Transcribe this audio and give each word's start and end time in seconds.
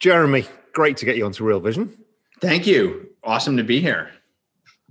Jeremy, 0.00 0.44
great 0.72 0.96
to 0.98 1.04
get 1.04 1.16
you 1.16 1.24
onto 1.24 1.44
Real 1.44 1.60
Vision. 1.60 1.92
Thank 2.40 2.66
you. 2.66 3.10
Awesome 3.24 3.56
to 3.56 3.64
be 3.64 3.80
here. 3.80 4.10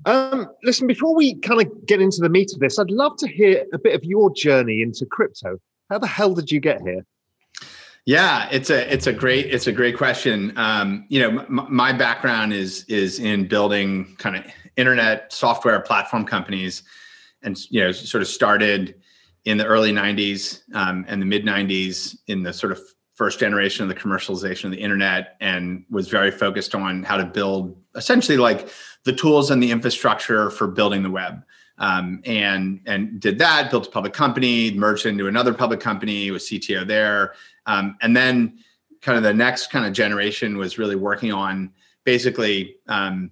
Um, 0.05 0.47
listen, 0.63 0.85
before 0.85 1.15
we 1.15 1.35
kind 1.35 1.61
of 1.61 1.85
get 1.85 2.01
into 2.01 2.21
the 2.21 2.29
meat 2.29 2.51
of 2.53 2.59
this, 2.59 2.77
I'd 2.77 2.91
love 2.91 3.17
to 3.17 3.27
hear 3.27 3.65
a 3.73 3.79
bit 3.79 3.95
of 3.95 4.03
your 4.03 4.31
journey 4.33 4.81
into 4.81 5.05
crypto. 5.05 5.57
How 5.89 5.97
the 5.97 6.07
hell 6.07 6.33
did 6.33 6.51
you 6.51 6.59
get 6.59 6.81
here? 6.81 7.05
Yeah, 8.05 8.47
it's 8.51 8.69
a 8.69 8.93
it's 8.93 9.05
a 9.07 9.11
great 9.11 9.47
it's 9.47 9.67
a 9.67 9.71
great 9.71 9.97
question. 9.97 10.53
Um, 10.55 11.05
you 11.09 11.19
know, 11.19 11.39
m- 11.39 11.67
my 11.69 11.91
background 11.91 12.53
is 12.53 12.85
is 12.85 13.19
in 13.19 13.47
building 13.49 14.15
kind 14.17 14.37
of 14.37 14.45
internet 14.77 15.33
software 15.33 15.81
platform 15.81 16.23
companies, 16.23 16.83
and 17.43 17.57
you 17.69 17.81
know, 17.81 17.91
sort 17.91 18.21
of 18.21 18.29
started 18.29 18.95
in 19.43 19.57
the 19.57 19.65
early 19.65 19.91
'90s 19.91 20.61
um, 20.73 21.03
and 21.09 21.21
the 21.21 21.25
mid 21.25 21.43
'90s 21.43 22.17
in 22.27 22.43
the 22.43 22.53
sort 22.53 22.71
of 22.71 22.79
first 23.17 23.39
generation 23.39 23.81
of 23.81 23.89
the 23.89 23.95
commercialization 23.95 24.65
of 24.65 24.71
the 24.71 24.77
internet 24.77 25.37
and 25.41 25.83
was 25.89 26.07
very 26.07 26.29
focused 26.29 26.75
on 26.75 27.01
how 27.01 27.17
to 27.17 27.25
build 27.25 27.75
essentially 27.95 28.37
like 28.37 28.69
the 29.05 29.11
tools 29.11 29.49
and 29.49 29.61
the 29.61 29.71
infrastructure 29.71 30.51
for 30.51 30.67
building 30.67 31.01
the 31.01 31.09
web. 31.09 31.43
Um, 31.79 32.21
and 32.25 32.79
and 32.85 33.19
did 33.19 33.39
that 33.39 33.71
built 33.71 33.87
a 33.87 33.89
public 33.89 34.13
company 34.13 34.71
merged 34.71 35.07
into 35.07 35.27
another 35.27 35.53
public 35.53 35.79
company 35.79 36.29
was 36.29 36.43
cto 36.43 36.87
there. 36.87 37.33
Um, 37.65 37.97
and 38.01 38.15
then 38.15 38.59
kind 39.01 39.17
of 39.17 39.23
the 39.23 39.33
next 39.33 39.71
kind 39.71 39.85
of 39.85 39.93
generation 39.93 40.57
was 40.57 40.77
really 40.77 40.95
working 40.95 41.33
on 41.33 41.71
basically 42.03 42.75
um, 42.87 43.31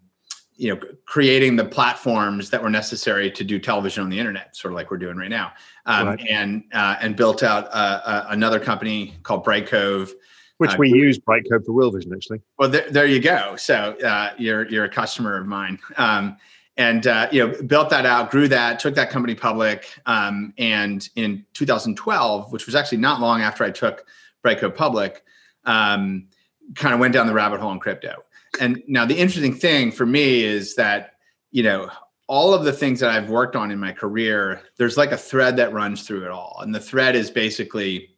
you 0.58 0.73
know 0.73 0.81
creating 1.06 1.56
the 1.56 1.66
platforms 1.66 2.50
that 2.50 2.61
were 2.61 2.70
necessary 2.70 3.30
to 3.31 3.44
do 3.44 3.59
television 3.59 4.03
on 4.03 4.09
the 4.09 4.17
internet 4.17 4.56
sort 4.56 4.72
of 4.72 4.75
like 4.75 4.89
we're 4.92 4.98
doing 4.98 5.17
right 5.17 5.30
now. 5.30 5.52
Um, 5.86 6.08
right. 6.08 6.28
and 6.30 6.64
uh, 6.73 6.95
and 7.02 7.16
built 7.16 7.44
out 7.44 7.66
uh, 7.67 8.02
uh, 8.06 8.25
another 8.30 8.59
company 8.59 9.14
called 9.23 9.45
Brightcove 9.45 10.11
which 10.58 10.72
uh, 10.72 10.78
we 10.80 10.89
use 10.89 11.20
Brightcove 11.20 11.66
for 11.66 11.73
Real 11.73 11.92
Vision 11.92 12.14
actually. 12.14 12.42
Well 12.58 12.70
there, 12.70 12.89
there 12.89 13.06
you 13.06 13.20
go. 13.20 13.56
So 13.58 13.98
uh, 14.03 14.31
you're 14.38 14.67
you're 14.70 14.86
a 14.86 14.89
customer 14.89 15.38
of 15.38 15.45
mine. 15.45 15.80
Um, 15.98 16.38
and 16.78 17.08
uh, 17.08 17.28
you 17.31 17.45
know 17.45 17.61
built 17.64 17.89
that 17.89 18.06
out 18.06 18.31
grew 18.31 18.48
that 18.48 18.80
took 18.80 18.95
that 18.95 19.09
company 19.09 19.36
public 19.36 20.00
um, 20.06 20.53
and 20.58 21.09
in 21.16 21.45
2012 21.53 22.52
which 22.52 22.66
was 22.66 22.76
actually 22.76 22.98
not 22.98 23.22
long 23.22 23.42
after 23.42 23.64
i 23.64 23.72
took 23.72 24.06
Brightcove 24.44 24.76
public 24.76 25.23
um, 25.66 26.28
kind 26.76 26.94
of 26.94 27.00
went 27.00 27.14
down 27.14 27.28
the 27.28 27.33
rabbit 27.33 27.59
hole 27.61 27.72
in 27.72 27.80
crypto 27.80 28.23
and 28.59 28.84
now 28.88 29.06
the 29.06 29.17
interesting 29.17 29.53
thing 29.53 29.92
for 29.92 30.06
me 30.06 30.44
is 30.44 30.75
that 30.75 31.14
you 31.52 31.64
know 31.64 31.89
all 32.28 32.53
of 32.53 32.64
the 32.64 32.73
things 32.73 33.00
that 33.00 33.11
I've 33.11 33.30
worked 33.30 33.56
on 33.56 33.72
in 33.72 33.80
my 33.80 33.92
career, 33.92 34.61
there's 34.78 34.98
like 34.98 35.11
a 35.11 35.17
thread 35.17 35.58
that 35.58 35.73
runs 35.73 36.08
through 36.08 36.25
it 36.25 36.31
all. 36.31 36.58
And 36.61 36.73
the 36.73 36.80
thread 36.80 37.16
is 37.16 37.30
basically 37.30 38.16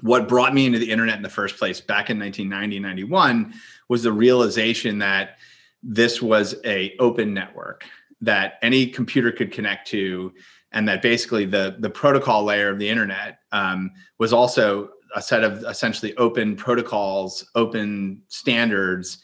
what 0.00 0.28
brought 0.28 0.54
me 0.54 0.66
into 0.66 0.78
the 0.78 0.90
internet 0.90 1.16
in 1.16 1.22
the 1.22 1.28
first 1.28 1.56
place 1.56 1.80
back 1.80 2.10
in 2.10 2.18
1990, 2.18 2.80
91 2.80 3.54
was 3.88 4.02
the 4.02 4.12
realization 4.12 4.98
that 4.98 5.36
this 5.82 6.20
was 6.20 6.54
a 6.64 6.96
open 6.98 7.32
network 7.32 7.84
that 8.20 8.54
any 8.62 8.86
computer 8.86 9.30
could 9.30 9.52
connect 9.52 9.88
to 9.88 10.32
and 10.72 10.86
that 10.88 11.02
basically 11.02 11.46
the 11.46 11.76
the 11.80 11.90
protocol 11.90 12.44
layer 12.44 12.68
of 12.68 12.78
the 12.78 12.88
internet 12.88 13.38
um, 13.52 13.90
was 14.18 14.32
also 14.32 14.90
a 15.14 15.22
set 15.22 15.42
of 15.42 15.64
essentially 15.64 16.14
open 16.16 16.54
protocols 16.54 17.48
open 17.54 18.22
standards 18.28 19.18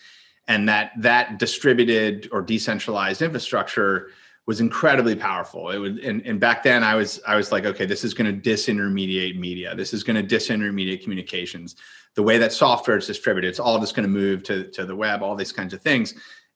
and 0.48 0.68
that 0.68 0.92
that 0.98 1.38
distributed 1.38 2.28
or 2.32 2.42
decentralized 2.42 3.22
infrastructure 3.22 4.10
was 4.46 4.60
incredibly 4.60 5.16
powerful. 5.16 5.70
It 5.70 5.78
would, 5.78 5.98
and, 5.98 6.24
and 6.24 6.38
back 6.38 6.62
then 6.62 6.84
I 6.84 6.94
was, 6.94 7.20
I 7.26 7.34
was 7.34 7.50
like, 7.50 7.64
okay, 7.64 7.84
this 7.84 8.04
is 8.04 8.14
going 8.14 8.32
to 8.32 8.50
disintermediate 8.50 9.36
media. 9.36 9.74
This 9.74 9.92
is 9.92 10.04
going 10.04 10.16
to 10.16 10.36
disintermediate 10.36 11.02
communications. 11.02 11.74
The 12.14 12.22
way 12.22 12.38
that 12.38 12.52
software 12.52 12.96
is 12.96 13.08
distributed, 13.08 13.48
it's 13.48 13.58
all 13.58 13.80
just 13.80 13.96
going 13.96 14.06
to 14.06 14.12
move 14.12 14.44
to, 14.44 14.70
to 14.70 14.86
the 14.86 14.94
web, 14.94 15.20
all 15.22 15.34
these 15.34 15.50
kinds 15.50 15.74
of 15.74 15.82
things. 15.82 16.14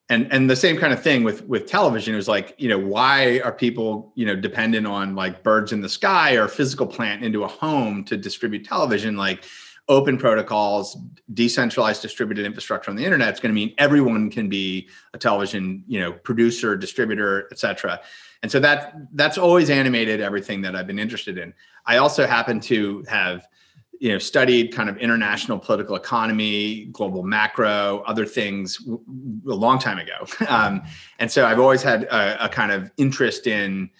And, 0.08 0.32
and 0.32 0.48
the 0.48 0.56
same 0.56 0.76
kind 0.76 0.92
of 0.92 1.02
thing 1.02 1.24
with, 1.24 1.44
with 1.46 1.66
television 1.66 2.14
It 2.14 2.16
was 2.16 2.28
like, 2.28 2.54
you 2.58 2.68
know, 2.68 2.78
why 2.78 3.40
are 3.40 3.52
people, 3.52 4.12
you 4.14 4.26
know, 4.26 4.36
dependent 4.36 4.86
on 4.86 5.16
like 5.16 5.42
birds 5.42 5.72
in 5.72 5.80
the 5.80 5.88
sky 5.88 6.34
or 6.34 6.48
physical 6.48 6.86
plant 6.86 7.24
into 7.24 7.42
a 7.44 7.48
home 7.48 8.04
to 8.04 8.16
distribute 8.16 8.64
television? 8.64 9.16
Like, 9.16 9.44
open 9.88 10.16
protocols, 10.16 10.96
decentralized 11.34 12.02
distributed 12.02 12.46
infrastructure 12.46 12.90
on 12.90 12.96
the 12.96 13.04
internet 13.04 13.34
is 13.34 13.40
going 13.40 13.50
to 13.50 13.54
mean 13.54 13.74
everyone 13.78 14.30
can 14.30 14.48
be 14.48 14.88
a 15.14 15.18
television, 15.18 15.82
you 15.86 15.98
know, 15.98 16.12
producer, 16.12 16.76
distributor, 16.76 17.48
et 17.50 17.58
cetera. 17.58 18.00
And 18.42 18.50
so 18.50 18.60
that 18.60 18.94
that's 19.12 19.36
always 19.36 19.68
animated 19.68 20.20
everything 20.20 20.62
that 20.62 20.74
I've 20.74 20.86
been 20.86 20.98
interested 20.98 21.38
in. 21.38 21.52
I 21.86 21.98
also 21.98 22.26
happen 22.26 22.60
to 22.60 23.04
have, 23.08 23.46
you 23.98 24.12
know, 24.12 24.18
studied 24.18 24.72
kind 24.72 24.88
of 24.88 24.96
international 24.96 25.58
political 25.58 25.96
economy, 25.96 26.86
global 26.86 27.22
macro, 27.22 28.02
other 28.06 28.24
things 28.24 28.78
a 28.86 29.54
long 29.54 29.78
time 29.78 29.98
ago. 29.98 30.26
Um, 30.48 30.82
and 31.18 31.30
so 31.30 31.46
I've 31.46 31.60
always 31.60 31.82
had 31.82 32.04
a, 32.04 32.46
a, 32.46 32.48
kind 32.48 32.72
of 32.72 32.90
interest 32.96 33.46
in 33.46 33.90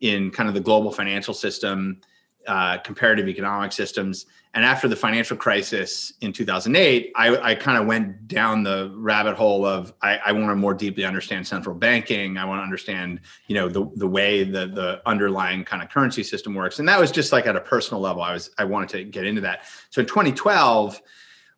in 0.00 0.30
kind 0.30 0.48
of 0.48 0.54
the 0.54 0.60
global 0.60 0.92
financial 0.92 1.34
system, 1.34 2.00
uh, 2.48 2.78
comparative 2.78 3.28
economic 3.28 3.72
systems. 3.72 4.26
And 4.54 4.64
after 4.64 4.88
the 4.88 4.96
financial 4.96 5.36
crisis 5.36 6.14
in 6.22 6.32
2008 6.32 7.12
i, 7.14 7.50
I 7.50 7.54
kind 7.54 7.78
of 7.78 7.86
went 7.86 8.26
down 8.26 8.64
the 8.64 8.90
rabbit 8.96 9.36
hole 9.36 9.64
of 9.64 9.92
i, 10.02 10.16
I 10.16 10.32
want 10.32 10.48
to 10.50 10.56
more 10.56 10.74
deeply 10.74 11.04
understand 11.04 11.46
central 11.46 11.76
banking. 11.76 12.38
I 12.38 12.44
want 12.44 12.60
to 12.60 12.64
understand 12.64 13.20
you 13.46 13.54
know 13.54 13.68
the, 13.68 13.88
the 13.94 14.08
way 14.08 14.42
the, 14.42 14.66
the 14.66 15.02
underlying 15.06 15.64
kind 15.64 15.82
of 15.82 15.90
currency 15.90 16.24
system 16.24 16.54
works. 16.54 16.78
And 16.78 16.88
that 16.88 16.98
was 16.98 17.12
just 17.12 17.30
like 17.30 17.46
at 17.46 17.54
a 17.54 17.60
personal 17.60 18.00
level. 18.00 18.22
I 18.22 18.32
was 18.32 18.50
i 18.58 18.64
wanted 18.64 18.88
to 18.90 19.04
get 19.04 19.26
into 19.26 19.42
that. 19.42 19.64
So 19.90 20.00
in 20.00 20.06
2012 20.06 21.00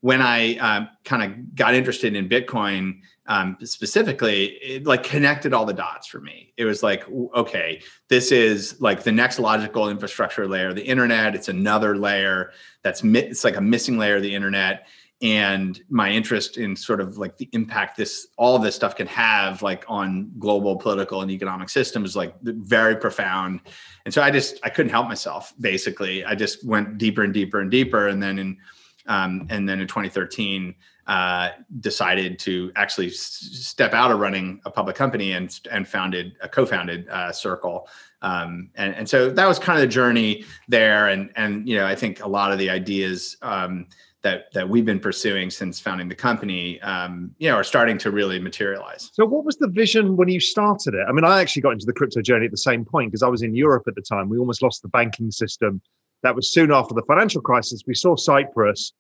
when 0.03 0.21
i 0.21 0.57
um, 0.57 0.89
kind 1.05 1.23
of 1.23 1.55
got 1.55 1.75
interested 1.75 2.17
in 2.17 2.29
bitcoin 2.29 3.01
um, 3.31 3.57
specifically 3.63 4.47
it 4.61 4.87
like 4.87 5.05
connected 5.05 5.55
all 5.55 5.65
the 5.65 5.73
dots 5.73 6.09
for 6.09 6.21
me. 6.21 6.53
It 6.57 6.65
was 6.65 6.83
like 6.83 7.09
okay 7.09 7.81
this 8.09 8.33
is 8.33 8.79
like 8.81 9.05
the 9.05 9.13
next 9.13 9.39
logical 9.39 9.89
infrastructure 9.89 10.49
layer 10.49 10.75
the 10.75 10.83
internet. 10.83 11.37
It's 11.37 11.49
another 11.49 11.97
layer 11.97 12.51
that's 12.83 13.05
mi- 13.05 13.21
it's 13.21 13.45
like 13.45 13.57
a 13.57 13.61
missing 13.61 13.99
layer 13.99 14.17
of 14.17 14.23
the 14.23 14.35
internet. 14.35 14.89
And 15.23 15.81
my 15.91 16.11
interest 16.11 16.57
in 16.57 16.75
sort 16.75 17.01
of 17.01 17.19
like 17.19 17.37
the 17.37 17.49
impact 17.53 17.97
this 17.97 18.27
all 18.37 18.59
this 18.59 18.75
stuff 18.75 18.97
can 18.97 19.07
have 19.07 19.63
like 19.63 19.85
on 19.87 20.33
global 20.39 20.75
political 20.77 21.23
and 21.23 21.31
economic 21.31 21.69
systems 21.69 22.17
like 22.17 22.35
very 22.43 22.97
profound. 22.97 23.61
And 24.07 24.13
so 24.13 24.23
i 24.23 24.31
just 24.33 24.59
i 24.65 24.71
couldn't 24.71 24.91
help 24.91 25.07
myself 25.07 25.55
basically. 25.61 26.25
I 26.25 26.35
just 26.35 26.67
went 26.67 26.99
deeper 26.99 27.23
and 27.23 27.33
deeper 27.33 27.61
and 27.61 27.71
deeper. 27.71 28.09
And 28.09 28.21
then 28.21 28.41
in 28.41 28.57
um, 29.07 29.47
and 29.51 29.69
then 29.69 29.81
in 29.81 29.87
2013 29.87 30.75
uh, 31.07 31.51
decided 31.81 32.39
to 32.39 32.71
actually 32.77 33.09
s- 33.09 33.49
step 33.53 33.95
out 33.95 34.11
of 34.13 34.21
running 34.21 34.61
a 34.65 34.71
public 34.71 34.97
company 34.97 35.33
and 35.33 35.61
and 35.71 35.89
founded 35.89 36.37
a 36.41 36.49
co-founded 36.49 37.09
uh, 37.09 37.33
Circle. 37.33 37.89
Um, 38.23 38.71
and, 38.77 38.95
and 38.95 39.09
so 39.09 39.31
that 39.31 39.47
was 39.47 39.59
kind 39.59 39.79
of 39.79 39.83
the 39.83 39.93
journey 39.93 40.45
there. 40.69 41.09
And 41.09 41.31
and 41.37 41.69
you 41.69 41.77
know 41.77 41.87
I 41.87 41.95
think 41.95 42.23
a 42.23 42.29
lot 42.29 42.53
of 42.53 42.59
the 42.59 42.71
ideas 42.71 43.37
um, 43.43 43.87
that 44.23 44.53
that 44.53 44.69
we've 44.69 44.85
been 44.85 45.01
pursuing 45.01 45.51
since 45.51 45.81
founding 45.81 46.09
the 46.09 46.15
company, 46.15 46.81
um, 46.83 47.35
you 47.39 47.49
know, 47.49 47.57
are 47.57 47.65
starting 47.65 47.99
to 47.99 48.11
really 48.11 48.39
materialize. 48.39 49.11
So, 49.13 49.25
what 49.25 49.45
was 49.45 49.57
the 49.57 49.69
vision 49.69 50.17
when 50.17 50.29
you 50.29 50.41
started 50.41 50.95
it? 50.95 51.07
I 51.09 51.13
mean, 51.13 51.25
I 51.25 51.41
actually 51.41 51.63
got 51.63 51.73
into 51.73 51.87
the 51.87 51.93
crypto 51.93 52.21
journey 52.21 52.45
at 52.45 52.51
the 52.51 52.59
same 52.59 52.85
point 52.85 53.11
because 53.11 53.23
I 53.23 53.29
was 53.29 53.43
in 53.43 53.55
Europe 53.55 53.85
at 53.87 53.95
the 53.95 54.03
time. 54.03 54.29
We 54.29 54.39
almost 54.39 54.63
lost 54.63 54.83
the 54.83 54.89
banking 54.89 55.31
system. 55.31 55.81
That 56.23 56.35
was 56.35 56.53
soon 56.53 56.71
after 56.71 56.95
the 56.95 57.03
financial 57.03 57.41
crisis. 57.41 57.83
We 57.87 57.95
saw 57.95 58.17
Cyprus 58.17 58.93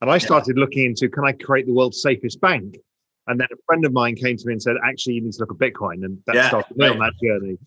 and 0.00 0.10
I 0.10 0.18
started 0.18 0.56
yeah. 0.56 0.60
looking 0.60 0.84
into 0.84 1.08
can 1.08 1.24
I 1.24 1.32
create 1.32 1.66
the 1.66 1.72
world's 1.72 2.00
safest 2.00 2.40
bank? 2.40 2.76
And 3.26 3.38
then 3.38 3.48
a 3.52 3.56
friend 3.66 3.84
of 3.84 3.92
mine 3.92 4.16
came 4.16 4.36
to 4.36 4.46
me 4.46 4.54
and 4.54 4.62
said, 4.62 4.76
actually, 4.84 5.14
you 5.14 5.22
need 5.22 5.32
to 5.32 5.40
look 5.40 5.50
at 5.50 5.58
Bitcoin. 5.58 6.04
And 6.04 6.18
that 6.26 6.34
yeah, 6.34 6.48
started 6.48 6.76
me 6.76 6.86
right. 6.86 6.92
on 6.92 6.98
that 7.00 7.12
journey. 7.22 7.58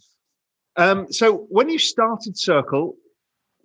Um, 0.78 1.12
so 1.12 1.46
when 1.50 1.70
you 1.70 1.78
started 1.78 2.38
Circle, 2.38 2.96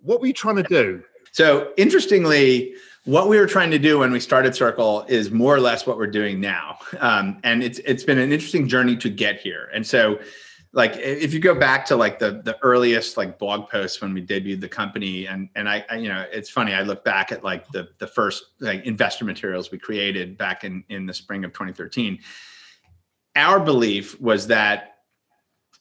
what 0.01 0.19
were 0.19 0.27
you 0.27 0.33
trying 0.33 0.57
to 0.57 0.63
do? 0.63 1.03
So 1.31 1.71
interestingly, 1.77 2.75
what 3.05 3.29
we 3.29 3.37
were 3.37 3.47
trying 3.47 3.71
to 3.71 3.79
do 3.79 3.99
when 3.99 4.11
we 4.11 4.19
started 4.19 4.53
Circle 4.53 5.05
is 5.07 5.31
more 5.31 5.55
or 5.55 5.59
less 5.59 5.87
what 5.87 5.97
we're 5.97 6.07
doing 6.07 6.39
now, 6.39 6.77
um, 6.99 7.39
and 7.43 7.63
it's 7.63 7.79
it's 7.79 8.03
been 8.03 8.17
an 8.17 8.31
interesting 8.31 8.67
journey 8.67 8.97
to 8.97 9.09
get 9.09 9.39
here. 9.39 9.69
And 9.73 9.85
so, 9.85 10.19
like 10.77 10.95
if 10.95 11.33
you 11.33 11.39
go 11.39 11.55
back 11.55 11.85
to 11.87 11.95
like 11.95 12.19
the 12.19 12.39
the 12.45 12.55
earliest 12.61 13.17
like 13.17 13.39
blog 13.39 13.67
posts 13.67 13.99
when 13.99 14.13
we 14.13 14.25
debuted 14.25 14.61
the 14.61 14.69
company 14.69 15.25
and 15.25 15.49
and 15.55 15.67
I, 15.67 15.83
I, 15.89 15.95
you 15.95 16.07
know 16.07 16.25
it's 16.31 16.49
funny 16.49 16.73
i 16.73 16.83
look 16.83 17.03
back 17.03 17.33
at 17.33 17.43
like 17.43 17.67
the 17.69 17.89
the 17.97 18.07
first 18.07 18.45
like 18.61 18.85
investor 18.85 19.25
materials 19.25 19.71
we 19.71 19.79
created 19.79 20.37
back 20.37 20.63
in 20.63 20.85
in 20.87 21.05
the 21.05 21.13
spring 21.13 21.43
of 21.43 21.51
2013 21.51 22.19
our 23.35 23.59
belief 23.59 24.21
was 24.21 24.47
that 24.47 24.99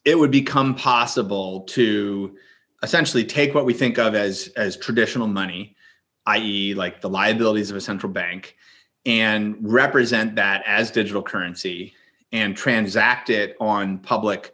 it 0.05 0.19
would 0.19 0.31
become 0.31 0.75
possible 0.75 1.61
to 1.61 2.35
essentially 2.83 3.25
take 3.25 3.55
what 3.55 3.67
we 3.67 3.75
think 3.75 3.99
of 3.99 4.15
as 4.15 4.49
as 4.57 4.79
traditional 4.79 5.29
money 5.29 5.77
i.e 6.25 6.73
like 6.75 7.03
the 7.03 7.09
liabilities 7.09 7.71
of 7.71 7.77
a 7.77 7.83
central 7.83 8.11
bank 8.11 8.57
and 9.05 9.57
represent 9.61 10.35
that 10.37 10.63
as 10.67 10.91
digital 10.91 11.23
currency 11.23 11.93
and 12.33 12.57
transact 12.57 13.29
it 13.29 13.57
on 13.61 13.99
public 13.99 14.53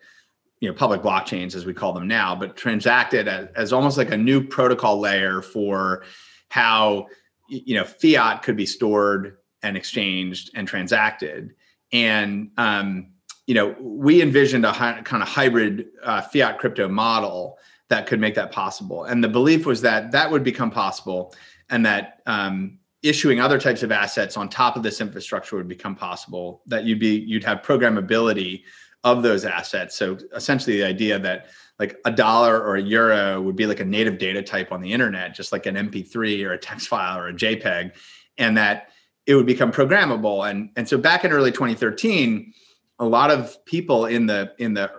you 0.62 0.68
know 0.68 0.74
public 0.74 1.02
blockchains 1.02 1.56
as 1.56 1.66
we 1.66 1.74
call 1.74 1.92
them 1.92 2.06
now 2.06 2.36
but 2.36 2.56
transacted 2.56 3.26
as, 3.26 3.48
as 3.56 3.72
almost 3.72 3.98
like 3.98 4.12
a 4.12 4.16
new 4.16 4.42
protocol 4.46 5.00
layer 5.00 5.42
for 5.42 6.04
how 6.48 7.08
you 7.48 7.74
know 7.74 7.84
fiat 7.84 8.42
could 8.42 8.56
be 8.56 8.64
stored 8.64 9.36
and 9.62 9.76
exchanged 9.76 10.50
and 10.54 10.66
transacted. 10.66 11.54
And 11.92 12.50
um, 12.56 13.08
you 13.46 13.54
know 13.54 13.74
we 13.80 14.22
envisioned 14.22 14.64
a 14.64 14.72
hi- 14.72 15.02
kind 15.02 15.22
of 15.22 15.28
hybrid 15.28 15.88
uh, 16.02 16.22
fiat 16.22 16.58
crypto 16.58 16.88
model 16.88 17.58
that 17.88 18.06
could 18.06 18.20
make 18.20 18.36
that 18.36 18.52
possible. 18.52 19.04
And 19.04 19.22
the 19.22 19.28
belief 19.28 19.66
was 19.66 19.82
that 19.82 20.12
that 20.12 20.30
would 20.30 20.44
become 20.44 20.70
possible 20.70 21.34
and 21.68 21.84
that 21.84 22.22
um, 22.26 22.78
issuing 23.02 23.40
other 23.40 23.58
types 23.58 23.82
of 23.82 23.92
assets 23.92 24.36
on 24.36 24.48
top 24.48 24.76
of 24.76 24.82
this 24.82 25.00
infrastructure 25.00 25.56
would 25.56 25.68
become 25.68 25.94
possible 25.96 26.62
that 26.66 26.84
you'd 26.84 27.00
be 27.00 27.18
you'd 27.18 27.44
have 27.44 27.62
programmability 27.62 28.62
of 29.04 29.22
those 29.22 29.44
assets. 29.44 29.96
So 29.96 30.18
essentially, 30.34 30.76
the 30.76 30.86
idea 30.86 31.18
that 31.18 31.46
like 31.78 31.98
a 32.04 32.10
dollar 32.10 32.62
or 32.62 32.76
a 32.76 32.82
euro 32.82 33.40
would 33.40 33.56
be 33.56 33.66
like 33.66 33.80
a 33.80 33.84
native 33.84 34.18
data 34.18 34.42
type 34.42 34.72
on 34.72 34.80
the 34.80 34.92
internet, 34.92 35.34
just 35.34 35.52
like 35.52 35.66
an 35.66 35.74
MP3 35.74 36.44
or 36.46 36.52
a 36.52 36.58
text 36.58 36.88
file 36.88 37.18
or 37.18 37.28
a 37.28 37.32
JPEG, 37.32 37.92
and 38.38 38.56
that 38.56 38.88
it 39.26 39.34
would 39.34 39.46
become 39.46 39.72
programmable. 39.72 40.48
And 40.48 40.70
and 40.76 40.88
so 40.88 40.98
back 40.98 41.24
in 41.24 41.32
early 41.32 41.50
2013, 41.50 42.52
a 42.98 43.04
lot 43.04 43.30
of 43.30 43.64
people 43.64 44.06
in 44.06 44.26
the 44.26 44.52
in 44.58 44.74
the 44.74 44.90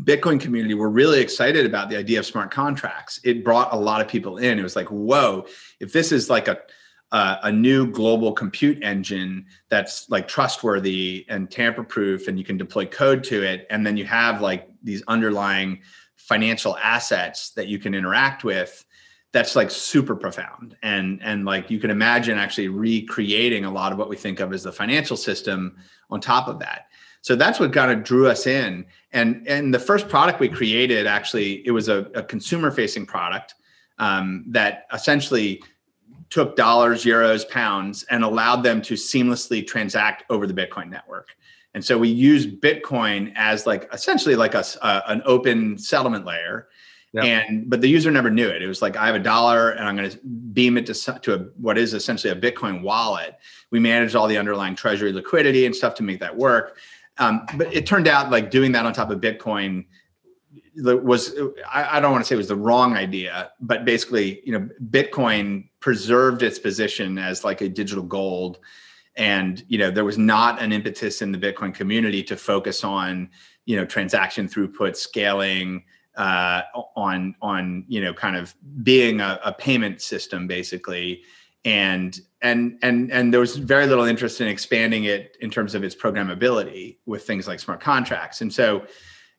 Bitcoin 0.00 0.38
community 0.38 0.74
were 0.74 0.90
really 0.90 1.20
excited 1.20 1.64
about 1.64 1.88
the 1.88 1.96
idea 1.96 2.18
of 2.18 2.26
smart 2.26 2.50
contracts. 2.50 3.18
It 3.24 3.42
brought 3.42 3.72
a 3.72 3.76
lot 3.76 4.02
of 4.02 4.08
people 4.08 4.36
in. 4.36 4.58
It 4.58 4.62
was 4.62 4.76
like, 4.76 4.88
whoa, 4.88 5.46
if 5.80 5.92
this 5.92 6.12
is 6.12 6.28
like 6.28 6.48
a 6.48 6.58
uh, 7.12 7.36
a 7.44 7.52
new 7.52 7.90
global 7.90 8.32
compute 8.32 8.82
engine 8.82 9.46
that's 9.68 10.08
like 10.10 10.26
trustworthy 10.26 11.24
and 11.28 11.50
tamper 11.50 11.84
proof 11.84 12.26
and 12.26 12.38
you 12.38 12.44
can 12.44 12.56
deploy 12.56 12.84
code 12.84 13.22
to 13.22 13.42
it 13.42 13.66
and 13.70 13.86
then 13.86 13.96
you 13.96 14.04
have 14.04 14.40
like 14.40 14.68
these 14.82 15.02
underlying 15.06 15.80
financial 16.16 16.76
assets 16.78 17.50
that 17.50 17.68
you 17.68 17.78
can 17.78 17.94
interact 17.94 18.42
with 18.42 18.84
that's 19.36 19.54
like 19.54 19.70
super 19.70 20.16
profound. 20.16 20.76
And 20.82 21.20
and 21.22 21.44
like 21.44 21.70
you 21.70 21.78
can 21.78 21.90
imagine 21.90 22.38
actually 22.38 22.68
recreating 22.68 23.66
a 23.66 23.70
lot 23.70 23.92
of 23.92 23.98
what 23.98 24.08
we 24.08 24.16
think 24.16 24.40
of 24.40 24.52
as 24.52 24.62
the 24.62 24.72
financial 24.72 25.16
system 25.16 25.76
on 26.10 26.20
top 26.20 26.48
of 26.48 26.58
that. 26.60 26.86
So 27.20 27.36
that's 27.36 27.60
what 27.60 27.72
kind 27.72 27.90
of 27.90 28.02
drew 28.02 28.28
us 28.28 28.46
in. 28.46 28.86
And 29.12 29.46
and 29.46 29.74
the 29.74 29.78
first 29.78 30.08
product 30.08 30.40
we 30.40 30.48
created 30.48 31.06
actually 31.06 31.66
it 31.66 31.70
was 31.70 31.88
a, 31.88 32.10
a 32.14 32.22
consumer 32.22 32.70
facing 32.70 33.04
product 33.04 33.54
um, 33.98 34.44
that 34.48 34.86
essentially 34.92 35.62
took 36.30 36.56
dollars, 36.56 37.04
euros, 37.04 37.48
pounds, 37.48 38.04
and 38.10 38.24
allowed 38.24 38.62
them 38.62 38.82
to 38.82 38.94
seamlessly 38.94 39.66
transact 39.66 40.24
over 40.30 40.46
the 40.46 40.54
Bitcoin 40.54 40.88
network. 40.88 41.36
And 41.74 41.84
so 41.84 41.98
we 41.98 42.08
use 42.08 42.46
Bitcoin 42.46 43.32
as 43.36 43.66
like 43.66 43.88
essentially 43.92 44.34
like 44.34 44.54
a, 44.54 44.64
uh, 44.80 45.02
an 45.08 45.22
open 45.26 45.76
settlement 45.76 46.24
layer. 46.24 46.68
Yep. 47.12 47.24
And 47.24 47.70
but 47.70 47.80
the 47.80 47.88
user 47.88 48.10
never 48.10 48.30
knew 48.30 48.48
it. 48.48 48.62
It 48.62 48.66
was 48.66 48.82
like 48.82 48.96
I 48.96 49.06
have 49.06 49.14
a 49.14 49.20
dollar 49.20 49.70
and 49.70 49.86
I'm 49.86 49.96
going 49.96 50.10
to 50.10 50.18
beam 50.52 50.76
it 50.76 50.86
to 50.86 51.18
to 51.20 51.34
a, 51.34 51.38
what 51.60 51.78
is 51.78 51.94
essentially 51.94 52.32
a 52.32 52.36
Bitcoin 52.36 52.82
wallet. 52.82 53.36
We 53.70 53.78
managed 53.78 54.16
all 54.16 54.26
the 54.26 54.38
underlying 54.38 54.74
treasury 54.74 55.12
liquidity 55.12 55.66
and 55.66 55.74
stuff 55.74 55.94
to 55.96 56.02
make 56.02 56.20
that 56.20 56.36
work. 56.36 56.78
Um, 57.18 57.46
but 57.56 57.72
it 57.74 57.86
turned 57.86 58.08
out 58.08 58.30
like 58.30 58.50
doing 58.50 58.72
that 58.72 58.84
on 58.84 58.92
top 58.92 59.10
of 59.10 59.20
Bitcoin 59.20 59.84
was 60.82 61.34
I, 61.72 62.00
don't 62.00 62.12
want 62.12 62.24
to 62.24 62.28
say 62.28 62.34
it 62.34 62.38
was 62.38 62.48
the 62.48 62.56
wrong 62.56 62.96
idea, 62.96 63.50
but 63.60 63.84
basically, 63.84 64.42
you 64.44 64.52
know, 64.52 64.68
Bitcoin 64.90 65.68
preserved 65.80 66.42
its 66.42 66.58
position 66.58 67.18
as 67.18 67.44
like 67.44 67.60
a 67.60 67.68
digital 67.68 68.04
gold, 68.04 68.58
and 69.16 69.64
you 69.68 69.78
know, 69.78 69.90
there 69.90 70.04
was 70.04 70.18
not 70.18 70.60
an 70.60 70.72
impetus 70.72 71.22
in 71.22 71.32
the 71.32 71.38
Bitcoin 71.38 71.74
community 71.74 72.22
to 72.24 72.36
focus 72.36 72.84
on 72.84 73.30
you 73.64 73.76
know 73.76 73.84
transaction 73.84 74.48
throughput 74.48 74.96
scaling 74.96 75.84
uh, 76.16 76.62
on 76.94 77.34
on 77.40 77.84
you 77.88 78.00
know 78.00 78.12
kind 78.12 78.36
of 78.36 78.54
being 78.82 79.20
a, 79.20 79.40
a 79.44 79.52
payment 79.52 80.00
system 80.00 80.46
basically. 80.46 81.22
And 81.64 82.20
and 82.42 82.78
and 82.82 83.10
and 83.10 83.32
there 83.32 83.40
was 83.40 83.56
very 83.56 83.86
little 83.86 84.04
interest 84.04 84.40
in 84.40 84.46
expanding 84.46 85.04
it 85.04 85.36
in 85.40 85.50
terms 85.50 85.74
of 85.74 85.82
its 85.82 85.96
programmability 85.96 86.98
with 87.06 87.26
things 87.26 87.48
like 87.48 87.58
smart 87.58 87.80
contracts. 87.80 88.40
And 88.40 88.52
so 88.52 88.86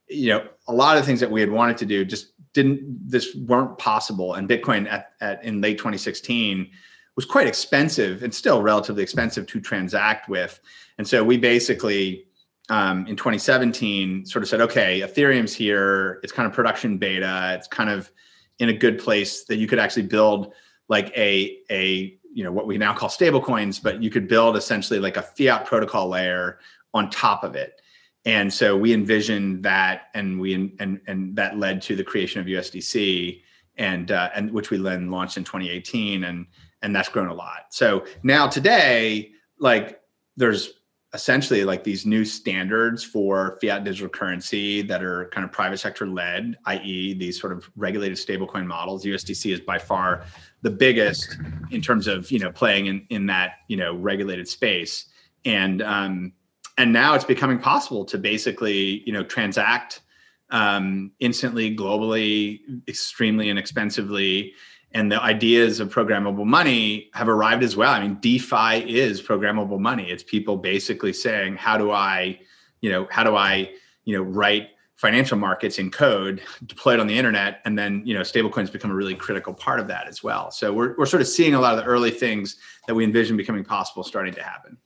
you 0.10 0.30
know 0.30 0.48
a 0.68 0.74
lot 0.74 0.98
of 0.98 1.06
things 1.06 1.20
that 1.20 1.30
we 1.30 1.42
had 1.42 1.52
wanted 1.52 1.78
to 1.78 1.86
do 1.86 2.06
just 2.06 2.34
didn't 2.54 3.10
this 3.10 3.36
weren't 3.36 3.78
possible. 3.78 4.34
And 4.34 4.50
bitcoin 4.50 4.92
at, 4.92 5.12
at 5.22 5.44
in 5.44 5.62
late 5.62 5.78
2016 5.78 6.70
was 7.16 7.26
quite 7.26 7.48
expensive 7.48 8.24
and 8.24 8.34
still 8.34 8.62
relatively 8.62 9.04
expensive 9.04 9.46
to 9.48 9.60
transact 9.60 10.30
with. 10.30 10.60
And 10.98 11.08
so 11.08 11.24
we 11.24 11.38
basically 11.38 12.26
um, 12.70 13.08
in 13.08 13.16
2017 13.16 14.26
sort 14.26 14.44
of 14.44 14.50
said 14.50 14.62
okay 14.62 15.02
ethereum's 15.02 15.54
here. 15.54 16.20
It's 16.24 16.34
kind 16.34 16.48
of 16.48 16.54
production 16.54 16.98
beta. 16.98 17.56
It's 17.58 17.68
kind 17.68 17.90
of 17.90 18.12
in 18.60 18.70
a 18.70 18.74
good 18.74 19.00
place 19.00 19.44
that 19.46 19.58
you 19.58 19.68
could 19.68 19.80
actually 19.80 20.04
build 20.04 20.54
like 20.90 21.16
a 21.18 21.60
a 21.70 22.18
you 22.34 22.44
know 22.44 22.52
what 22.52 22.68
we 22.68 22.78
now 22.78 22.94
call 22.94 23.10
stable 23.10 23.42
coins 23.42 23.80
but 23.80 24.02
you 24.02 24.10
could 24.10 24.28
build 24.28 24.56
essentially 24.58 25.00
like 25.00 25.18
a 25.18 25.22
fiat 25.22 25.66
protocol 25.66 26.08
layer 26.08 26.60
on 26.94 27.10
top 27.10 27.44
of 27.44 27.56
it 27.56 27.82
and 28.26 28.52
so 28.52 28.76
we 28.76 28.94
envisioned 28.94 29.64
that 29.64 30.08
and 30.14 30.40
we 30.40 30.54
and 30.80 31.00
and 31.08 31.36
that 31.36 31.58
led 31.58 31.82
to 31.82 31.96
the 31.96 32.04
creation 32.04 32.42
of 32.42 32.48
usdc 32.48 33.42
and 33.78 34.12
uh, 34.12 34.30
and 34.36 34.52
which 34.52 34.70
we 34.70 34.78
then 34.78 35.10
launched 35.10 35.38
in 35.38 35.44
2018 35.44 36.24
and 36.24 36.46
and 36.82 36.96
that's 36.96 37.10
grown 37.10 37.28
a 37.28 37.34
lot. 37.34 37.68
So 37.70 38.06
now 38.24 38.48
today 38.48 39.32
like 39.60 40.02
there's 40.36 40.74
essentially 41.14 41.64
like 41.64 41.84
these 41.84 42.06
new 42.06 42.26
standards 42.26 43.04
for 43.04 43.58
fiat 43.62 43.84
digital 43.84 44.10
currency 44.10 44.82
that 44.84 45.02
are 45.02 45.30
kind 45.30 45.46
of 45.46 45.52
private 45.52 45.78
sector 45.78 46.06
led 46.06 46.58
i.e 46.66 47.14
these 47.14 47.40
sort 47.40 47.54
of 47.54 47.70
regulated 47.76 48.18
stablecoin 48.18 48.66
models. 48.66 49.06
Usdc 49.06 49.52
is 49.52 49.62
by 49.62 49.78
far 49.78 50.26
the 50.62 50.70
biggest 50.70 51.38
in 51.72 51.82
terms 51.82 52.08
of 52.08 52.30
you 52.32 52.40
know 52.40 52.52
playing 52.52 52.88
in 52.88 53.06
in 53.10 53.26
that 53.28 53.54
you 53.68 53.78
know 53.78 53.96
regulated 53.96 54.48
space. 54.48 55.06
And 55.46 55.82
um, 55.82 56.34
and 56.78 56.94
now 56.94 57.16
it's 57.16 57.26
becoming 57.26 57.60
possible 57.60 58.06
to 58.06 58.18
basically 58.18 59.04
you 59.06 59.12
know 59.12 59.24
transact 59.24 60.02
um, 60.50 61.12
instantly 61.20 61.76
globally 61.76 62.60
extremely 62.88 63.50
inexpensively. 63.50 64.54
And 64.94 65.12
the 65.12 65.22
ideas 65.22 65.82
of 65.82 65.94
programmable 65.94 66.46
money 66.46 67.10
have 67.14 67.28
arrived 67.28 67.62
as 67.62 67.76
well. 67.76 67.92
I 67.92 68.00
mean 68.02 68.16
defi 68.16 68.90
is 68.90 69.22
programmable 69.22 69.80
money. 69.80 70.10
It's 70.10 70.24
people 70.24 70.58
basically 70.58 71.14
saying 71.14 71.58
how 71.58 71.78
do 71.78 71.92
i 71.92 72.40
you 72.82 72.92
know 72.92 73.08
how 73.10 73.24
do 73.24 73.36
i 73.36 73.70
you 74.06 74.16
know 74.16 74.24
write 74.24 74.70
financial 74.96 75.38
markets 75.38 75.78
in 75.78 75.92
code 75.92 76.42
deployed 76.66 77.00
on 77.00 77.06
the 77.06 77.16
internet 77.16 77.62
and 77.66 77.78
then 77.78 78.02
you 78.06 78.16
know 78.16 78.22
stablecoins 78.22 78.72
become 78.72 78.90
a 78.90 78.96
really 78.96 79.14
critical 79.14 79.54
part 79.54 79.80
of 79.80 79.88
that 79.88 80.08
as 80.08 80.24
well? 80.24 80.52
So 80.52 80.74
we're, 80.74 80.96
we're 80.98 81.06
sort 81.06 81.22
of 81.22 81.28
seeing 81.28 81.54
a 81.54 81.60
lot 81.60 81.78
of 81.78 81.84
the 81.84 81.86
early 81.86 82.12
things 82.12 82.56
that 82.88 82.96
we 82.96 83.04
envision 83.04 83.36
becoming 83.36 83.66
possible 83.66 84.04
starting 84.04 84.34
to 84.36 84.44
happen 84.44 84.78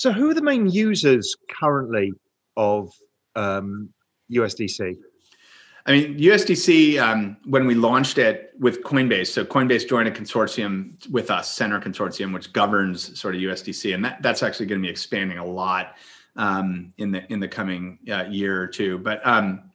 so, 0.00 0.10
who 0.10 0.30
are 0.30 0.34
the 0.34 0.40
main 0.40 0.66
users 0.66 1.36
currently 1.60 2.10
of 2.56 2.90
um, 3.36 3.90
USDC? 4.32 4.96
I 5.84 5.92
mean, 5.92 6.18
USDC, 6.18 6.98
um, 6.98 7.36
when 7.44 7.66
we 7.66 7.74
launched 7.74 8.16
it 8.16 8.54
with 8.58 8.82
Coinbase, 8.82 9.26
so 9.26 9.44
Coinbase 9.44 9.86
joined 9.86 10.08
a 10.08 10.10
consortium 10.10 10.94
with 11.10 11.30
us, 11.30 11.54
Centre 11.54 11.78
Consortium, 11.78 12.32
which 12.32 12.50
governs 12.54 13.20
sort 13.20 13.34
of 13.34 13.42
USDC, 13.42 13.94
and 13.94 14.02
that, 14.02 14.22
that's 14.22 14.42
actually 14.42 14.64
going 14.64 14.80
to 14.80 14.86
be 14.86 14.90
expanding 14.90 15.36
a 15.36 15.44
lot 15.44 15.96
um, 16.36 16.94
in 16.96 17.10
the 17.10 17.30
in 17.30 17.38
the 17.38 17.48
coming 17.48 17.98
uh, 18.10 18.24
year 18.24 18.58
or 18.58 18.68
two. 18.68 18.96
But 18.96 19.20
um, 19.26 19.70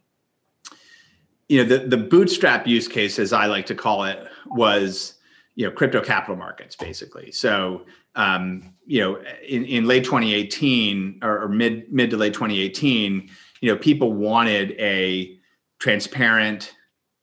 you 1.50 1.64
know, 1.64 1.70
the 1.70 1.86
the 1.86 1.98
bootstrap 1.98 2.66
use 2.66 2.88
case, 2.88 3.20
as 3.20 3.32
I 3.32 3.46
like 3.46 3.68
to 3.68 3.76
call 3.76 4.06
it, 4.06 4.28
was 4.48 5.20
you 5.54 5.68
know 5.68 5.72
crypto 5.72 6.02
capital 6.02 6.36
markets, 6.36 6.76
basically. 6.76 7.32
So 7.32 7.86
um, 8.16 8.74
you 8.86 9.02
know, 9.02 9.22
in, 9.48 9.66
in 9.66 9.86
late 9.86 10.04
2018 10.04 11.20
or, 11.24 11.44
or, 11.44 11.50
mid 11.50 11.92
mid 11.92 12.12
to 12.12 12.18
late 12.18 12.34
2018, 12.34 13.30
you 13.62 13.72
know, 13.72 13.78
people 13.78 14.14
wanted 14.14 14.72
a 14.74 15.38
transparent, 15.80 16.76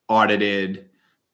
audited, 0.08 0.90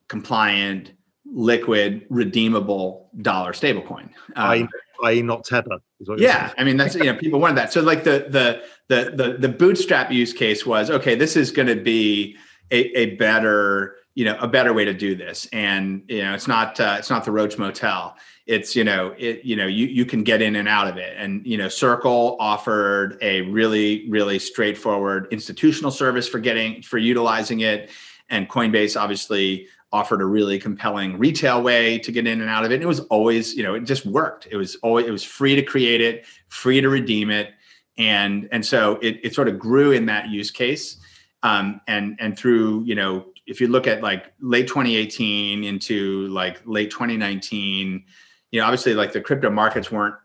compliant, 0.07 0.93
liquid, 1.25 2.05
redeemable 2.09 3.09
dollar 3.21 3.53
stablecoin. 3.53 4.09
Um, 4.35 4.35
I 4.35 4.67
I 5.03 5.21
not 5.21 5.45
tether. 5.45 5.79
Yeah, 6.17 6.53
I 6.57 6.63
mean 6.63 6.77
that's 6.77 6.95
you 6.95 7.03
know 7.03 7.15
people 7.15 7.39
wanted 7.39 7.57
that. 7.57 7.73
So 7.73 7.81
like 7.81 8.03
the 8.03 8.27
the 8.29 8.63
the 8.87 9.11
the 9.15 9.37
the 9.37 9.49
bootstrap 9.49 10.11
use 10.11 10.33
case 10.33 10.65
was 10.65 10.89
okay. 10.89 11.15
This 11.15 11.35
is 11.35 11.51
going 11.51 11.67
to 11.67 11.75
be 11.75 12.37
a, 12.71 12.97
a 12.97 13.15
better 13.15 13.95
you 14.15 14.25
know 14.25 14.37
a 14.39 14.47
better 14.47 14.73
way 14.73 14.85
to 14.85 14.93
do 14.93 15.15
this, 15.15 15.47
and 15.51 16.03
you 16.07 16.21
know 16.21 16.33
it's 16.33 16.47
not 16.47 16.79
uh, 16.79 16.95
it's 16.99 17.09
not 17.09 17.25
the 17.25 17.31
Roach 17.31 17.57
Motel. 17.57 18.15
It's 18.49 18.75
you 18.75 18.83
know 18.83 19.13
it 19.19 19.45
you 19.45 19.55
know 19.55 19.67
you 19.67 19.85
you 19.85 20.05
can 20.05 20.23
get 20.23 20.41
in 20.41 20.55
and 20.55 20.67
out 20.67 20.87
of 20.87 20.97
it, 20.97 21.13
and 21.17 21.45
you 21.45 21.55
know 21.55 21.69
Circle 21.69 22.35
offered 22.39 23.15
a 23.21 23.41
really 23.43 24.09
really 24.09 24.39
straightforward 24.39 25.27
institutional 25.29 25.91
service 25.91 26.27
for 26.27 26.39
getting 26.39 26.81
for 26.81 26.97
utilizing 26.97 27.59
it, 27.59 27.91
and 28.27 28.49
Coinbase 28.49 28.99
obviously 28.99 29.67
offered 29.91 30.19
a 30.19 30.25
really 30.25 30.57
compelling 30.57 31.19
retail 31.19 31.61
way 31.61 31.99
to 31.99 32.11
get 32.11 32.25
in 32.25 32.41
and 32.41 32.49
out 32.49 32.65
of 32.65 32.71
it. 32.71 32.75
And 32.75 32.83
it 32.83 32.87
was 32.87 33.01
always, 33.01 33.55
you 33.55 33.61
know, 33.61 33.75
it 33.75 33.81
just 33.81 34.05
worked. 34.07 34.47
It 34.49 34.55
was 34.55 34.75
always 34.77 35.05
it 35.05 35.11
was 35.11 35.23
free 35.23 35.55
to 35.55 35.61
create 35.61 36.01
it, 36.01 36.25
free 36.47 36.81
to 36.81 36.89
redeem 36.89 37.29
it, 37.29 37.51
and 37.99 38.49
and 38.51 38.65
so 38.65 38.95
it 39.03 39.19
it 39.23 39.35
sort 39.35 39.47
of 39.47 39.59
grew 39.59 39.91
in 39.91 40.07
that 40.07 40.29
use 40.29 40.49
case. 40.49 40.97
Um, 41.43 41.81
and 41.87 42.17
and 42.19 42.35
through 42.35 42.83
you 42.83 42.95
know 42.95 43.27
if 43.45 43.61
you 43.61 43.67
look 43.67 43.85
at 43.85 44.01
like 44.01 44.33
late 44.39 44.67
2018 44.67 45.63
into 45.63 46.27
like 46.27 46.61
late 46.65 46.89
2019, 46.89 48.05
you 48.51 48.59
know 48.59 48.65
obviously 48.65 48.93
like 48.93 49.13
the 49.13 49.21
crypto 49.21 49.49
markets 49.49 49.91
weren't 49.91 50.15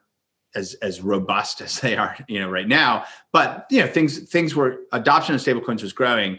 as 0.55 0.75
as 0.75 1.01
robust 1.01 1.61
as 1.61 1.81
they 1.81 1.97
are 1.97 2.17
you 2.29 2.41
know 2.41 2.51
right 2.51 2.69
now, 2.69 3.05
but 3.33 3.67
you 3.71 3.81
know 3.81 3.87
things 3.87 4.19
things 4.31 4.55
were 4.55 4.81
adoption 4.93 5.35
of 5.35 5.41
stablecoins 5.41 5.83
was 5.83 5.93
growing 5.93 6.39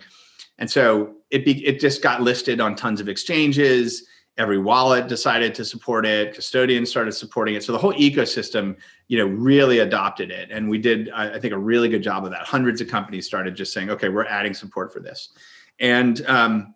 and 0.57 0.69
so 0.69 1.15
it 1.31 1.45
be, 1.45 1.65
it 1.65 1.79
just 1.79 2.01
got 2.01 2.21
listed 2.21 2.61
on 2.61 2.75
tons 2.75 3.01
of 3.01 3.09
exchanges. 3.09 4.05
Every 4.37 4.57
wallet 4.57 5.07
decided 5.07 5.55
to 5.55 5.65
support 5.65 6.05
it. 6.05 6.35
Custodians 6.35 6.89
started 6.89 7.13
supporting 7.13 7.55
it. 7.55 7.63
So 7.63 7.71
the 7.71 7.77
whole 7.77 7.93
ecosystem, 7.93 8.75
you 9.07 9.17
know, 9.17 9.25
really 9.25 9.79
adopted 9.79 10.29
it. 10.29 10.51
And 10.51 10.69
we 10.69 10.77
did, 10.77 11.09
I 11.11 11.39
think, 11.39 11.53
a 11.53 11.57
really 11.57 11.87
good 11.87 12.03
job 12.03 12.25
of 12.25 12.31
that. 12.31 12.41
Hundreds 12.41 12.81
of 12.81 12.89
companies 12.89 13.25
started 13.25 13.55
just 13.55 13.73
saying, 13.73 13.89
"Okay, 13.89 14.09
we're 14.09 14.25
adding 14.25 14.53
support 14.53 14.91
for 14.91 14.99
this," 14.99 15.29
and 15.79 16.25
um, 16.25 16.75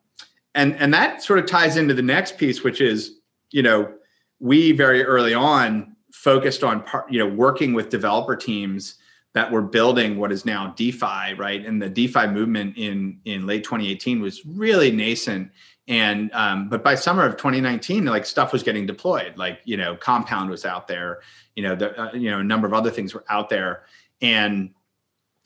and 0.55 0.75
and 0.77 0.93
that 0.93 1.21
sort 1.21 1.39
of 1.39 1.47
ties 1.47 1.75
into 1.75 1.93
the 1.93 2.01
next 2.01 2.37
piece, 2.37 2.63
which 2.63 2.79
is, 2.79 3.19
you 3.51 3.61
know, 3.61 3.93
we 4.39 4.71
very 4.71 5.03
early 5.03 5.33
on 5.33 5.95
focused 6.11 6.63
on 6.63 6.83
you 7.09 7.19
know, 7.19 7.33
working 7.33 7.73
with 7.73 7.89
developer 7.89 8.35
teams 8.35 8.95
that 9.33 9.51
were 9.51 9.61
building 9.61 10.17
what 10.17 10.31
is 10.31 10.45
now 10.45 10.73
DeFi, 10.75 11.33
right? 11.37 11.65
And 11.65 11.81
the 11.81 11.89
DeFi 11.89 12.27
movement 12.27 12.77
in 12.77 13.19
in 13.25 13.45
late 13.45 13.63
2018 13.63 14.21
was 14.21 14.45
really 14.45 14.91
nascent. 14.91 15.51
And 15.87 16.31
um, 16.33 16.69
but 16.69 16.83
by 16.83 16.95
summer 16.95 17.25
of 17.25 17.37
2019, 17.37 18.05
like 18.05 18.25
stuff 18.25 18.51
was 18.53 18.63
getting 18.63 18.85
deployed. 18.85 19.37
Like 19.37 19.61
you 19.65 19.77
know, 19.77 19.95
Compound 19.95 20.49
was 20.49 20.65
out 20.65 20.87
there. 20.87 21.21
You 21.55 21.63
know, 21.63 21.75
the 21.75 21.99
uh, 21.99 22.13
you 22.13 22.29
know 22.29 22.39
a 22.39 22.43
number 22.43 22.67
of 22.67 22.73
other 22.73 22.91
things 22.91 23.13
were 23.13 23.25
out 23.29 23.49
there, 23.49 23.83
and 24.21 24.71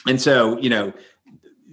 and 0.07 0.21
so 0.21 0.57
you 0.59 0.69
know, 0.69 0.93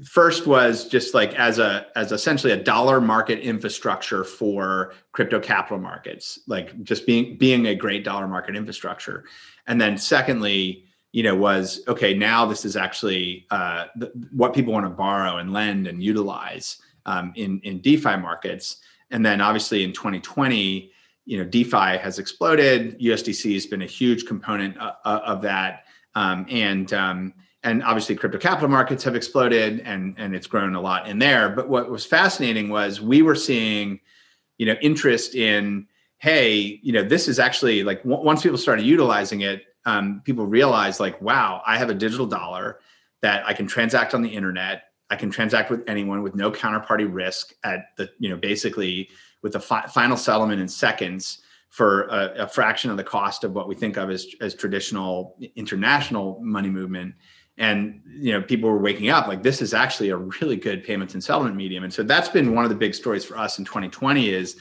first 0.04 0.46
was 0.46 0.88
just 0.88 1.14
like 1.14 1.34
as 1.34 1.58
a 1.58 1.86
as 1.96 2.12
essentially 2.12 2.52
a 2.52 2.56
dollar 2.56 3.00
market 3.00 3.40
infrastructure 3.40 4.24
for 4.24 4.92
crypto 5.12 5.40
capital 5.40 5.78
markets, 5.78 6.40
like 6.46 6.82
just 6.82 7.06
being 7.06 7.36
being 7.36 7.66
a 7.66 7.74
great 7.74 8.04
dollar 8.04 8.26
market 8.26 8.56
infrastructure, 8.56 9.24
and 9.66 9.80
then 9.80 9.96
secondly 9.96 10.84
you 11.12 11.22
know 11.22 11.34
was 11.34 11.82
okay 11.88 12.14
now 12.14 12.46
this 12.46 12.64
is 12.64 12.76
actually 12.76 13.46
uh, 13.50 13.86
th- 13.98 14.12
what 14.32 14.54
people 14.54 14.72
want 14.72 14.86
to 14.86 14.90
borrow 14.90 15.38
and 15.38 15.52
lend 15.52 15.86
and 15.86 16.02
utilize 16.02 16.80
um, 17.06 17.32
in 17.36 17.60
in 17.64 17.80
defi 17.80 18.16
markets. 18.16 18.76
And 19.12 19.26
then 19.26 19.40
obviously 19.40 19.82
in 19.82 19.92
2020 19.92 20.92
you 21.26 21.38
know 21.38 21.44
defi 21.44 21.98
has 21.98 22.18
exploded. 22.18 22.98
Usdc 23.00 23.52
has 23.54 23.66
been 23.66 23.82
a 23.82 23.86
huge 23.86 24.26
component 24.26 24.78
uh, 24.78 24.92
uh, 25.04 25.20
of 25.24 25.42
that. 25.42 25.84
Um, 26.14 26.46
and 26.50 26.92
um, 26.92 27.34
and 27.62 27.82
obviously 27.82 28.14
crypto 28.14 28.38
capital 28.38 28.68
markets 28.68 29.04
have 29.04 29.14
exploded 29.14 29.80
and 29.80 30.14
and 30.18 30.34
it's 30.34 30.46
grown 30.46 30.74
a 30.74 30.80
lot 30.80 31.08
in 31.08 31.18
there 31.18 31.48
but 31.48 31.68
what 31.68 31.90
was 31.90 32.04
fascinating 32.04 32.68
was 32.68 33.00
we 33.00 33.22
were 33.22 33.34
seeing 33.34 34.00
you 34.58 34.66
know 34.66 34.74
interest 34.80 35.34
in 35.34 35.86
hey 36.18 36.80
you 36.82 36.92
know 36.92 37.02
this 37.02 37.28
is 37.28 37.38
actually 37.38 37.82
like 37.82 38.02
w- 38.02 38.24
once 38.24 38.42
people 38.42 38.58
started 38.58 38.84
utilizing 38.84 39.42
it 39.42 39.64
um, 39.86 40.20
people 40.24 40.46
realized 40.46 41.00
like, 41.00 41.20
wow, 41.20 41.62
I 41.66 41.78
have 41.78 41.90
a 41.90 41.94
digital 41.94 42.26
dollar 42.26 42.80
that 43.22 43.46
I 43.46 43.52
can 43.52 43.66
transact 43.66 44.14
on 44.14 44.22
the 44.22 44.28
internet. 44.28 44.84
I 45.10 45.16
can 45.16 45.30
transact 45.30 45.70
with 45.70 45.82
anyone 45.88 46.22
with 46.22 46.34
no 46.34 46.50
counterparty 46.50 47.08
risk 47.10 47.54
at 47.64 47.96
the, 47.96 48.10
you 48.18 48.28
know, 48.28 48.36
basically 48.36 49.08
with 49.42 49.52
the 49.52 49.60
fi- 49.60 49.86
final 49.86 50.16
settlement 50.16 50.60
in 50.60 50.68
seconds 50.68 51.42
for 51.68 52.02
a, 52.08 52.44
a, 52.44 52.48
fraction 52.48 52.90
of 52.90 52.96
the 52.96 53.04
cost 53.04 53.44
of 53.44 53.52
what 53.52 53.68
we 53.68 53.74
think 53.74 53.96
of 53.96 54.10
as, 54.10 54.26
as 54.40 54.54
traditional 54.54 55.36
international 55.56 56.40
money 56.42 56.68
movement. 56.68 57.14
And 57.60 58.00
you 58.06 58.32
know, 58.32 58.42
people 58.42 58.68
were 58.70 58.78
waking 58.78 59.10
up 59.10 59.28
like 59.28 59.42
this 59.42 59.62
is 59.62 59.72
actually 59.72 60.08
a 60.08 60.16
really 60.16 60.56
good 60.56 60.82
payments 60.82 61.14
and 61.14 61.22
settlement 61.22 61.54
medium. 61.54 61.84
And 61.84 61.92
so 61.92 62.02
that's 62.02 62.28
been 62.28 62.54
one 62.54 62.64
of 62.64 62.70
the 62.70 62.76
big 62.76 62.94
stories 62.94 63.24
for 63.24 63.38
us 63.38 63.58
in 63.58 63.64
2020 63.64 64.30
is 64.30 64.56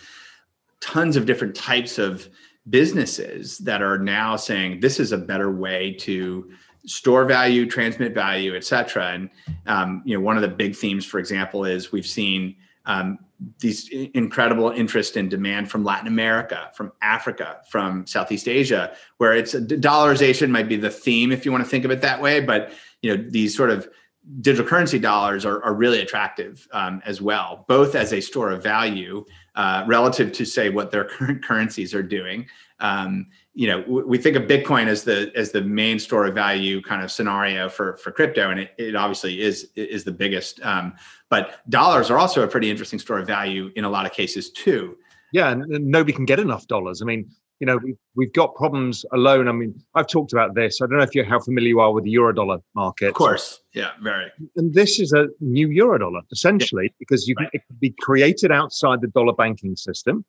tons 0.82 1.16
of 1.16 1.26
different 1.26 1.56
types 1.56 1.98
of 1.98 2.30
businesses 2.70 3.58
that 3.60 3.82
are 3.82 3.98
now 3.98 4.36
saying 4.36 4.82
this 4.82 5.00
is 5.00 5.12
a 5.12 5.18
better 5.18 5.52
way 5.52 5.94
to 5.94 6.52
store 6.86 7.26
value, 7.26 7.66
transmit 7.66 8.14
value, 8.14 8.56
et 8.56 8.64
cetera. 8.64 9.12
And 9.14 9.30
um, 9.66 10.02
you 10.06 10.16
know, 10.16 10.22
one 10.22 10.36
of 10.36 10.42
the 10.42 10.50
big 10.50 10.76
themes, 10.76 11.06
for 11.06 11.20
example, 11.20 11.66
is 11.66 11.92
we've 11.92 12.08
seen 12.08 12.56
um, 12.86 13.20
these 13.60 13.90
incredible 14.14 14.72
interest 14.72 15.16
and 15.16 15.30
demand 15.30 15.72
from 15.72 15.84
Latin 15.86 16.08
America, 16.08 16.72
from 16.74 16.92
Africa, 17.02 17.62
from 17.70 18.06
Southeast 18.06 18.48
Asia, 18.48 18.94
where 19.18 19.34
it's 19.34 19.54
dollarization 19.54 20.50
might 20.50 20.68
be 20.68 20.76
the 20.76 20.90
theme 20.90 21.32
if 21.32 21.46
you 21.46 21.52
want 21.52 21.64
to 21.64 21.70
think 21.70 21.86
of 21.86 21.92
it 21.92 22.02
that 22.02 22.22
way, 22.22 22.42
but 22.42 22.74
you 23.02 23.16
know, 23.16 23.24
these 23.30 23.56
sort 23.56 23.70
of 23.70 23.90
digital 24.42 24.68
currency 24.68 25.00
dollars 25.00 25.46
are, 25.46 25.64
are 25.64 25.74
really 25.74 26.02
attractive 26.02 26.68
um, 26.72 27.02
as 27.06 27.22
well, 27.22 27.66
both 27.68 27.96
as 27.96 28.14
a 28.14 28.22
store 28.22 28.52
of 28.52 28.62
value 28.62 29.26
uh, 29.56 29.84
relative 29.88 30.32
to 30.34 30.46
say 30.46 30.70
what 30.70 30.92
their 30.92 31.04
current 31.06 31.44
currencies 31.44 31.94
are 31.94 32.04
doing. 32.04 32.46
Um, 32.80 33.28
you 33.54 33.68
know, 33.68 33.84
we 33.88 34.18
think 34.18 34.38
of 34.38 34.44
Bitcoin 34.44 34.88
as 34.88 35.04
the 35.04 35.34
as 35.36 35.52
the 35.52 35.62
main 35.62 36.00
store 36.00 36.26
of 36.28 36.36
value 36.36 36.82
kind 36.82 37.04
of 37.04 37.12
scenario 37.12 37.68
for 37.68 37.98
for 37.98 38.12
crypto, 38.12 38.52
and 38.52 38.60
it, 38.60 38.72
it 38.78 38.96
obviously 38.96 39.42
is 39.42 39.70
is 39.76 40.06
the 40.06 40.14
biggest. 40.14 40.62
Um, 40.62 40.94
but 41.30 41.70
dollars 41.70 42.10
are 42.10 42.18
also 42.18 42.42
a 42.42 42.48
pretty 42.48 42.70
interesting 42.70 43.00
store 43.00 43.20
of 43.20 43.28
value 43.28 43.72
in 43.76 43.84
a 43.84 43.90
lot 43.90 44.06
of 44.06 44.14
cases 44.14 44.50
too. 44.50 44.98
Yeah, 45.34 45.52
and 45.52 45.66
nobody 45.68 46.14
can 46.14 46.26
get 46.26 46.40
enough 46.40 46.68
dollars. 46.68 47.02
I 47.02 47.06
mean, 47.06 47.30
you 47.60 47.66
know, 47.66 47.78
we've, 47.78 47.98
we've 48.16 48.34
got 48.34 48.56
problems 48.56 49.06
alone. 49.12 49.48
I 49.48 49.52
mean, 49.52 49.76
I've 49.94 50.08
talked 50.08 50.32
about 50.32 50.56
this. 50.56 50.82
I 50.82 50.88
don't 50.88 50.98
know 50.98 51.04
if 51.04 51.14
you're 51.14 51.26
how 51.26 51.40
familiar 51.40 51.70
you 51.70 51.80
are 51.82 51.92
with 51.92 52.06
the 52.06 52.14
eurodollar 52.14 52.62
market. 52.74 53.10
Of 53.10 53.16
course. 53.16 53.62
Yeah, 53.74 53.92
very. 54.02 54.32
And 54.56 54.74
this 54.74 55.00
is 55.00 55.12
a 55.12 55.28
new 55.42 55.68
eurodollar, 55.68 56.22
essentially, 56.32 56.86
yeah. 56.86 56.96
because 57.00 57.28
you 57.28 57.36
right. 57.38 57.50
it 57.52 57.62
can 57.68 57.78
be 57.80 57.94
created 58.00 58.52
outside 58.52 59.02
the 59.02 59.08
dollar 59.08 59.34
banking 59.34 59.76
system 59.76 60.24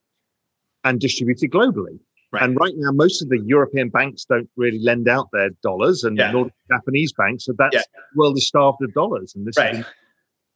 and 0.82 1.00
distributed 1.00 1.52
globally. 1.52 1.98
Right. 2.32 2.42
And 2.42 2.56
right 2.60 2.74
now, 2.76 2.92
most 2.92 3.22
of 3.22 3.28
the 3.28 3.40
European 3.40 3.88
banks 3.88 4.24
don't 4.24 4.48
really 4.56 4.78
lend 4.78 5.08
out 5.08 5.28
their 5.32 5.50
dollars, 5.62 6.04
and 6.04 6.16
yeah. 6.16 6.30
do 6.30 6.50
Japanese 6.70 7.12
banks. 7.12 7.44
So 7.44 7.54
that's 7.58 7.74
yeah. 7.74 7.82
world 8.14 8.36
is 8.36 8.46
starved 8.46 8.78
of 8.82 8.92
dollars. 8.94 9.34
And 9.34 9.46
this 9.46 9.56
right. 9.56 9.72
Been- 9.72 9.84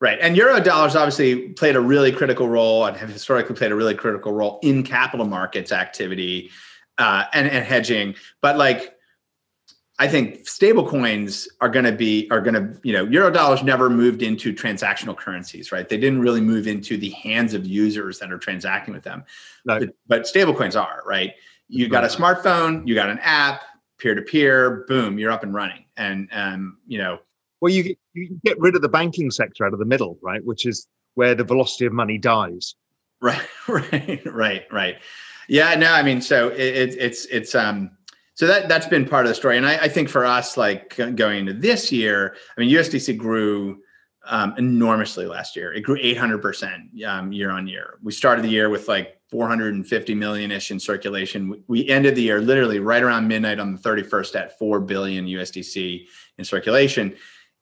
Right. 0.05 0.19
And 0.21 0.37
euro 0.37 0.61
dollars 0.61 0.95
obviously 0.95 1.49
played 1.55 1.77
a 1.77 1.81
really 1.81 2.13
critical 2.13 2.47
role 2.47 2.85
and 2.85 2.95
have 2.95 3.09
historically 3.09 3.57
played 3.57 3.73
a 3.73 3.75
really 3.75 3.95
critical 3.95 4.33
role 4.33 4.59
in 4.63 4.83
capital 4.83 5.25
markets 5.25 5.73
activity 5.73 6.51
uh, 6.99 7.25
and, 7.33 7.49
and 7.49 7.65
hedging. 7.65 8.15
But 8.43 8.59
like, 8.59 8.97
I 9.99 10.07
think 10.07 10.47
stable 10.47 10.87
coins 10.87 11.49
are 11.63 11.71
going 11.71 11.87
to 11.87 11.93
be, 11.93 12.29
are 12.31 12.43
going 12.43 12.53
to, 12.53 12.79
you 12.83 12.93
know, 12.93 13.07
euro 13.07 13.31
dollars 13.31 13.63
never 13.63 13.89
moved 13.89 14.21
into 14.21 14.53
transactional 14.53 15.17
currencies, 15.17 15.73
right? 15.73 15.89
They 15.89 15.97
didn't 15.97 16.21
really 16.21 16.43
move 16.43 16.67
into 16.67 16.99
the 16.99 17.09
hands 17.09 17.55
of 17.55 17.65
users 17.65 18.19
that 18.19 18.31
are 18.31 18.37
transacting 18.37 18.93
with 18.93 19.05
them. 19.05 19.25
No. 19.65 19.79
But, 19.79 19.89
but 20.07 20.27
stable 20.27 20.53
coins 20.53 20.77
are, 20.77 21.03
right? 21.07 21.33
You 21.69 21.89
got 21.89 22.05
a 22.05 22.09
smartphone, 22.09 22.87
you 22.87 22.95
got 22.95 23.09
an 23.09 23.21
app, 23.23 23.63
peer 23.97 24.15
to 24.15 24.21
peer, 24.21 24.85
boom, 24.87 25.19
you're 25.19 25.33
up 25.33 25.45
and 25.45 25.55
running. 25.55 25.87
And, 25.97 26.29
um, 26.31 26.77
you 26.87 26.99
know, 26.99 27.21
well, 27.65 27.73
you, 27.73 27.97
you 28.13 28.39
get 28.45 28.61
rid 28.61 28.77
of 28.77 28.83
the 28.83 28.91
banking 28.91 29.31
sector 29.31 29.65
out 29.65 29.73
of 29.73 29.79
the 29.79 29.87
middle, 29.87 30.19
right? 30.21 30.45
Which 30.45 30.67
is 30.67 30.87
where 31.15 31.35
the 31.35 31.45
velocity 31.45 31.87
of 31.87 31.95
money 31.95 32.19
dies. 32.19 32.75
Right, 33.23 33.41
right, 33.69 34.21
right, 34.27 34.67
right. 34.71 34.99
Yeah, 35.49 35.75
no, 35.77 35.91
I 35.91 36.03
mean, 36.03 36.21
so 36.21 36.49
it, 36.49 36.61
it, 36.61 36.97
it's 36.99 37.25
it's 37.25 37.55
um, 37.55 37.91
so 38.35 38.47
that 38.47 38.69
that's 38.69 38.87
been 38.87 39.07
part 39.07 39.25
of 39.25 39.31
the 39.31 39.35
story, 39.35 39.57
and 39.57 39.65
I, 39.65 39.77
I 39.77 39.89
think 39.89 40.11
for 40.11 40.27
us, 40.27 40.59
like 40.59 40.95
going 41.17 41.39
into 41.39 41.55
this 41.55 41.91
year, 41.91 42.37
I 42.55 42.61
mean, 42.61 42.69
USDC 42.69 43.17
grew 43.17 43.79
um, 44.27 44.53
enormously 44.59 45.25
last 45.25 45.57
year. 45.57 45.73
It 45.73 45.81
grew 45.81 45.97
800% 45.97 47.03
um, 47.07 47.33
year 47.33 47.51
on 47.51 47.67
year. 47.67 47.99
We 48.03 48.13
started 48.13 48.45
the 48.45 48.51
year 48.51 48.69
with 48.69 48.89
like 48.89 49.19
450 49.31 50.15
million 50.15 50.51
ish 50.51 50.71
in 50.71 50.79
circulation. 50.79 51.65
We 51.67 51.89
ended 51.89 52.15
the 52.15 52.23
year 52.23 52.43
literally 52.43 52.79
right 52.79 53.03
around 53.03 53.27
midnight 53.27 53.59
on 53.59 53.73
the 53.73 53.79
31st 53.79 54.37
at 54.37 54.59
4 54.59 54.81
billion 54.81 55.27
USDC 55.27 56.07
in 56.37 56.45
circulation 56.45 57.17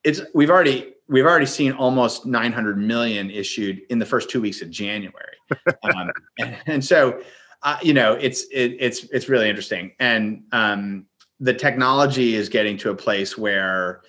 it's 0.04 0.21
we've 0.35 0.50
already 0.50 0.94
we've 1.09 1.26
already 1.26 1.47
seen 1.47 1.73
almost 1.73 2.26
900 2.26 2.78
million 2.78 3.30
issued 3.30 3.82
in 3.90 3.99
the 3.99 4.06
first 4.06 4.30
two 4.30 4.40
weeks 4.40 4.62
of 4.62 4.71
January, 4.71 5.37
um, 5.82 6.11
and, 6.38 6.56
and, 6.66 6.85
so 6.85 7.21
uh, 7.62 7.78
you 7.82 7.92
know 7.92 8.14
it's 8.14 8.44
it, 8.52 8.76
it's 8.78 9.04
it's 9.04 9.28
really 9.28 9.49
interesting. 9.49 9.92
And 10.00 10.44
um, 10.52 11.06
the 11.40 11.54
technology 11.54 12.35
is 12.35 12.49
getting 12.49 12.76
to 12.78 12.90
a 12.90 12.94
place 12.94 13.37
where 13.37 14.02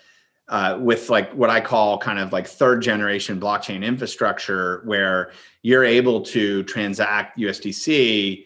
uh, 0.50 0.78
with 0.80 1.10
like 1.10 1.32
what 1.34 1.50
I 1.50 1.62
call 1.62 1.98
kind 1.98 2.20
of 2.20 2.34
like 2.34 2.48
third 2.48 2.82
generation 2.82 3.40
blockchain 3.40 3.84
infrastructure, 3.84 4.82
where 4.86 5.32
you're 5.62 5.84
able 5.86 6.22
to 6.22 6.64
transact 6.64 7.38
USDC 7.40 8.46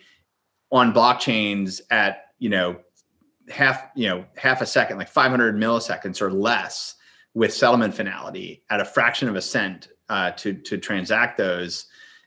on 0.72 0.94
blockchains 0.94 1.82
at 1.90 2.26
you 2.40 2.50
know 2.50 2.78
half 3.50 3.90
you 3.96 4.08
know 4.08 4.26
half 4.36 4.62
a 4.62 4.66
second, 4.66 4.98
like 4.98 5.10
500 5.10 5.56
milliseconds 5.56 6.22
or 6.22 6.32
less, 6.32 6.96
with 7.38 7.54
settlement 7.54 7.94
finality 7.94 8.64
at 8.72 8.82
a 8.82 8.86
fraction 8.86 9.30
of 9.30 9.36
a 9.36 9.42
cent 9.42 9.90
uh, 10.10 10.32
to 10.32 10.54
to 10.54 10.80
transact 10.80 11.38
those, 11.38 11.86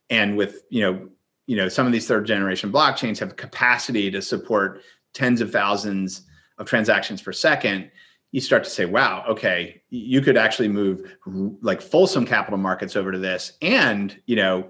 and 0.09 0.37
with 0.37 0.63
you 0.71 0.83
know 0.83 1.09
you 1.49 1.57
know 1.57 1.69
some 1.69 1.85
of 1.85 1.93
these 1.93 2.07
third 2.07 2.25
generation 2.25 2.71
blockchains 2.71 3.19
have 3.19 3.35
capacity 3.35 4.09
to 4.09 4.23
support 4.23 4.83
tens 5.13 5.41
of 5.41 5.51
thousands 5.51 6.23
of 6.59 6.67
transactions 6.69 7.21
per 7.21 7.33
second 7.33 7.91
you 8.33 8.41
start 8.41 8.63
to 8.63 8.71
say, 8.71 8.85
wow, 8.85 9.25
okay, 9.29 9.83
you 9.91 10.21
could 10.21 10.37
actually 10.37 10.69
move 10.69 11.17
like 11.63 11.81
fulsome 11.81 12.25
capital 12.25 12.59
markets 12.59 12.95
over 12.95 13.11
to 13.11 13.19
this 13.19 13.55
and, 13.61 14.17
you 14.27 14.37
know, 14.37 14.69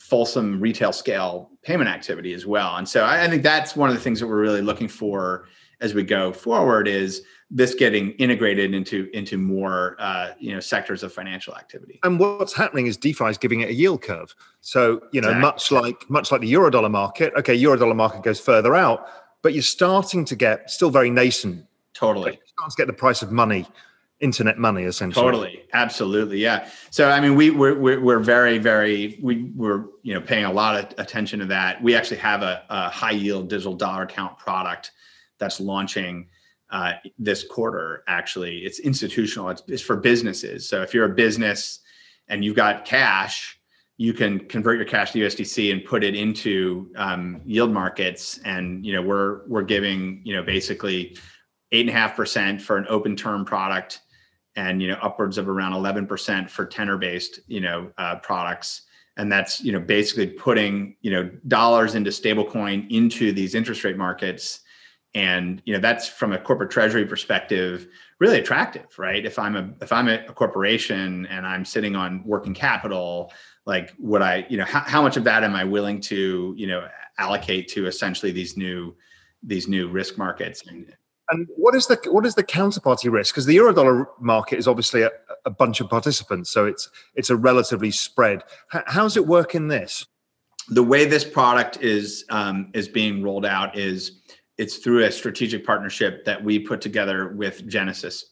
fulsome 0.00 0.58
retail 0.62 0.94
scale 0.94 1.50
payment 1.62 1.90
activity 1.90 2.32
as 2.32 2.46
well. 2.46 2.76
And 2.76 2.88
so 2.88 3.04
I, 3.04 3.24
I 3.24 3.28
think 3.28 3.42
that's 3.42 3.76
one 3.76 3.90
of 3.90 3.94
the 3.94 4.00
things 4.00 4.18
that 4.20 4.28
we're 4.28 4.40
really 4.40 4.62
looking 4.62 4.88
for 4.88 5.46
as 5.82 5.94
we 5.94 6.02
go 6.02 6.32
forward 6.32 6.88
is 6.88 7.22
this 7.50 7.74
getting 7.74 8.12
integrated 8.12 8.72
into 8.72 9.10
into 9.12 9.36
more 9.36 9.96
uh, 9.98 10.30
you 10.38 10.54
know 10.54 10.60
sectors 10.60 11.02
of 11.02 11.12
financial 11.12 11.54
activity. 11.54 12.00
And 12.02 12.18
what's 12.18 12.54
happening 12.54 12.86
is 12.86 12.96
DeFi 12.96 13.26
is 13.26 13.36
giving 13.36 13.60
it 13.60 13.68
a 13.68 13.74
yield 13.74 14.00
curve. 14.00 14.34
So 14.62 15.02
you 15.12 15.20
know, 15.20 15.28
exactly. 15.28 15.40
much 15.40 15.72
like 15.72 16.10
much 16.10 16.32
like 16.32 16.40
the 16.40 16.50
eurodollar 16.50 16.90
market. 16.90 17.34
Okay, 17.36 17.60
eurodollar 17.60 17.96
market 17.96 18.22
goes 18.22 18.40
further 18.40 18.74
out, 18.74 19.06
but 19.42 19.52
you're 19.52 19.62
starting 19.62 20.24
to 20.24 20.34
get 20.34 20.70
still 20.70 20.88
very 20.88 21.10
nascent 21.10 21.66
Totally. 21.94 22.40
Starting 22.46 22.70
to 22.70 22.76
get 22.76 22.86
the 22.86 22.92
price 22.92 23.22
of 23.22 23.30
money, 23.30 23.66
internet 24.20 24.58
money, 24.58 24.84
essentially. 24.84 25.24
Totally. 25.24 25.64
Absolutely. 25.72 26.38
Yeah. 26.38 26.68
So, 26.90 27.10
I 27.10 27.20
mean, 27.20 27.34
we, 27.34 27.50
we're, 27.50 27.78
we're, 27.78 28.00
we're 28.00 28.18
very, 28.18 28.58
very, 28.58 29.18
we, 29.22 29.44
we're, 29.54 29.84
you 30.02 30.14
know, 30.14 30.20
paying 30.20 30.44
a 30.44 30.52
lot 30.52 30.76
of 30.76 30.98
attention 30.98 31.40
to 31.40 31.46
that. 31.46 31.82
We 31.82 31.94
actually 31.94 32.18
have 32.18 32.42
a, 32.42 32.64
a 32.70 32.88
high 32.88 33.12
yield 33.12 33.48
digital 33.48 33.74
dollar 33.74 34.02
account 34.02 34.38
product 34.38 34.92
that's 35.42 35.60
launching 35.60 36.28
uh, 36.70 36.92
this 37.18 37.44
quarter. 37.44 38.04
Actually, 38.06 38.58
it's 38.58 38.78
institutional. 38.78 39.50
It's, 39.50 39.62
it's 39.66 39.82
for 39.82 39.96
businesses. 39.96 40.68
So 40.68 40.82
if 40.82 40.94
you're 40.94 41.04
a 41.04 41.14
business 41.14 41.80
and 42.28 42.44
you've 42.44 42.56
got 42.56 42.84
cash, 42.84 43.58
you 43.98 44.12
can 44.14 44.38
convert 44.48 44.78
your 44.78 44.86
cash 44.86 45.12
to 45.12 45.18
USDC 45.18 45.70
and 45.70 45.84
put 45.84 46.02
it 46.02 46.14
into 46.14 46.90
um, 46.96 47.40
yield 47.44 47.72
markets. 47.72 48.40
And 48.44 48.86
you 48.86 48.94
know, 48.94 49.02
we're 49.02 49.46
we're 49.48 49.62
giving 49.62 50.22
you 50.24 50.34
know 50.34 50.42
basically 50.42 51.16
eight 51.72 51.82
and 51.82 51.90
a 51.90 51.92
half 51.92 52.16
percent 52.16 52.62
for 52.62 52.76
an 52.76 52.86
open 52.88 53.16
term 53.16 53.44
product, 53.44 54.00
and 54.56 54.80
you 54.80 54.88
know 54.88 54.98
upwards 55.02 55.38
of 55.38 55.48
around 55.48 55.74
eleven 55.74 56.06
percent 56.06 56.50
for 56.50 56.64
tenor 56.64 56.96
based 56.96 57.40
you 57.48 57.60
know 57.60 57.92
uh, 57.98 58.16
products. 58.16 58.82
And 59.18 59.30
that's 59.30 59.60
you 59.60 59.72
know 59.72 59.80
basically 59.80 60.28
putting 60.28 60.96
you 61.02 61.10
know 61.10 61.30
dollars 61.48 61.94
into 61.94 62.10
stablecoin 62.10 62.90
into 62.90 63.30
these 63.30 63.54
interest 63.54 63.84
rate 63.84 63.98
markets, 63.98 64.61
and 65.14 65.62
you 65.64 65.74
know 65.74 65.80
that's 65.80 66.08
from 66.08 66.32
a 66.32 66.38
corporate 66.38 66.70
treasury 66.70 67.04
perspective 67.04 67.88
really 68.18 68.38
attractive, 68.38 68.86
right? 68.98 69.26
If 69.26 69.36
I'm 69.36 69.56
a 69.56 69.68
if 69.80 69.92
I'm 69.92 70.08
a, 70.08 70.22
corporation 70.32 71.26
and 71.26 71.44
I'm 71.44 71.64
sitting 71.64 71.96
on 71.96 72.22
working 72.24 72.54
capital, 72.54 73.32
like 73.66 73.92
would 73.98 74.22
I 74.22 74.46
you 74.48 74.56
know 74.56 74.64
how, 74.64 74.80
how 74.80 75.02
much 75.02 75.16
of 75.16 75.24
that 75.24 75.42
am 75.42 75.56
I 75.56 75.64
willing 75.64 76.00
to 76.02 76.54
you 76.56 76.66
know 76.68 76.86
allocate 77.18 77.68
to 77.68 77.86
essentially 77.86 78.30
these 78.30 78.56
new 78.56 78.94
these 79.42 79.66
new 79.66 79.88
risk 79.88 80.16
markets 80.18 80.62
and 80.68 80.94
and 81.30 81.48
what 81.56 81.74
is 81.74 81.86
the 81.86 81.98
what 82.10 82.24
is 82.24 82.34
the 82.34 82.44
counterparty 82.44 83.10
risk? 83.10 83.34
Because 83.34 83.46
the 83.46 83.56
eurodollar 83.56 84.06
market 84.20 84.58
is 84.58 84.68
obviously 84.68 85.02
a, 85.02 85.10
a, 85.44 85.50
bunch 85.50 85.80
of 85.80 85.88
participants, 85.88 86.50
so 86.50 86.66
it's 86.66 86.88
it's 87.14 87.30
a 87.30 87.36
relatively 87.36 87.90
spread. 87.90 88.44
H- 88.74 88.82
how 88.86 89.02
does 89.02 89.16
it 89.16 89.26
work 89.26 89.54
in 89.54 89.68
this? 89.68 90.06
The 90.68 90.82
way 90.82 91.06
this 91.06 91.24
product 91.24 91.78
is 91.80 92.24
um, 92.28 92.70
is 92.74 92.88
being 92.88 93.22
rolled 93.22 93.46
out 93.46 93.76
is 93.76 94.21
it's 94.58 94.76
through 94.76 95.04
a 95.04 95.12
strategic 95.12 95.64
partnership 95.64 96.24
that 96.24 96.42
we 96.42 96.58
put 96.58 96.80
together 96.80 97.28
with 97.28 97.66
Genesis. 97.68 98.26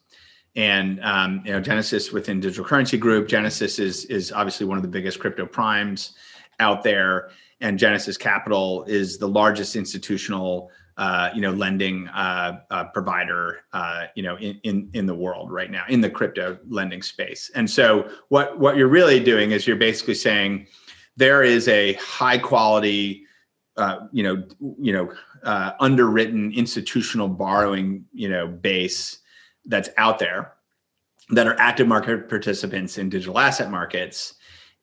And 0.57 1.03
um, 1.03 1.43
you 1.45 1.53
know, 1.53 1.61
Genesis 1.61 2.13
within 2.13 2.41
Digital 2.41 2.65
Currency 2.65 2.99
Group, 2.99 3.29
Genesis 3.29 3.79
is 3.79 4.05
is 4.07 4.33
obviously 4.33 4.67
one 4.67 4.77
of 4.77 4.83
the 4.83 4.89
biggest 4.89 5.19
crypto 5.21 5.47
primes 5.47 6.15
out 6.59 6.83
there, 6.83 7.31
and 7.61 7.79
Genesis 7.79 8.17
Capital 8.17 8.85
is 8.85 9.19
the 9.19 9.29
largest 9.29 9.77
institutional 9.77 10.71
uh, 11.01 11.31
you 11.35 11.41
know, 11.41 11.51
lending 11.53 12.07
uh, 12.09 12.61
uh, 12.71 12.85
provider, 12.93 13.61
uh, 13.73 14.05
you 14.15 14.23
know, 14.23 14.37
in, 14.37 14.61
in 14.65 14.91
in 14.93 15.07
the 15.07 15.15
world 15.15 15.51
right 15.51 15.71
now 15.71 15.83
in 15.89 16.03
the 16.03 16.11
crypto 16.11 16.59
lending 16.69 17.01
space. 17.01 17.51
And 17.55 17.69
so, 17.69 18.11
what 18.29 18.59
what 18.59 18.77
you're 18.77 18.87
really 18.87 19.19
doing 19.19 19.53
is 19.53 19.67
you're 19.67 19.77
basically 19.77 20.15
saying 20.15 20.67
there 21.17 21.43
is 21.43 21.69
a 21.69 21.95
high 21.95 22.37
quality, 22.37 23.25
uh, 23.79 24.09
you 24.13 24.23
know, 24.23 24.45
you 24.79 24.93
know, 24.93 25.11
uh, 25.45 25.73
underwritten 25.81 26.53
institutional 26.53 27.29
borrowing, 27.29 28.05
you 28.13 28.29
know, 28.29 28.47
base 28.47 29.19
that's 29.67 29.89
out 29.97 30.19
there 30.19 30.53
that 31.31 31.47
are 31.47 31.59
active 31.59 31.87
market 31.87 32.29
participants 32.29 32.99
in 32.99 33.09
digital 33.09 33.39
asset 33.39 33.71
markets, 33.71 34.35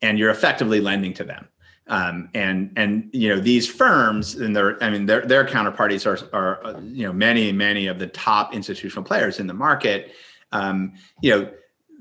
and 0.02 0.18
you're 0.18 0.30
effectively 0.30 0.80
lending 0.80 1.14
to 1.14 1.24
them. 1.24 1.48
Um, 1.90 2.30
and 2.34 2.74
and 2.76 3.10
you 3.14 3.30
know 3.30 3.40
these 3.40 3.66
firms 3.68 4.36
and 4.36 4.56
their 4.56 4.82
I 4.84 4.90
mean 4.90 5.06
their 5.06 5.26
their 5.26 5.46
counterparties 5.46 6.06
are 6.06 6.36
are 6.36 6.82
you 6.82 7.06
know 7.06 7.14
many 7.14 7.52
many 7.54 7.88
of 7.88 7.98
the 7.98 8.08
top 8.08 8.54
institutional 8.54 9.04
players 9.04 9.40
in 9.40 9.48
the 9.48 9.54
market. 9.54 10.12
Um, 10.52 10.94
you 11.22 11.32
know 11.32 11.52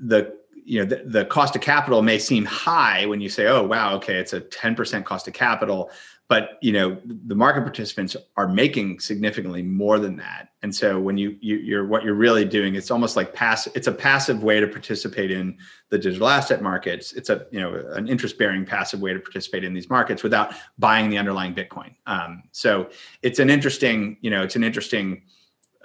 the 0.01 0.37
you 0.67 0.79
know 0.79 0.85
the, 0.85 1.03
the 1.05 1.25
cost 1.25 1.55
of 1.55 1.61
capital 1.61 2.01
may 2.01 2.19
seem 2.19 2.43
high 2.43 3.05
when 3.05 3.21
you 3.21 3.29
say 3.29 3.47
oh 3.47 3.63
wow 3.63 3.95
okay 3.95 4.17
it's 4.17 4.33
a 4.33 4.41
10% 4.41 5.05
cost 5.05 5.27
of 5.27 5.33
capital 5.33 5.89
but 6.29 6.57
you 6.61 6.73
know 6.73 6.97
the 7.05 7.35
market 7.35 7.61
participants 7.61 8.15
are 8.35 8.47
making 8.47 8.99
significantly 8.99 9.61
more 9.61 9.99
than 9.99 10.17
that. 10.17 10.49
And 10.61 10.75
so 10.75 10.99
when 10.99 11.17
you, 11.17 11.37
you 11.39 11.79
are 11.79 11.85
what 11.85 12.03
you're 12.03 12.15
really 12.15 12.43
doing 12.43 12.75
it's 12.75 12.91
almost 12.91 13.15
like 13.15 13.33
pass 13.33 13.67
it's 13.67 13.87
a 13.87 13.91
passive 13.91 14.43
way 14.43 14.59
to 14.59 14.67
participate 14.67 15.31
in 15.31 15.57
the 15.89 15.97
digital 15.97 16.27
asset 16.27 16.61
markets. 16.61 17.13
It's 17.13 17.29
a 17.29 17.45
you 17.51 17.59
know 17.59 17.75
an 17.93 18.07
interest 18.07 18.37
bearing 18.37 18.65
passive 18.65 18.99
way 18.99 19.13
to 19.13 19.19
participate 19.19 19.63
in 19.63 19.73
these 19.73 19.89
markets 19.89 20.23
without 20.23 20.53
buying 20.77 21.09
the 21.09 21.17
underlying 21.17 21.55
bitcoin. 21.55 21.95
Um, 22.05 22.43
so 22.51 22.89
it's 23.21 23.39
an 23.39 23.49
interesting 23.49 24.17
you 24.21 24.29
know 24.29 24.43
it's 24.43 24.55
an 24.55 24.63
interesting 24.63 25.23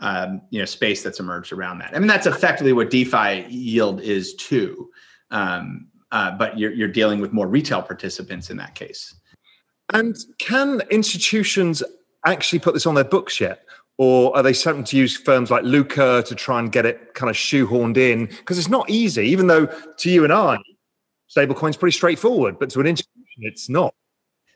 um, 0.00 0.42
you 0.50 0.58
know 0.58 0.64
space 0.64 1.02
that's 1.02 1.20
emerged 1.20 1.52
around 1.52 1.78
that. 1.78 1.94
I 1.94 1.98
mean 1.98 2.08
that's 2.08 2.26
effectively 2.26 2.72
what 2.72 2.90
defi 2.90 3.46
yield 3.48 4.00
is 4.00 4.34
too. 4.34 4.90
Um, 5.30 5.88
uh, 6.10 6.30
but 6.36 6.58
you're, 6.58 6.72
you're 6.72 6.88
dealing 6.88 7.20
with 7.20 7.32
more 7.32 7.48
retail 7.48 7.80
participants 7.80 8.50
in 8.50 8.58
that 8.58 8.74
case 8.74 9.14
and 9.92 10.16
can 10.38 10.82
institutions 10.90 11.82
actually 12.26 12.58
put 12.58 12.74
this 12.74 12.86
on 12.86 12.94
their 12.94 13.04
books 13.04 13.40
yet? 13.40 13.64
Or 13.98 14.34
are 14.36 14.42
they 14.42 14.52
starting 14.52 14.84
to 14.84 14.96
use 14.96 15.16
firms 15.16 15.50
like 15.50 15.64
Lukka 15.64 16.24
to 16.24 16.34
try 16.34 16.58
and 16.58 16.72
get 16.72 16.86
it 16.86 17.14
kind 17.14 17.28
of 17.30 17.36
shoehorned 17.36 17.96
in? 17.96 18.26
Because 18.26 18.58
it's 18.58 18.68
not 18.68 18.88
easy, 18.88 19.22
even 19.28 19.46
though 19.46 19.66
to 19.66 20.10
you 20.10 20.24
and 20.24 20.32
I, 20.32 20.58
stablecoin's 21.34 21.76
pretty 21.76 21.96
straightforward, 21.96 22.58
but 22.58 22.70
to 22.70 22.80
an 22.80 22.86
institution, 22.86 23.42
it's 23.42 23.68
not. 23.68 23.94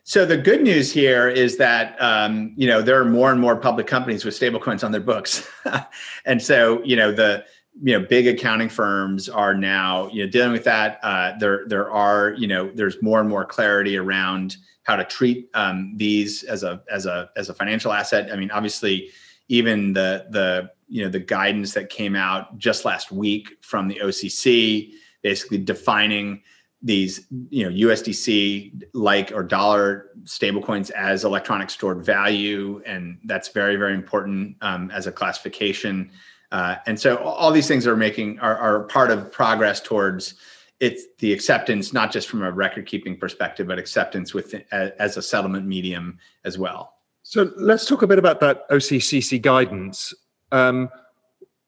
So 0.04 0.24
the 0.24 0.36
good 0.36 0.62
news 0.62 0.92
here 0.92 1.28
is 1.28 1.56
that 1.56 2.00
um, 2.00 2.54
you 2.56 2.68
know 2.68 2.80
there 2.80 3.00
are 3.00 3.04
more 3.04 3.32
and 3.32 3.40
more 3.40 3.56
public 3.56 3.88
companies 3.88 4.24
with 4.24 4.38
stablecoins 4.38 4.84
on 4.84 4.92
their 4.92 5.00
books, 5.00 5.48
and 6.24 6.40
so 6.40 6.80
you 6.84 6.94
know 6.94 7.10
the 7.10 7.44
you 7.82 7.98
know 7.98 8.06
big 8.06 8.28
accounting 8.28 8.68
firms 8.68 9.28
are 9.28 9.52
now 9.52 10.08
you 10.12 10.24
know 10.24 10.30
dealing 10.30 10.52
with 10.52 10.62
that. 10.62 11.00
Uh, 11.02 11.32
there 11.40 11.64
there 11.66 11.90
are 11.90 12.34
you 12.38 12.46
know 12.46 12.70
there's 12.72 13.02
more 13.02 13.18
and 13.18 13.28
more 13.28 13.44
clarity 13.44 13.96
around 13.96 14.56
how 14.86 14.94
to 14.94 15.04
treat 15.04 15.50
um, 15.54 15.92
these 15.96 16.44
as 16.44 16.62
a 16.62 16.80
as 16.90 17.06
a 17.06 17.28
as 17.36 17.48
a 17.48 17.54
financial 17.54 17.92
asset. 17.92 18.32
I 18.32 18.36
mean, 18.36 18.52
obviously, 18.52 19.10
even 19.48 19.92
the 19.92 20.26
the 20.30 20.70
you 20.88 21.02
know 21.02 21.10
the 21.10 21.18
guidance 21.18 21.74
that 21.74 21.90
came 21.90 22.14
out 22.14 22.56
just 22.56 22.84
last 22.84 23.10
week 23.10 23.56
from 23.62 23.88
the 23.88 24.00
OCC, 24.02 24.92
basically 25.22 25.58
defining 25.58 26.42
these 26.82 27.26
you 27.50 27.68
know 27.68 27.88
USDC 27.88 28.84
like 28.94 29.32
or 29.32 29.42
dollar 29.42 30.10
stablecoins 30.22 30.92
as 30.92 31.24
electronic 31.24 31.68
stored 31.68 32.04
value, 32.04 32.80
and 32.86 33.18
that's 33.24 33.48
very 33.48 33.74
very 33.74 33.94
important 33.94 34.56
um, 34.60 34.90
as 34.92 35.08
a 35.08 35.12
classification. 35.12 36.12
Uh, 36.52 36.76
and 36.86 36.98
so 36.98 37.16
all 37.16 37.50
these 37.50 37.66
things 37.66 37.88
are 37.88 37.96
making 37.96 38.38
are, 38.38 38.56
are 38.56 38.84
part 38.84 39.10
of 39.10 39.32
progress 39.32 39.80
towards 39.80 40.34
it's 40.80 41.04
the 41.18 41.32
acceptance 41.32 41.92
not 41.92 42.12
just 42.12 42.28
from 42.28 42.42
a 42.42 42.50
record 42.50 42.86
keeping 42.86 43.16
perspective 43.16 43.66
but 43.66 43.78
acceptance 43.78 44.34
with 44.34 44.54
as 44.72 45.16
a 45.16 45.22
settlement 45.22 45.66
medium 45.66 46.18
as 46.44 46.58
well. 46.58 46.94
So 47.22 47.50
let's 47.56 47.86
talk 47.86 48.02
a 48.02 48.06
bit 48.06 48.18
about 48.18 48.40
that 48.40 48.68
OCC 48.70 49.40
guidance. 49.40 50.14
Um, 50.52 50.88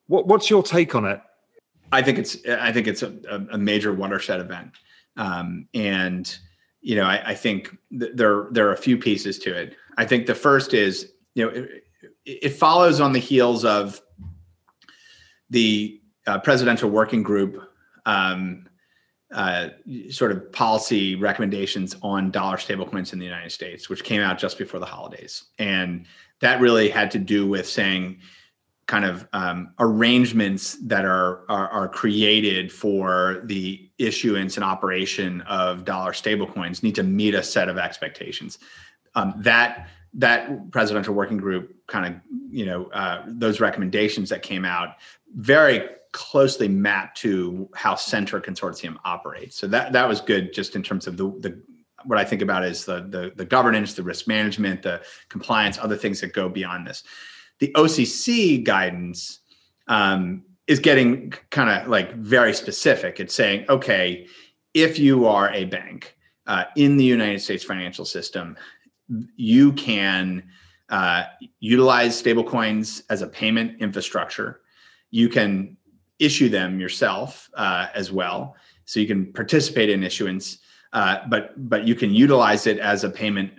what, 0.06 0.26
what's 0.26 0.48
your 0.48 0.62
take 0.62 0.94
on 0.94 1.04
it? 1.04 1.20
I 1.90 2.02
think 2.02 2.18
it's 2.18 2.36
i 2.46 2.70
think 2.70 2.86
it's 2.86 3.02
a, 3.02 3.46
a 3.50 3.58
major 3.58 3.92
watershed 3.92 4.40
event. 4.40 4.72
Um, 5.16 5.66
and 5.74 6.38
you 6.80 6.94
know 6.94 7.04
i, 7.04 7.30
I 7.30 7.34
think 7.34 7.76
th- 7.98 8.12
there 8.14 8.46
there 8.52 8.68
are 8.68 8.72
a 8.72 8.76
few 8.76 8.98
pieces 8.98 9.38
to 9.40 9.56
it. 9.56 9.74
I 9.96 10.04
think 10.04 10.26
the 10.26 10.34
first 10.34 10.74
is 10.74 11.12
you 11.34 11.46
know 11.46 11.50
it, 11.50 11.84
it 12.24 12.50
follows 12.50 13.00
on 13.00 13.12
the 13.12 13.18
heels 13.18 13.64
of 13.64 14.00
the 15.50 16.00
uh, 16.26 16.38
presidential 16.38 16.90
working 16.90 17.22
group 17.22 17.58
um, 18.04 18.67
uh, 19.32 19.68
sort 20.10 20.32
of 20.32 20.50
policy 20.52 21.14
recommendations 21.14 21.96
on 22.02 22.30
dollar 22.30 22.56
stablecoins 22.56 23.12
in 23.12 23.18
the 23.18 23.24
United 23.24 23.50
States, 23.50 23.88
which 23.88 24.04
came 24.04 24.22
out 24.22 24.38
just 24.38 24.56
before 24.58 24.80
the 24.80 24.86
holidays. 24.86 25.44
And 25.58 26.06
that 26.40 26.60
really 26.60 26.88
had 26.88 27.10
to 27.10 27.18
do 27.18 27.46
with 27.46 27.68
saying 27.68 28.20
kind 28.86 29.04
of 29.04 29.28
um, 29.34 29.74
arrangements 29.78 30.78
that 30.82 31.04
are, 31.04 31.42
are, 31.50 31.68
are 31.68 31.88
created 31.88 32.72
for 32.72 33.42
the 33.44 33.88
issuance 33.98 34.56
and 34.56 34.64
operation 34.64 35.42
of 35.42 35.84
dollar 35.84 36.12
stablecoins 36.12 36.82
need 36.82 36.94
to 36.94 37.02
meet 37.02 37.34
a 37.34 37.42
set 37.42 37.68
of 37.68 37.76
expectations. 37.76 38.58
Um, 39.14 39.34
that 39.38 39.88
that 40.14 40.70
presidential 40.70 41.12
working 41.12 41.36
group 41.36 41.76
kind 41.86 42.06
of 42.06 42.20
you 42.50 42.64
know 42.64 42.86
uh, 42.86 43.24
those 43.26 43.60
recommendations 43.60 44.30
that 44.30 44.42
came 44.42 44.64
out 44.64 44.96
very 45.34 45.86
closely 46.18 46.66
mapped 46.66 47.16
to 47.18 47.68
how 47.76 47.94
Centre 47.94 48.40
Consortium 48.40 48.96
operates. 49.04 49.56
So 49.56 49.68
that 49.68 49.92
that 49.92 50.08
was 50.08 50.20
good, 50.20 50.52
just 50.52 50.74
in 50.74 50.82
terms 50.82 51.06
of 51.06 51.16
the 51.16 51.30
the 51.38 51.62
what 52.04 52.18
I 52.18 52.24
think 52.24 52.42
about 52.42 52.64
is 52.64 52.84
the 52.84 53.06
the, 53.08 53.32
the 53.36 53.44
governance, 53.44 53.94
the 53.94 54.02
risk 54.02 54.26
management, 54.26 54.82
the 54.82 55.00
compliance, 55.28 55.78
other 55.78 55.96
things 55.96 56.20
that 56.20 56.32
go 56.32 56.48
beyond 56.48 56.88
this. 56.88 57.04
The 57.60 57.72
OCC 57.76 58.64
guidance 58.64 59.40
um, 59.86 60.42
is 60.66 60.80
getting 60.80 61.30
kind 61.50 61.70
of 61.70 61.86
like 61.88 62.14
very 62.16 62.52
specific. 62.52 63.20
It's 63.20 63.34
saying, 63.34 63.66
okay, 63.68 64.26
if 64.74 64.98
you 64.98 65.26
are 65.26 65.52
a 65.52 65.66
bank 65.66 66.16
uh, 66.48 66.64
in 66.76 66.96
the 66.96 67.04
United 67.04 67.40
States 67.40 67.62
financial 67.62 68.04
system, 68.04 68.56
you 69.36 69.72
can 69.74 70.42
uh, 70.88 71.24
utilize 71.60 72.20
stablecoins 72.20 73.02
as 73.08 73.22
a 73.22 73.28
payment 73.28 73.80
infrastructure. 73.80 74.62
You 75.10 75.28
can 75.28 75.77
issue 76.18 76.48
them 76.48 76.80
yourself 76.80 77.48
uh, 77.54 77.86
as 77.94 78.10
well. 78.12 78.56
So 78.84 79.00
you 79.00 79.06
can 79.06 79.32
participate 79.32 79.90
in 79.90 80.02
issuance, 80.02 80.58
uh, 80.92 81.18
but 81.28 81.68
but 81.68 81.86
you 81.86 81.94
can 81.94 82.14
utilize 82.14 82.66
it 82.66 82.78
as 82.78 83.04
a 83.04 83.10
payment 83.10 83.52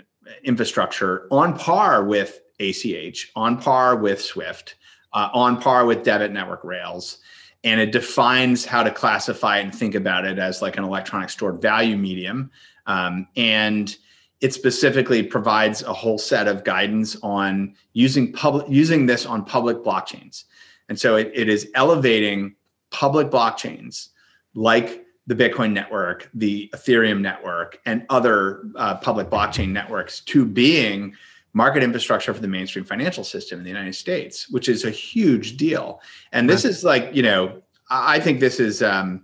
infrastructure 0.43 1.27
on 1.31 1.57
par 1.57 2.03
with 2.03 2.41
ACH, 2.59 3.31
on 3.35 3.57
par 3.61 3.95
with 3.95 4.21
SWIFT, 4.21 4.75
uh, 5.13 5.29
on 5.33 5.61
par 5.61 5.85
with 5.85 6.03
debit 6.03 6.31
network 6.31 6.63
rails. 6.63 7.19
And 7.63 7.81
it 7.81 7.91
defines 7.91 8.63
how 8.65 8.83
to 8.83 8.91
classify 8.91 9.57
and 9.57 9.75
think 9.75 9.93
about 9.93 10.25
it 10.25 10.39
as 10.39 10.61
like 10.61 10.77
an 10.77 10.83
electronic 10.83 11.29
stored 11.29 11.61
value 11.61 11.97
medium. 11.97 12.51
Um, 12.85 13.27
and 13.35 13.95
it 14.39 14.53
specifically 14.53 15.21
provides 15.21 15.83
a 15.83 15.93
whole 15.93 16.17
set 16.17 16.47
of 16.47 16.63
guidance 16.63 17.17
on 17.21 17.75
using 17.93 18.31
public 18.31 18.65
using 18.69 19.05
this 19.05 19.25
on 19.25 19.43
public 19.43 19.77
blockchains. 19.77 20.45
And 20.89 20.99
so 20.99 21.15
it, 21.15 21.31
it 21.33 21.47
is 21.47 21.69
elevating 21.75 22.55
public 22.91 23.29
blockchains 23.29 24.09
like 24.55 25.05
the 25.27 25.35
Bitcoin 25.35 25.71
network, 25.71 26.29
the 26.33 26.69
Ethereum 26.75 27.21
network, 27.21 27.79
and 27.85 28.05
other 28.09 28.63
uh, 28.75 28.95
public 28.95 29.29
blockchain 29.29 29.69
networks 29.69 30.21
to 30.21 30.43
being 30.43 31.15
market 31.53 31.83
infrastructure 31.83 32.33
for 32.33 32.41
the 32.41 32.47
mainstream 32.47 32.83
financial 32.83 33.23
system 33.23 33.59
in 33.59 33.63
the 33.63 33.69
United 33.69 33.93
States, 33.93 34.49
which 34.49 34.67
is 34.67 34.85
a 34.85 34.91
huge 34.91 35.57
deal. 35.57 36.01
And 36.31 36.49
this 36.49 36.65
is 36.65 36.83
like, 36.83 37.13
you 37.13 37.21
know, 37.21 37.61
I 37.89 38.19
think 38.19 38.39
this 38.39 38.59
is 38.59 38.81
um, 38.81 39.23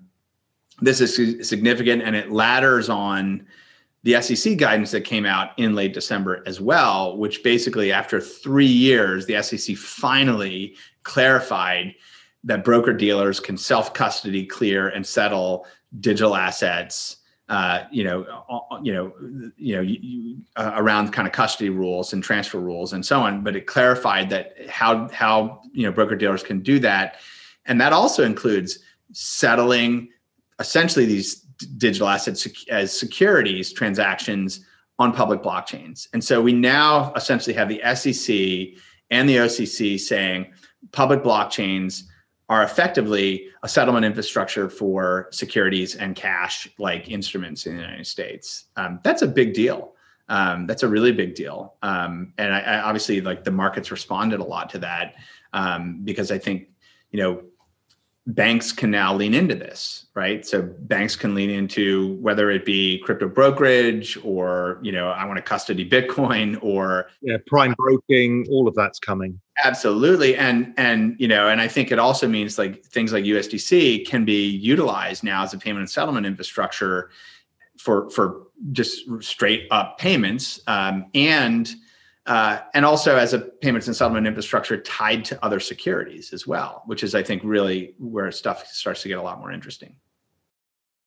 this 0.82 1.02
is 1.02 1.48
significant, 1.48 2.02
and 2.02 2.16
it 2.16 2.32
ladders 2.32 2.90
on 2.90 3.46
the 4.04 4.22
SEC 4.22 4.58
guidance 4.58 4.92
that 4.92 5.02
came 5.02 5.26
out 5.26 5.58
in 5.58 5.74
late 5.74 5.94
December 5.94 6.44
as 6.46 6.62
well, 6.62 7.18
which 7.18 7.44
basically, 7.44 7.92
after 7.92 8.22
three 8.22 8.66
years, 8.66 9.26
the 9.26 9.42
SEC 9.42 9.76
finally 9.76 10.76
clarified 11.06 11.96
that 12.44 12.64
broker 12.64 12.94
dealers 12.94 13.40
can 13.40 13.58
self 13.58 13.94
custody, 13.94 14.46
clear, 14.46 14.90
and 14.90 15.06
settle 15.06 15.66
digital 16.00 16.36
assets. 16.36 17.18
Uh, 17.48 17.84
you 17.92 18.04
know, 18.04 18.26
you 18.84 18.92
know, 18.92 19.14
you 19.56 19.76
know, 19.76 19.82
you, 19.82 20.38
uh, 20.56 20.74
around 20.76 21.14
kind 21.14 21.28
of 21.28 21.32
custody 21.34 21.70
rules 21.70 22.12
and 22.12 22.24
transfer 22.24 22.60
rules 22.60 22.94
and 22.94 23.06
so 23.06 23.22
on. 23.22 23.44
But 23.44 23.56
it 23.56 23.68
clarified 23.68 24.30
that 24.32 24.56
how 24.68 25.08
how 25.10 25.62
you 25.72 25.84
know 25.84 25.92
broker 25.92 26.16
dealers 26.16 26.44
can 26.44 26.62
do 26.62 26.80
that, 26.80 27.18
and 27.66 27.80
that 27.80 27.94
also 27.94 28.24
includes 28.24 28.80
settling 29.12 30.10
essentially 30.60 31.06
these 31.06 31.36
digital 31.78 32.08
assets 32.08 32.48
as 32.70 32.98
securities 32.98 33.72
transactions 33.72 34.66
on 35.00 35.12
public 35.12 35.42
blockchains. 35.42 36.08
And 36.14 36.24
so 36.24 36.42
we 36.42 36.54
now 36.54 37.14
essentially 37.14 37.54
have 37.54 37.70
the 37.70 37.82
SEC 37.96 38.80
and 39.12 39.30
the 39.30 39.38
OCC 39.38 40.00
saying 40.00 40.52
public 40.92 41.24
blockchains 41.24 42.04
are 42.48 42.64
effectively 42.64 43.48
a 43.64 43.68
settlement 43.68 44.06
infrastructure 44.06 44.70
for 44.70 45.28
securities 45.32 45.96
and 45.96 46.16
cash 46.16 46.68
like 46.78 47.10
instruments 47.10 47.66
in 47.66 47.76
the 47.76 47.82
United 47.82 48.06
States. 48.06 48.66
Um, 48.76 49.00
that's 49.04 49.24
a 49.24 49.28
big 49.28 49.54
deal. 49.54 49.94
Um, 50.30 50.68
that's 50.68 50.84
a 50.84 50.88
really 50.88 51.12
big 51.12 51.36
deal. 51.36 51.76
Um, 51.82 52.34
and 52.38 52.54
I, 52.54 52.60
I, 52.60 52.82
obviously 52.82 53.22
like 53.22 53.44
the 53.44 53.52
markets 53.52 53.92
responded 53.92 54.40
a 54.40 54.44
lot 54.44 54.70
to 54.72 54.80
that 54.80 55.16
um, 55.54 56.02
because 56.04 56.32
I 56.32 56.38
think, 56.38 56.70
you 57.12 57.20
know, 57.20 57.44
banks 58.28 58.72
can 58.72 58.90
now 58.90 59.14
lean 59.14 59.36
into 59.36 59.54
this 59.54 60.08
right 60.16 60.48
so 60.48 60.64
banks 60.64 61.16
can 61.16 61.36
lean 61.36 61.52
into 61.52 62.16
whether 62.16 62.50
it 62.50 62.66
be 62.66 62.98
crypto 63.00 63.30
brokerage 63.30 64.18
or 64.24 64.80
you 64.82 64.92
know 64.92 65.10
i 65.10 65.24
want 65.26 65.38
to 65.38 65.44
custody 65.44 65.88
bitcoin 65.88 66.58
or 66.64 67.06
yeah 67.22 67.38
prime 67.46 67.76
broking 67.78 68.44
all 68.50 68.68
of 68.68 68.74
that's 68.74 68.98
coming 68.98 69.40
absolutely 69.64 70.36
and 70.36 70.74
and 70.78 71.16
you 71.20 71.28
know 71.28 71.48
and 71.48 71.62
i 71.62 71.68
think 71.68 71.92
it 71.92 72.00
also 72.00 72.28
means 72.28 72.58
like 72.58 72.84
things 72.86 73.14
like 73.14 73.24
usdc 73.24 74.06
can 74.06 74.26
be 74.26 74.48
utilized 74.48 75.24
now 75.24 75.44
as 75.44 75.54
a 75.54 75.58
payment 75.58 75.80
and 75.80 75.90
settlement 75.90 76.26
infrastructure 76.26 77.10
for 77.78 78.10
for 78.10 78.48
just 78.72 79.06
straight 79.22 79.68
up 79.72 79.98
payments 79.98 80.60
um, 80.68 81.06
and 81.14 81.76
uh, 82.26 82.60
and 82.74 82.86
also 82.86 83.18
as 83.18 83.34
a 83.34 83.40
payments 83.40 83.88
and 83.88 83.96
settlement 83.96 84.26
infrastructure 84.26 84.78
tied 84.78 85.24
to 85.26 85.46
other 85.46 85.60
securities 85.60 86.34
as 86.34 86.48
well, 86.48 86.82
which 86.88 87.04
is, 87.04 87.14
I 87.14 87.22
think, 87.22 87.44
really 87.46 87.94
where 88.00 88.32
stuff 88.32 88.66
starts 88.68 89.04
to 89.04 89.08
get 89.08 89.20
a 89.20 89.22
lot 89.22 89.40
more 89.40 89.52
interesting. 89.52 89.96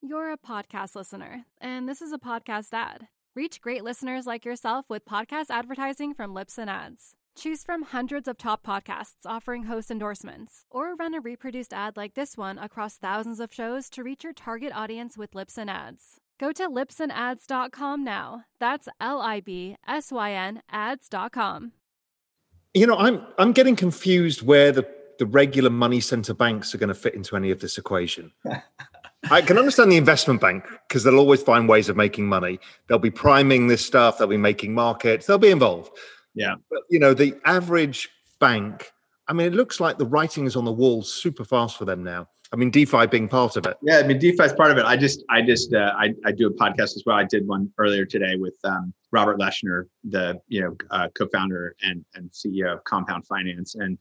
You're 0.01 0.31
a 0.31 0.39
podcast 0.39 0.95
listener, 0.95 1.45
and 1.61 1.89
this 1.89 2.03
is 2.03 2.13
a 2.13 2.19
podcast 2.19 2.69
ad. 2.73 3.09
Reach 3.35 3.61
great 3.61 3.83
listeners 3.83 4.27
like 4.27 4.45
yourself 4.45 4.87
with 4.89 5.05
podcast 5.05 5.47
advertising 5.51 6.15
from 6.15 6.35
Libsyn 6.35 6.69
Ads. 6.69 7.17
Choose 7.39 7.63
from 7.63 7.83
hundreds 7.83 8.27
of 8.27 8.37
top 8.37 8.67
podcasts 8.67 9.25
offering 9.25 9.63
host 9.65 9.93
endorsements, 9.93 10.65
or 10.73 10.97
run 10.97 11.15
a 11.15 11.21
reproduced 11.21 11.73
ad 11.73 11.97
like 11.97 12.15
this 12.15 12.37
one 12.37 12.59
across 12.59 12.97
thousands 12.97 13.39
of 13.39 13.55
shows 13.55 13.89
to 13.91 14.03
reach 14.03 14.25
your 14.25 14.33
target 14.33 14.73
audience 14.75 15.17
with 15.17 15.31
Libsyn 15.35 15.71
Ads. 15.71 16.17
Go 16.41 16.51
to 16.51 16.69
libsynads.com 16.69 18.03
now. 18.03 18.43
That's 18.59 18.89
L 19.01 19.21
I 19.21 19.39
B 19.39 19.77
S 19.87 20.11
Y 20.11 20.33
N 20.33 20.63
ads.com. 20.69 21.71
You 22.75 22.89
know, 22.89 22.97
I'm 22.97 23.25
I'm 23.39 23.53
getting 23.53 23.77
confused 23.77 24.43
where 24.43 24.73
the, 24.73 24.89
the 25.21 25.27
regular 25.27 25.71
money 25.71 26.01
center 26.01 26.35
banks 26.35 26.75
are 26.75 26.79
going 26.79 26.89
to 26.89 26.95
fit 26.95 27.15
into 27.15 27.37
any 27.37 27.53
of 27.53 27.61
this 27.61 27.79
equation. 27.79 28.33
I 29.31 29.43
can 29.43 29.59
understand 29.59 29.93
the 29.93 29.97
investment 29.97 30.41
bank 30.41 30.65
because 30.89 31.05
they'll 31.05 31.19
always 31.19 31.43
find 31.43 31.69
ways 31.69 31.89
of 31.89 31.97
making 31.97 32.27
money. 32.27 32.59
They'll 32.89 32.99
be 32.99 33.13
priming 33.13 33.69
this 33.69 33.87
stuff, 33.87 34.19
they'll 34.19 34.27
be 34.27 34.37
making 34.37 34.75
markets, 34.75 35.27
they'll 35.27 35.39
be 35.39 35.51
involved. 35.51 35.93
Yeah. 36.35 36.55
But, 36.71 36.81
you 36.91 36.99
know, 36.99 37.15
the 37.15 37.35
average 37.45 38.09
bank, 38.41 38.91
I 39.27 39.33
mean, 39.33 39.47
it 39.47 39.55
looks 39.55 39.81
like 39.81 39.99
the 39.99 40.07
writing 40.07 40.47
is 40.47 40.57
on 40.57 40.65
the 40.65 40.73
wall 40.73 41.03
super 41.03 41.45
fast 41.45 41.77
for 41.77 41.85
them 41.85 42.03
now. 42.03 42.29
I 42.51 42.57
mean, 42.57 42.71
DeFi 42.71 43.07
being 43.07 43.29
part 43.29 43.57
of 43.57 43.67
it. 43.67 43.77
Yeah, 43.83 43.99
I 43.99 44.05
mean, 44.05 44.19
DeFi 44.19 44.45
is 44.45 44.53
part 44.55 44.71
of 44.71 44.79
it. 44.79 44.87
I 44.87 44.97
just, 44.97 45.23
I 45.29 45.43
just, 45.43 45.75
uh, 45.75 45.93
I, 45.97 46.15
I 46.25 46.33
do 46.33 46.47
a 46.47 46.53
podcast 46.53 46.97
as 46.97 47.03
well. 47.05 47.17
I 47.17 47.25
did 47.25 47.47
one 47.47 47.71
earlier 47.77 48.07
today 48.07 48.37
with 48.37 48.57
um, 48.65 48.95
Robert 49.11 49.39
Leshner, 49.39 49.85
the 50.09 50.41
you 50.49 50.61
know 50.61 50.77
uh, 50.91 51.09
co-founder 51.17 51.75
and 51.83 52.05
and 52.15 52.31
CEO 52.31 52.73
of 52.73 52.85
Compound 52.85 53.27
Finance, 53.27 53.75
and 53.75 53.99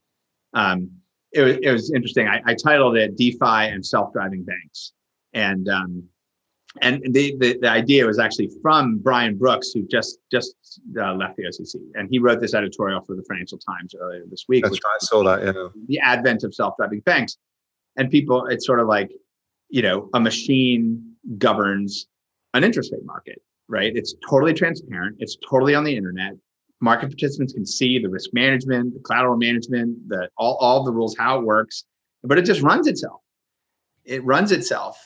um, 0.54 0.90
it 1.34 1.42
was 1.42 1.58
it 1.62 1.72
was 1.72 1.92
interesting. 1.92 2.28
I, 2.28 2.42
I 2.46 2.56
titled 2.56 2.98
it 2.98 3.18
DeFi 3.18 3.70
and 3.72 3.86
self-driving 3.86 4.44
banks, 4.44 4.94
and 5.34 5.70
um, 5.70 6.04
and 6.82 7.02
the, 7.14 7.36
the, 7.40 7.58
the 7.62 7.70
idea 7.70 8.06
was 8.06 8.20
actually 8.20 8.52
from 8.62 8.98
Brian 8.98 9.38
Brooks, 9.38 9.72
who 9.74 9.88
just 9.88 10.20
just 10.32 10.56
uh, 11.00 11.14
left 11.14 11.38
the 11.38 11.44
OCC, 11.44 11.76
and 11.96 12.08
he 12.10 12.20
wrote 12.20 12.40
this 12.40 12.54
editorial 12.54 13.02
for 13.02 13.16
the 13.16 13.24
Financial 13.24 13.58
Times 13.58 13.94
earlier 14.00 14.24
this 14.30 14.46
week. 14.48 14.64
That's 14.64 14.80
right, 14.84 14.96
I 14.96 15.06
saw 15.06 15.24
that. 15.24 15.44
Yeah. 15.44 15.68
The 15.88 16.00
advent 16.00 16.44
of 16.44 16.54
self-driving 16.54 17.02
banks. 17.02 17.38
And 17.98 18.12
people 18.12 18.46
it's 18.46 18.66
sort 18.66 18.80
of 18.80 18.88
like 18.88 19.12
you 19.70 19.82
know 19.82 20.10
a 20.14 20.20
machine 20.20 21.16
governs 21.38 22.08
an 22.54 22.64
interest 22.64 22.92
rate 22.94 23.06
market 23.06 23.42
right? 23.68 23.92
It's 23.96 24.16
totally 24.28 24.54
transparent. 24.54 25.18
It's 25.20 25.38
totally 25.50 25.76
on 25.76 25.84
the 25.84 25.96
internet. 25.96 26.34
Market 26.80 27.08
participants 27.08 27.54
can 27.54 27.66
see 27.66 28.00
the 28.00 28.10
risk 28.10 28.32
management 28.34 28.94
the 28.94 29.00
collateral 29.00 29.38
management 29.38 29.98
the 30.10 30.30
all, 30.38 30.56
all 30.56 30.84
the 30.84 30.92
rules 30.92 31.16
how 31.18 31.40
it 31.40 31.46
works. 31.46 31.86
But 32.24 32.38
it 32.38 32.44
just 32.44 32.62
runs 32.62 32.88
itself. 32.88 33.22
It 34.06 34.24
runs 34.24 34.52
itself. 34.52 34.98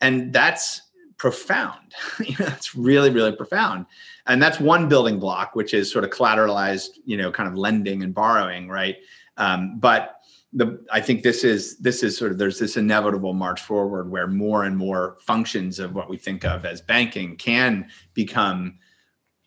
And 0.00 0.32
that's 0.32 0.82
profound. 1.20 1.94
That's 2.38 2.74
really 2.74 3.10
really 3.10 3.32
profound. 3.32 3.84
And 4.26 4.42
that's 4.42 4.58
one 4.58 4.88
building 4.88 5.18
block 5.18 5.54
which 5.54 5.74
is 5.74 5.92
sort 5.92 6.02
of 6.02 6.10
collateralized 6.10 6.98
you 7.04 7.18
know 7.18 7.30
kind 7.30 7.46
of 7.46 7.56
lending 7.56 8.02
and 8.02 8.14
borrowing 8.14 8.70
right? 8.70 8.96
Um, 9.36 9.78
but 9.78 10.16
the 10.54 10.82
I 10.90 11.02
think 11.02 11.22
this 11.22 11.44
is 11.44 11.76
this 11.76 12.02
is 12.02 12.16
sort 12.16 12.32
of 12.32 12.38
there's 12.38 12.58
this 12.58 12.78
inevitable 12.78 13.34
march 13.34 13.60
forward 13.60 14.10
where 14.10 14.26
more 14.26 14.64
and 14.64 14.74
more 14.74 15.18
functions 15.20 15.78
of 15.78 15.94
what 15.94 16.08
we 16.08 16.16
think 16.16 16.46
of 16.46 16.64
as 16.64 16.80
banking 16.80 17.36
can 17.36 17.90
become 18.14 18.78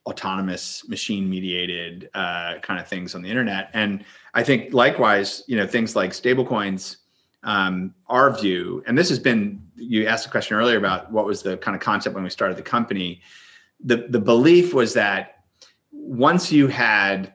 autonomous 0.05 0.87
machine 0.87 1.27
mediated 1.27 2.07
uh, 2.13 2.59
kind 2.61 2.79
of 2.79 2.87
things 2.87 3.15
on 3.15 3.23
the 3.23 3.29
internet. 3.29 3.71
And 3.73 4.05
i 4.35 4.43
think 4.43 4.75
likewise 4.75 5.43
you 5.47 5.57
know 5.57 5.65
things 5.65 5.95
like 5.95 6.11
stablecoins 6.11 6.97
um, 7.43 7.93
our 8.07 8.35
view 8.35 8.83
and 8.87 8.97
this 8.97 9.09
has 9.09 9.19
been 9.19 9.61
you 9.75 10.07
asked 10.07 10.25
a 10.25 10.29
question 10.29 10.57
earlier 10.57 10.77
about 10.77 11.11
what 11.11 11.25
was 11.25 11.43
the 11.43 11.57
kind 11.57 11.75
of 11.75 11.81
concept 11.81 12.15
when 12.15 12.23
we 12.23 12.29
started 12.29 12.57
the 12.57 12.63
company. 12.63 13.21
The 13.83 14.07
the 14.09 14.19
belief 14.19 14.73
was 14.73 14.93
that 14.93 15.43
once 15.91 16.51
you 16.51 16.67
had 16.67 17.33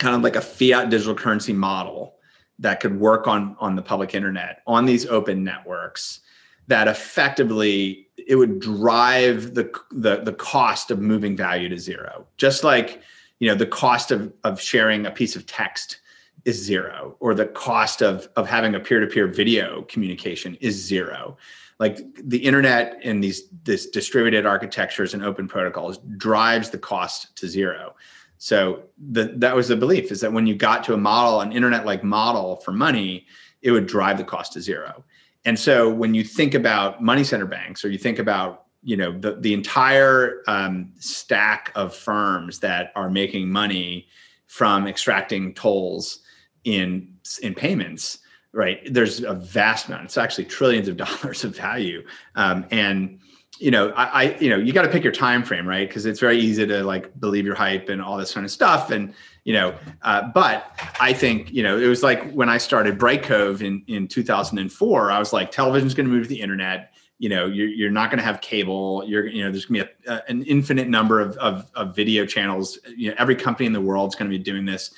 kind 0.00 0.14
of 0.14 0.22
like 0.22 0.36
a 0.36 0.40
fiat 0.40 0.90
digital 0.90 1.14
currency 1.14 1.52
model 1.52 2.16
that 2.58 2.80
could 2.80 2.98
work 2.98 3.26
on 3.26 3.56
on 3.60 3.76
the 3.76 3.82
public 3.82 4.14
internet 4.14 4.62
on 4.66 4.86
these 4.86 5.06
open 5.06 5.44
networks 5.44 6.20
that 6.68 6.88
effectively 6.88 8.08
it 8.16 8.36
would 8.36 8.60
drive 8.60 9.54
the, 9.54 9.70
the 9.90 10.22
the 10.22 10.32
cost 10.32 10.90
of 10.90 11.00
moving 11.00 11.36
value 11.36 11.68
to 11.68 11.78
zero. 11.78 12.26
Just 12.36 12.64
like 12.64 13.02
you 13.38 13.48
know 13.48 13.54
the 13.54 13.66
cost 13.66 14.10
of 14.10 14.32
of 14.44 14.60
sharing 14.60 15.06
a 15.06 15.10
piece 15.10 15.36
of 15.36 15.46
text 15.46 15.98
is 16.44 16.62
zero 16.62 17.16
or 17.20 17.34
the 17.34 17.46
cost 17.46 18.02
of 18.02 18.28
of 18.36 18.48
having 18.48 18.74
a 18.74 18.80
peer-to-peer 18.80 19.26
video 19.26 19.82
communication 19.82 20.56
is 20.60 20.74
zero 20.74 21.36
like 21.78 21.98
the 22.24 22.38
internet 22.38 22.98
and 23.02 23.22
these 23.22 23.48
this 23.64 23.86
distributed 23.86 24.46
architectures 24.46 25.14
and 25.14 25.24
open 25.24 25.46
protocols 25.48 25.98
drives 26.16 26.70
the 26.70 26.78
cost 26.78 27.34
to 27.36 27.48
zero 27.48 27.94
so 28.42 28.82
the, 28.98 29.32
that 29.36 29.54
was 29.54 29.68
the 29.68 29.76
belief 29.76 30.10
is 30.10 30.20
that 30.20 30.32
when 30.32 30.48
you 30.48 30.56
got 30.56 30.82
to 30.86 30.94
a 30.94 30.96
model, 30.96 31.42
an 31.42 31.52
internet 31.52 31.86
like 31.86 32.02
model 32.02 32.56
for 32.56 32.72
money, 32.72 33.24
it 33.60 33.70
would 33.70 33.86
drive 33.86 34.18
the 34.18 34.24
cost 34.24 34.54
to 34.54 34.60
zero. 34.60 35.04
And 35.44 35.56
so 35.56 35.88
when 35.88 36.12
you 36.12 36.24
think 36.24 36.54
about 36.54 37.00
money 37.00 37.22
center 37.22 37.46
banks 37.46 37.84
or 37.84 37.90
you 37.90 37.98
think 37.98 38.18
about 38.18 38.64
you 38.82 38.96
know 38.96 39.16
the, 39.16 39.36
the 39.36 39.54
entire 39.54 40.42
um, 40.48 40.90
stack 40.98 41.70
of 41.76 41.94
firms 41.94 42.58
that 42.58 42.90
are 42.96 43.08
making 43.08 43.48
money 43.48 44.08
from 44.48 44.88
extracting 44.88 45.54
tolls 45.54 46.21
in 46.64 47.08
in 47.42 47.54
payments 47.54 48.18
right 48.52 48.80
there's 48.92 49.22
a 49.22 49.34
vast 49.34 49.88
amount 49.88 50.04
it's 50.04 50.18
actually 50.18 50.44
trillions 50.44 50.88
of 50.88 50.96
dollars 51.04 51.44
of 51.44 51.56
value 51.56 52.04
um, 52.34 52.66
and 52.70 53.18
you 53.62 53.70
know, 53.70 53.90
I, 53.90 54.04
I 54.04 54.38
you 54.38 54.50
know, 54.50 54.56
you 54.56 54.72
got 54.72 54.82
to 54.82 54.88
pick 54.88 55.04
your 55.04 55.12
time 55.12 55.44
frame, 55.44 55.68
right? 55.68 55.88
Because 55.88 56.04
it's 56.04 56.18
very 56.18 56.38
easy 56.38 56.66
to 56.66 56.82
like 56.82 57.18
believe 57.20 57.46
your 57.46 57.54
hype 57.54 57.88
and 57.88 58.02
all 58.02 58.16
this 58.16 58.34
kind 58.34 58.44
of 58.44 58.50
stuff. 58.50 58.90
And 58.90 59.14
you 59.44 59.52
know, 59.52 59.74
uh, 60.02 60.30
but 60.34 60.72
I 61.00 61.12
think 61.12 61.52
you 61.52 61.62
know, 61.62 61.78
it 61.78 61.86
was 61.86 62.02
like 62.02 62.32
when 62.32 62.48
I 62.48 62.58
started 62.58 62.98
Brightcove 62.98 63.62
in 63.62 63.84
in 63.86 64.08
2004. 64.08 65.10
I 65.10 65.18
was 65.18 65.32
like, 65.32 65.52
television's 65.52 65.94
going 65.94 66.08
to 66.08 66.12
move 66.12 66.24
to 66.24 66.28
the 66.28 66.40
internet. 66.40 66.92
You 67.18 67.28
know, 67.28 67.46
you're, 67.46 67.68
you're 67.68 67.90
not 67.90 68.10
going 68.10 68.18
to 68.18 68.24
have 68.24 68.40
cable. 68.40 69.04
You're 69.06 69.26
you 69.28 69.44
know, 69.44 69.52
there's 69.52 69.66
going 69.66 69.82
to 69.82 69.86
be 69.86 70.08
a, 70.08 70.14
a, 70.14 70.22
an 70.28 70.42
infinite 70.42 70.88
number 70.88 71.20
of, 71.20 71.36
of 71.36 71.70
of 71.74 71.94
video 71.94 72.26
channels. 72.26 72.78
You 72.96 73.10
know, 73.10 73.16
every 73.18 73.36
company 73.36 73.66
in 73.66 73.72
the 73.72 73.80
world 73.80 74.10
is 74.10 74.16
going 74.16 74.28
to 74.30 74.36
be 74.36 74.42
doing 74.42 74.64
this, 74.64 74.92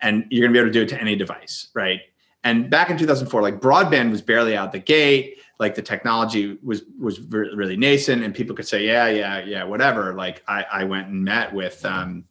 and 0.00 0.24
you're 0.30 0.42
going 0.42 0.52
to 0.52 0.56
be 0.56 0.60
able 0.60 0.68
to 0.68 0.72
do 0.72 0.82
it 0.82 0.88
to 0.88 1.00
any 1.00 1.16
device, 1.16 1.68
right? 1.74 2.00
And 2.44 2.70
back 2.70 2.90
in 2.90 2.96
2004, 2.96 3.42
like 3.42 3.60
broadband 3.60 4.10
was 4.10 4.22
barely 4.22 4.56
out 4.56 4.72
the 4.72 4.78
gate. 4.78 5.38
Like 5.58 5.74
the 5.74 5.82
technology 5.82 6.56
was 6.62 6.82
was 6.98 7.20
really 7.20 7.76
nascent 7.76 8.22
and 8.22 8.32
people 8.34 8.54
could 8.54 8.68
say 8.68 8.86
yeah 8.86 9.08
yeah 9.08 9.44
yeah 9.44 9.64
whatever. 9.64 10.14
Like 10.14 10.42
i 10.46 10.64
i 10.70 10.84
went 10.84 11.08
and 11.08 11.24
met 11.24 11.52
with 11.52 11.84
um 11.84 12.24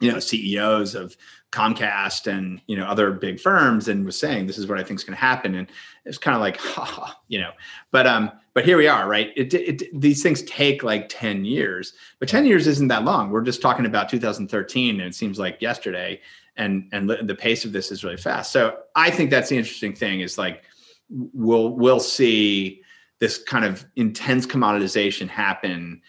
you 0.00 0.10
know 0.10 0.18
ceos 0.18 0.94
of 0.94 1.16
comcast 1.52 2.26
and 2.26 2.60
you 2.66 2.76
know 2.76 2.84
other 2.86 3.12
big 3.12 3.38
firms 3.38 3.86
and 3.86 4.04
was 4.04 4.18
saying 4.18 4.44
this 4.44 4.58
is 4.58 4.66
what 4.66 4.76
i 4.76 4.82
think 4.82 4.98
is 4.98 5.04
going 5.04 5.14
to 5.14 5.20
happen. 5.20 5.54
And 5.54 5.70
it's 6.06 6.18
kind 6.18 6.34
of 6.34 6.40
like 6.40 6.56
ha, 6.60 7.20
you 7.28 7.38
know. 7.38 7.52
But 7.90 8.06
um 8.06 8.32
but 8.54 8.64
here 8.64 8.78
we 8.78 8.88
are 8.88 9.06
right? 9.06 9.30
It, 9.36 9.52
it, 9.52 10.00
these 10.00 10.22
things 10.22 10.42
take 10.44 10.82
like 10.82 11.08
10 11.10 11.44
years 11.44 11.92
but 12.18 12.30
10 12.30 12.46
years 12.46 12.66
isn't 12.66 12.88
that 12.88 13.04
long. 13.04 13.30
We're 13.30 13.42
just 13.42 13.60
talking 13.60 13.84
about 13.84 14.08
2013 14.08 15.00
and 15.00 15.08
it 15.08 15.14
seems 15.14 15.38
like 15.38 15.60
yesterday 15.60 16.20
and 16.56 16.88
and 16.92 17.10
the 17.10 17.34
pace 17.34 17.64
of 17.64 17.72
this 17.72 17.90
is 17.90 18.04
really 18.04 18.16
fast 18.16 18.52
so 18.52 18.76
i 18.94 19.10
think 19.10 19.30
that's 19.30 19.48
the 19.48 19.56
interesting 19.56 19.94
thing 19.94 20.20
is 20.20 20.38
like 20.38 20.64
we'll 21.08 21.70
we'll 21.70 22.00
see 22.00 22.82
this 23.20 23.38
kind 23.38 23.64
of 23.64 23.86
intense 23.96 24.46
commoditization 24.46 25.28
happen 25.28 26.00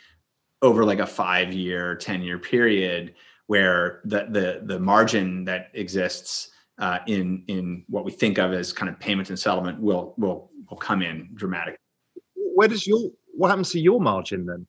over 0.62 0.84
like 0.84 1.00
a 1.00 1.06
five 1.06 1.54
year, 1.54 1.96
10 1.96 2.22
year 2.22 2.40
period 2.40 3.14
where 3.48 4.02
the 4.06 4.26
the 4.30 4.62
the 4.66 4.80
margin 4.80 5.46
that 5.46 5.70
exists 5.74 6.50
uh, 6.80 7.00
in 7.08 7.44
in 7.48 7.84
what 7.88 8.04
we 8.04 8.12
think 8.12 8.40
of 8.40 8.52
as 8.54 8.74
kind 8.74 8.90
of 8.90 9.00
payment 9.00 9.30
and 9.30 9.38
settlement 9.38 9.80
will 9.80 10.16
will 10.18 10.50
will 10.70 10.78
come 10.78 11.04
in 11.04 11.30
dramatically. 11.36 11.78
Where 12.36 12.68
does 12.68 12.88
your 12.88 13.12
what 13.34 13.50
happens 13.50 13.70
to 13.72 13.80
your 13.80 14.02
margin 14.02 14.46
then? 14.46 14.66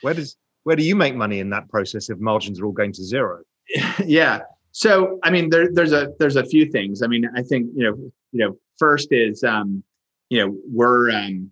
Where 0.00 0.14
does 0.14 0.36
where 0.62 0.76
do 0.76 0.82
you 0.82 0.96
make 0.96 1.14
money 1.14 1.40
in 1.40 1.50
that 1.50 1.68
process 1.68 2.08
if 2.08 2.18
margins 2.18 2.60
are 2.60 2.64
all 2.64 2.72
going 2.72 2.92
to 2.92 3.04
zero? 3.04 3.42
yeah. 4.04 4.40
So 4.76 5.20
I 5.22 5.30
mean, 5.30 5.50
there, 5.50 5.68
there's 5.72 5.92
a 5.92 6.12
there's 6.18 6.34
a 6.34 6.44
few 6.44 6.66
things. 6.66 7.00
I 7.00 7.06
mean, 7.06 7.30
I 7.36 7.42
think 7.42 7.70
you 7.76 7.84
know 7.84 8.12
you 8.32 8.44
know 8.44 8.58
first 8.76 9.12
is 9.12 9.44
um, 9.44 9.84
you 10.30 10.40
know 10.40 10.56
we're 10.68 11.12
um, 11.12 11.50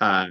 uh, 0.00 0.28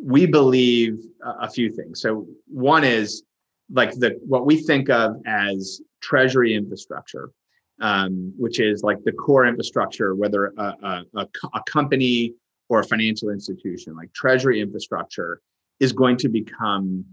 we 0.00 0.26
believe 0.26 1.00
a 1.40 1.50
few 1.50 1.72
things. 1.72 2.00
So 2.00 2.28
one 2.46 2.84
is 2.84 3.24
like 3.72 3.90
the 3.94 4.16
what 4.24 4.46
we 4.46 4.56
think 4.56 4.90
of 4.90 5.16
as 5.26 5.80
treasury 6.00 6.54
infrastructure, 6.54 7.32
um, 7.80 8.32
which 8.38 8.60
is 8.60 8.84
like 8.84 9.02
the 9.02 9.12
core 9.12 9.44
infrastructure, 9.44 10.14
whether 10.14 10.52
a, 10.56 10.62
a, 10.62 11.04
a, 11.16 11.26
a 11.54 11.62
company 11.66 12.32
or 12.68 12.78
a 12.78 12.84
financial 12.84 13.30
institution, 13.30 13.96
like 13.96 14.12
treasury 14.12 14.60
infrastructure, 14.60 15.40
is 15.80 15.92
going 15.92 16.16
to 16.18 16.28
become 16.28 17.04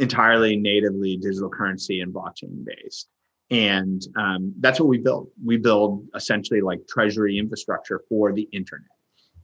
entirely 0.00 0.56
natively 0.56 1.16
digital 1.16 1.50
currency 1.50 2.00
and 2.00 2.12
blockchain 2.12 2.64
based. 2.64 3.08
And 3.50 4.06
um, 4.16 4.54
that's 4.60 4.80
what 4.80 4.88
we 4.88 4.98
build. 4.98 5.28
We 5.44 5.56
build 5.56 6.06
essentially 6.14 6.60
like 6.60 6.86
treasury 6.88 7.36
infrastructure 7.36 8.02
for 8.08 8.32
the 8.32 8.48
internet. 8.52 8.88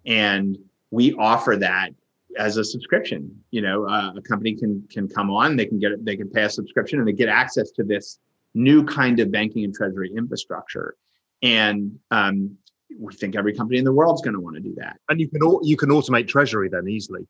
And 0.07 0.57
we 0.91 1.13
offer 1.15 1.57
that 1.57 1.91
as 2.39 2.57
a 2.57 2.65
subscription. 2.65 3.43
You 3.51 3.63
know, 3.63 3.87
uh, 3.87 4.15
a 4.17 4.23
company 4.23 4.55
can 4.55 4.87
can 4.91 5.09
come 5.09 5.31
on, 5.31 5.57
they 5.57 5.67
can 5.67 5.79
get 5.79 6.05
they 6.05 6.17
can 6.17 6.31
pay 6.31 6.45
a 6.45 6.51
subscription 6.51 7.01
and 7.01 7.09
they 7.09 7.13
get 7.13 7.29
access 7.29 7.71
to 7.73 7.85
this 7.85 8.19
new 8.55 8.85
kind 8.85 9.21
of 9.21 9.31
banking 9.31 9.65
and 9.65 9.75
treasury 9.75 10.11
infrastructure. 10.17 10.97
And 11.43 11.99
um, 12.11 12.57
we 12.99 13.13
think 13.13 13.37
every 13.37 13.55
company 13.55 13.79
in 13.79 13.85
the 13.85 13.93
world 13.93 14.15
is 14.15 14.23
going 14.23 14.35
to 14.35 14.41
want 14.41 14.57
to 14.57 14.63
do 14.63 14.75
that. 14.77 14.99
And 15.09 15.21
you 15.21 15.29
can 15.29 15.41
you 15.63 15.77
can 15.77 15.91
automate 15.91 16.29
treasury 16.29 16.69
then 16.69 16.89
easily. 16.89 17.27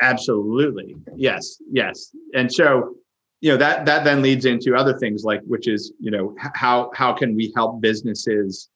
Absolutely. 0.00 0.94
Yes. 1.16 1.58
Yes. 1.70 2.14
And 2.34 2.52
so 2.52 2.94
you 3.40 3.50
know 3.50 3.56
that 3.56 3.86
that 3.86 4.04
then 4.04 4.22
leads 4.22 4.44
into 4.44 4.74
other 4.74 4.98
things 4.98 5.24
like 5.24 5.40
which 5.46 5.68
is 5.68 5.92
you 6.00 6.10
know 6.10 6.34
how 6.54 6.90
how 6.94 7.12
can 7.12 7.36
we 7.36 7.52
help 7.54 7.80
businesses 7.80 8.68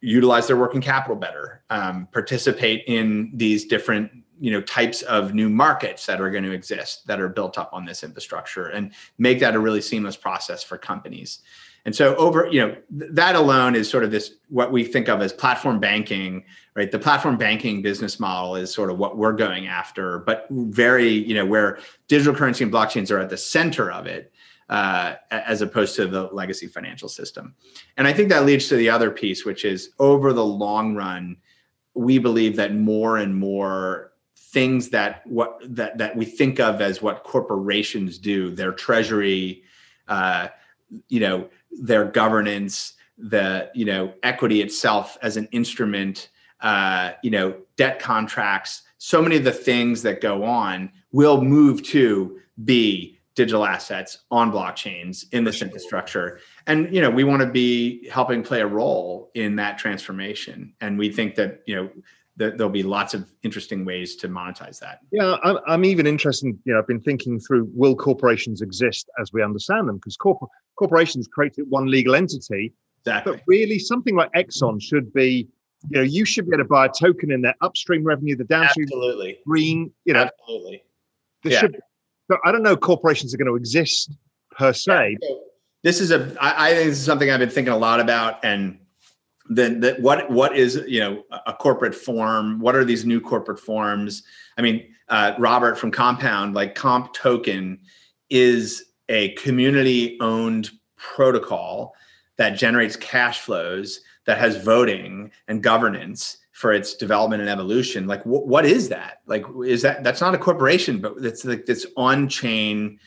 utilize 0.00 0.46
their 0.46 0.56
working 0.56 0.80
capital 0.80 1.16
better 1.16 1.62
um, 1.70 2.08
participate 2.12 2.84
in 2.86 3.30
these 3.34 3.66
different 3.66 4.10
you 4.38 4.50
know 4.50 4.60
types 4.62 5.02
of 5.02 5.34
new 5.34 5.50
markets 5.50 6.06
that 6.06 6.20
are 6.20 6.30
going 6.30 6.44
to 6.44 6.52
exist 6.52 7.06
that 7.06 7.20
are 7.20 7.28
built 7.28 7.58
up 7.58 7.70
on 7.72 7.84
this 7.84 8.02
infrastructure 8.04 8.68
and 8.68 8.92
make 9.18 9.40
that 9.40 9.54
a 9.54 9.58
really 9.58 9.80
seamless 9.80 10.16
process 10.16 10.62
for 10.62 10.78
companies 10.78 11.40
and 11.84 11.94
so 11.94 12.14
over, 12.16 12.48
you 12.50 12.60
know, 12.60 12.76
th- 12.98 13.10
that 13.12 13.36
alone 13.36 13.74
is 13.74 13.88
sort 13.88 14.04
of 14.04 14.10
this 14.10 14.34
what 14.48 14.72
we 14.72 14.84
think 14.84 15.08
of 15.08 15.22
as 15.22 15.32
platform 15.32 15.80
banking, 15.80 16.44
right? 16.74 16.90
The 16.90 16.98
platform 16.98 17.36
banking 17.36 17.82
business 17.82 18.20
model 18.20 18.56
is 18.56 18.72
sort 18.72 18.90
of 18.90 18.98
what 18.98 19.16
we're 19.16 19.32
going 19.32 19.66
after, 19.66 20.18
but 20.20 20.46
very, 20.50 21.08
you 21.08 21.34
know, 21.34 21.46
where 21.46 21.78
digital 22.08 22.34
currency 22.34 22.64
and 22.64 22.72
blockchains 22.72 23.10
are 23.10 23.18
at 23.18 23.30
the 23.30 23.36
center 23.36 23.90
of 23.90 24.06
it. 24.06 24.32
Uh, 24.68 25.16
as 25.32 25.62
opposed 25.62 25.96
to 25.96 26.06
the 26.06 26.28
legacy 26.32 26.68
financial 26.68 27.08
system. 27.08 27.56
And 27.96 28.06
I 28.06 28.12
think 28.12 28.28
that 28.28 28.46
leads 28.46 28.68
to 28.68 28.76
the 28.76 28.88
other 28.88 29.10
piece, 29.10 29.44
which 29.44 29.64
is 29.64 29.90
over 29.98 30.32
the 30.32 30.44
long 30.44 30.94
run, 30.94 31.38
we 31.94 32.18
believe 32.20 32.54
that 32.54 32.72
more 32.72 33.16
and 33.16 33.34
more 33.34 34.12
things 34.36 34.90
that 34.90 35.26
what 35.26 35.60
that 35.64 35.98
that 35.98 36.16
we 36.16 36.24
think 36.24 36.60
of 36.60 36.80
as 36.80 37.00
what 37.02 37.24
corporations 37.24 38.18
do, 38.18 38.50
their 38.50 38.72
treasury, 38.72 39.62
uh, 40.08 40.48
you 41.08 41.20
know, 41.20 41.48
their 41.70 42.04
governance, 42.04 42.94
the 43.18 43.70
you 43.74 43.84
know 43.84 44.12
equity 44.22 44.62
itself 44.62 45.18
as 45.22 45.36
an 45.36 45.48
instrument, 45.52 46.28
uh, 46.60 47.12
you 47.22 47.30
know 47.30 47.56
debt 47.76 47.98
contracts, 47.98 48.82
so 48.98 49.22
many 49.22 49.36
of 49.36 49.44
the 49.44 49.52
things 49.52 50.02
that 50.02 50.20
go 50.20 50.44
on 50.44 50.90
will 51.12 51.42
move 51.42 51.82
to 51.82 52.38
be 52.64 53.18
digital 53.34 53.64
assets 53.64 54.18
on 54.30 54.52
blockchains 54.52 55.24
in 55.32 55.44
this 55.44 55.62
infrastructure. 55.62 56.40
And 56.66 56.94
you 56.94 57.00
know 57.00 57.10
we 57.10 57.24
want 57.24 57.40
to 57.42 57.50
be 57.50 58.08
helping 58.08 58.42
play 58.42 58.60
a 58.60 58.66
role 58.66 59.30
in 59.34 59.56
that 59.56 59.78
transformation. 59.78 60.74
And 60.80 60.98
we 60.98 61.10
think 61.10 61.36
that 61.36 61.62
you 61.66 61.76
know 61.76 61.90
that 62.36 62.56
there'll 62.56 62.72
be 62.72 62.82
lots 62.82 63.12
of 63.14 63.30
interesting 63.42 63.84
ways 63.84 64.16
to 64.16 64.28
monetize 64.28 64.78
that. 64.80 65.00
Yeah, 65.12 65.36
I'm, 65.42 65.58
I'm 65.66 65.84
even 65.84 66.06
interested. 66.06 66.56
You 66.64 66.72
know, 66.72 66.78
I've 66.78 66.86
been 66.86 67.00
thinking 67.00 67.38
through: 67.40 67.68
will 67.74 67.94
corporations 67.94 68.62
exist 68.62 69.08
as 69.20 69.32
we 69.32 69.42
understand 69.42 69.88
them? 69.88 69.96
Because 69.96 70.16
corp- 70.16 70.48
corporations 70.76 71.28
created 71.28 71.68
one 71.68 71.86
legal 71.86 72.14
entity, 72.14 72.72
Exactly. 73.04 73.32
But 73.36 73.42
really, 73.46 73.78
something 73.78 74.14
like 74.14 74.30
Exxon 74.32 74.80
should 74.80 75.12
be, 75.12 75.48
you 75.88 75.98
know, 75.98 76.02
you 76.02 76.24
should 76.24 76.46
be 76.46 76.50
able 76.54 76.64
to 76.64 76.68
buy 76.68 76.86
a 76.86 76.88
token 76.88 77.30
in 77.32 77.40
their 77.40 77.54
upstream 77.62 78.04
revenue, 78.04 78.36
the 78.36 78.44
downstream 78.44 78.84
Absolutely. 78.88 79.38
green, 79.46 79.90
you 80.04 80.12
know, 80.12 80.28
Absolutely. 80.40 80.82
there 81.42 81.52
Yeah. 81.52 81.60
should. 81.60 81.80
So 82.30 82.36
I 82.44 82.52
don't 82.52 82.62
know 82.62 82.76
corporations 82.76 83.34
are 83.34 83.38
going 83.38 83.48
to 83.48 83.56
exist 83.56 84.12
per 84.52 84.72
se. 84.72 85.16
This 85.82 86.00
is 86.00 86.10
a. 86.10 86.36
I, 86.40 86.66
I 86.68 86.74
think 86.74 86.90
this 86.90 86.98
is 86.98 87.04
something 87.04 87.30
I've 87.30 87.40
been 87.40 87.48
thinking 87.50 87.72
a 87.72 87.78
lot 87.78 88.00
about, 88.00 88.44
and 88.44 88.78
then 89.50 89.80
that 89.80 90.00
what 90.00 90.30
what 90.30 90.56
is 90.56 90.82
you 90.86 91.00
know 91.00 91.24
a 91.46 91.52
corporate 91.52 91.94
form? 91.94 92.60
What 92.60 92.76
are 92.76 92.84
these 92.84 93.04
new 93.04 93.20
corporate 93.20 93.58
forms? 93.58 94.22
I 94.56 94.62
mean, 94.62 94.86
uh, 95.08 95.34
Robert 95.38 95.76
from 95.76 95.90
Compound, 95.90 96.54
like 96.54 96.76
Comp 96.76 97.12
Token, 97.12 97.80
is 98.30 98.84
a 99.08 99.30
community-owned 99.30 100.70
protocol 100.96 101.94
that 102.36 102.50
generates 102.50 102.94
cash 102.96 103.40
flows 103.40 104.00
that 104.24 104.38
has 104.38 104.56
voting 104.62 105.32
and 105.48 105.62
governance 105.62 106.38
for 106.52 106.72
its 106.72 106.94
development 106.94 107.40
and 107.40 107.50
evolution 107.50 108.06
like 108.06 108.22
wh- 108.22 108.46
what 108.46 108.66
is 108.66 108.90
that 108.90 109.22
like 109.26 109.44
is 109.64 109.80
that 109.80 110.04
that's 110.04 110.20
not 110.20 110.34
a 110.34 110.38
corporation 110.38 111.00
but 111.00 111.14
it's 111.22 111.44
like 111.44 111.64
this 111.64 111.86
on-chain 111.96 112.98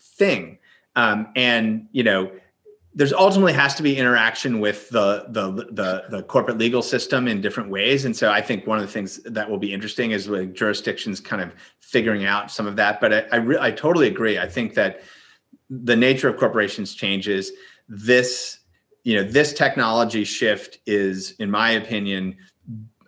thing 0.00 0.56
um, 0.94 1.26
and 1.34 1.88
you 1.90 2.04
know 2.04 2.30
there's 2.96 3.12
ultimately 3.12 3.52
has 3.52 3.74
to 3.74 3.82
be 3.82 3.96
interaction 3.96 4.58
with 4.58 4.88
the, 4.88 5.26
the 5.28 5.50
the 5.70 6.04
the 6.08 6.22
corporate 6.24 6.56
legal 6.56 6.80
system 6.82 7.28
in 7.28 7.42
different 7.42 7.68
ways. 7.68 8.06
And 8.06 8.16
so 8.16 8.32
i 8.32 8.40
think 8.40 8.66
one 8.66 8.78
of 8.78 8.86
the 8.86 8.90
things 8.90 9.22
that 9.24 9.48
will 9.48 9.58
be 9.58 9.72
interesting 9.72 10.10
is 10.10 10.28
like 10.28 10.54
jurisdictions 10.54 11.20
kind 11.20 11.42
of 11.42 11.52
figuring 11.78 12.24
out 12.24 12.50
some 12.50 12.66
of 12.66 12.74
that. 12.76 13.00
But 13.00 13.12
i 13.12 13.24
I, 13.32 13.36
re- 13.36 13.58
I 13.60 13.70
totally 13.70 14.08
agree. 14.08 14.38
I 14.38 14.48
think 14.48 14.74
that 14.74 15.02
the 15.68 15.94
nature 15.94 16.28
of 16.28 16.38
corporations 16.38 16.94
changes. 16.94 17.52
This 17.88 18.60
you 19.04 19.14
know 19.14 19.22
this 19.22 19.52
technology 19.52 20.24
shift 20.24 20.78
is 20.86 21.32
in 21.32 21.50
my 21.50 21.70
opinion 21.70 22.36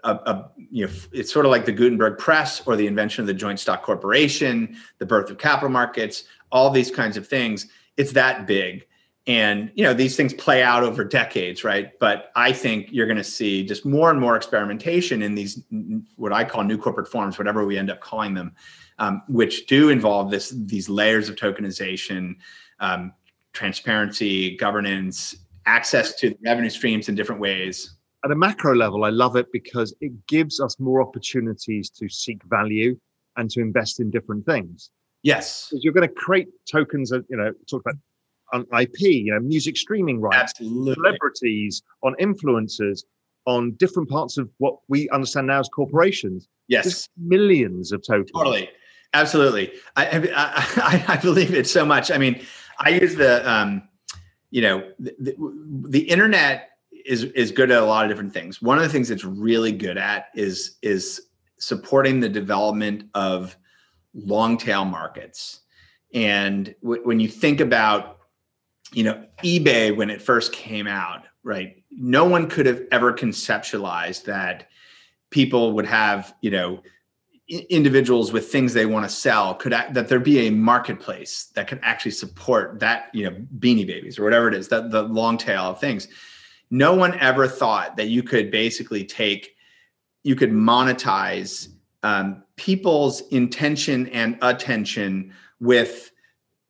a, 0.04 0.10
a, 0.10 0.50
you 0.70 0.86
know 0.86 0.92
it's 1.12 1.32
sort 1.32 1.44
of 1.46 1.50
like 1.50 1.64
the 1.64 1.72
gutenberg 1.72 2.18
press 2.18 2.62
or 2.66 2.76
the 2.76 2.86
invention 2.86 3.22
of 3.22 3.26
the 3.26 3.34
joint 3.34 3.58
stock 3.58 3.82
corporation 3.82 4.76
the 4.98 5.06
birth 5.06 5.28
of 5.28 5.38
capital 5.38 5.70
markets 5.70 6.24
all 6.52 6.70
these 6.70 6.90
kinds 6.90 7.16
of 7.16 7.26
things. 7.26 7.66
It's 7.96 8.12
that 8.12 8.46
big 8.46 8.86
and 9.28 9.70
you 9.74 9.84
know 9.84 9.94
these 9.94 10.16
things 10.16 10.34
play 10.34 10.62
out 10.62 10.82
over 10.82 11.04
decades 11.04 11.62
right? 11.62 11.96
But 12.00 12.32
i 12.34 12.52
think 12.52 12.88
you're 12.90 13.06
going 13.06 13.18
to 13.18 13.24
see 13.24 13.64
just 13.64 13.84
more 13.86 14.10
and 14.10 14.20
more 14.20 14.34
experimentation 14.34 15.22
in 15.22 15.36
these 15.36 15.62
what 16.16 16.32
i 16.32 16.42
call 16.42 16.64
new 16.64 16.78
corporate 16.78 17.08
forms 17.08 17.38
whatever 17.38 17.64
we 17.64 17.78
end 17.78 17.90
up 17.90 18.00
calling 18.00 18.34
them 18.34 18.54
um, 18.98 19.22
which 19.28 19.66
do 19.66 19.90
involve 19.90 20.30
this 20.30 20.50
these 20.50 20.88
layers 20.88 21.28
of 21.28 21.36
tokenization 21.36 22.34
um, 22.80 23.12
transparency 23.52 24.56
governance 24.56 25.36
access 25.68 26.14
to 26.14 26.34
revenue 26.44 26.70
streams 26.70 27.08
in 27.08 27.14
different 27.14 27.40
ways. 27.40 27.94
At 28.24 28.30
a 28.30 28.34
macro 28.34 28.74
level, 28.74 29.04
I 29.04 29.10
love 29.10 29.36
it 29.36 29.46
because 29.52 29.94
it 30.00 30.12
gives 30.26 30.60
us 30.60 30.78
more 30.80 31.00
opportunities 31.02 31.90
to 31.90 32.08
seek 32.08 32.42
value 32.44 32.98
and 33.36 33.48
to 33.50 33.60
invest 33.60 34.00
in 34.00 34.10
different 34.10 34.44
things. 34.46 34.90
yes. 35.22 35.68
Because 35.68 35.84
you're 35.84 35.92
going 35.92 36.08
to 36.08 36.14
create 36.14 36.48
tokens 36.70 37.12
you 37.12 37.36
know, 37.36 37.52
talk 37.70 37.82
about 37.82 37.94
on 38.52 38.66
IP, 38.78 39.00
you 39.00 39.32
know, 39.32 39.40
music 39.40 39.76
streaming 39.76 40.20
rights, 40.20 40.36
absolutely 40.36 40.94
celebrities, 40.94 41.82
on 42.02 42.14
influencers, 42.20 43.02
on 43.46 43.72
different 43.72 44.08
parts 44.08 44.38
of 44.38 44.48
what 44.58 44.76
we 44.88 45.08
understand 45.10 45.46
now 45.46 45.60
as 45.60 45.68
corporations. 45.68 46.48
yes 46.68 46.84
There's 46.84 47.08
millions 47.16 47.92
of 47.92 48.02
tokens. 48.02 48.30
Totally, 48.32 48.68
absolutely. 49.14 49.72
I, 49.96 50.06
I, 50.06 50.20
I, 50.36 51.04
I 51.08 51.16
believe 51.16 51.54
it 51.54 51.66
so 51.66 51.84
much. 51.84 52.10
I 52.10 52.18
mean, 52.18 52.40
I 52.78 52.90
use 52.90 53.14
the, 53.16 53.48
um, 53.50 53.82
you 54.50 54.62
know, 54.62 54.90
the, 54.98 55.14
the, 55.18 55.88
the 55.88 56.00
internet 56.00 56.70
is 57.04 57.24
is 57.24 57.50
good 57.50 57.70
at 57.70 57.82
a 57.82 57.84
lot 57.84 58.04
of 58.04 58.10
different 58.10 58.32
things. 58.32 58.60
One 58.60 58.76
of 58.76 58.84
the 58.84 58.90
things 58.90 59.10
it's 59.10 59.24
really 59.24 59.72
good 59.72 59.96
at 59.96 60.26
is 60.34 60.76
is 60.82 61.22
supporting 61.58 62.20
the 62.20 62.28
development 62.28 63.04
of 63.14 63.56
long 64.14 64.56
tail 64.56 64.84
markets. 64.84 65.60
And 66.14 66.74
w- 66.82 67.02
when 67.04 67.20
you 67.20 67.28
think 67.28 67.60
about, 67.60 68.17
you 68.92 69.04
know, 69.04 69.24
eBay 69.44 69.94
when 69.94 70.10
it 70.10 70.22
first 70.22 70.52
came 70.52 70.86
out, 70.86 71.24
right? 71.42 71.82
No 71.90 72.24
one 72.24 72.48
could 72.48 72.66
have 72.66 72.82
ever 72.90 73.12
conceptualized 73.12 74.24
that 74.24 74.68
people 75.30 75.72
would 75.72 75.86
have, 75.86 76.34
you 76.40 76.50
know, 76.50 76.82
individuals 77.48 78.30
with 78.30 78.50
things 78.50 78.74
they 78.74 78.84
want 78.84 79.08
to 79.08 79.14
sell 79.14 79.54
could 79.54 79.72
that 79.72 80.08
there 80.08 80.20
be 80.20 80.46
a 80.46 80.50
marketplace 80.50 81.50
that 81.54 81.66
could 81.66 81.80
actually 81.82 82.10
support 82.10 82.78
that 82.78 83.08
you 83.14 83.24
know 83.24 83.34
beanie 83.58 83.86
babies 83.86 84.18
or 84.18 84.24
whatever 84.24 84.48
it 84.48 84.54
is 84.54 84.68
that 84.68 84.90
the 84.90 85.04
long 85.04 85.38
tail 85.38 85.62
of 85.62 85.80
things 85.80 86.08
no 86.70 86.92
one 86.92 87.18
ever 87.20 87.48
thought 87.48 87.96
that 87.96 88.08
you 88.08 88.22
could 88.22 88.50
basically 88.50 89.02
take 89.02 89.56
you 90.24 90.36
could 90.36 90.50
monetize 90.50 91.68
um, 92.02 92.42
people's 92.56 93.22
intention 93.28 94.08
and 94.08 94.36
attention 94.42 95.32
with 95.58 96.10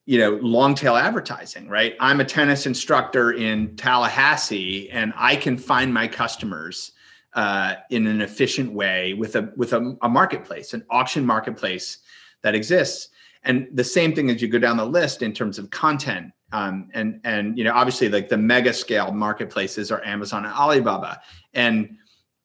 you 0.09 0.19
know 0.19 0.39
long 0.41 0.75
tail 0.75 0.97
advertising 0.97 1.69
right? 1.69 1.95
I'm 2.01 2.21
a 2.21 2.25
tennis 2.25 2.65
instructor 2.65 3.33
in 3.33 3.77
tallahassee 3.77 4.89
and 4.91 5.13
i 5.17 5.37
can 5.37 5.59
find 5.59 5.93
my 5.93 6.09
customers 6.09 6.93
uh, 7.35 7.75
in 7.91 8.07
an 8.07 8.23
efficient 8.23 8.73
way 8.73 9.13
with 9.13 9.37
a 9.37 9.53
with 9.57 9.75
a, 9.75 9.97
a 10.01 10.09
marketplace 10.09 10.73
an 10.73 10.83
auction 10.89 11.27
marketplace 11.27 11.99
that 12.43 12.55
exists. 12.55 13.11
And 13.45 13.69
the 13.73 13.85
same 13.85 14.15
thing 14.15 14.31
as 14.31 14.41
you 14.41 14.49
go 14.49 14.59
down 14.59 14.79
the 14.79 14.87
list 14.87 15.23
in 15.23 15.33
terms 15.35 15.59
of 15.59 15.71
content 15.71 16.33
um, 16.53 16.89
and 16.95 17.21
and 17.25 17.59
you 17.59 17.65
know 17.65 17.75
obviously 17.75 18.09
like 18.09 18.31
the 18.31 18.39
mega 18.39 18.73
scale 18.73 19.13
marketplaces 19.13 19.93
are 19.93 20.03
amazon 20.05 20.47
and 20.47 20.55
alibaba. 20.55 21.21
And 21.53 21.99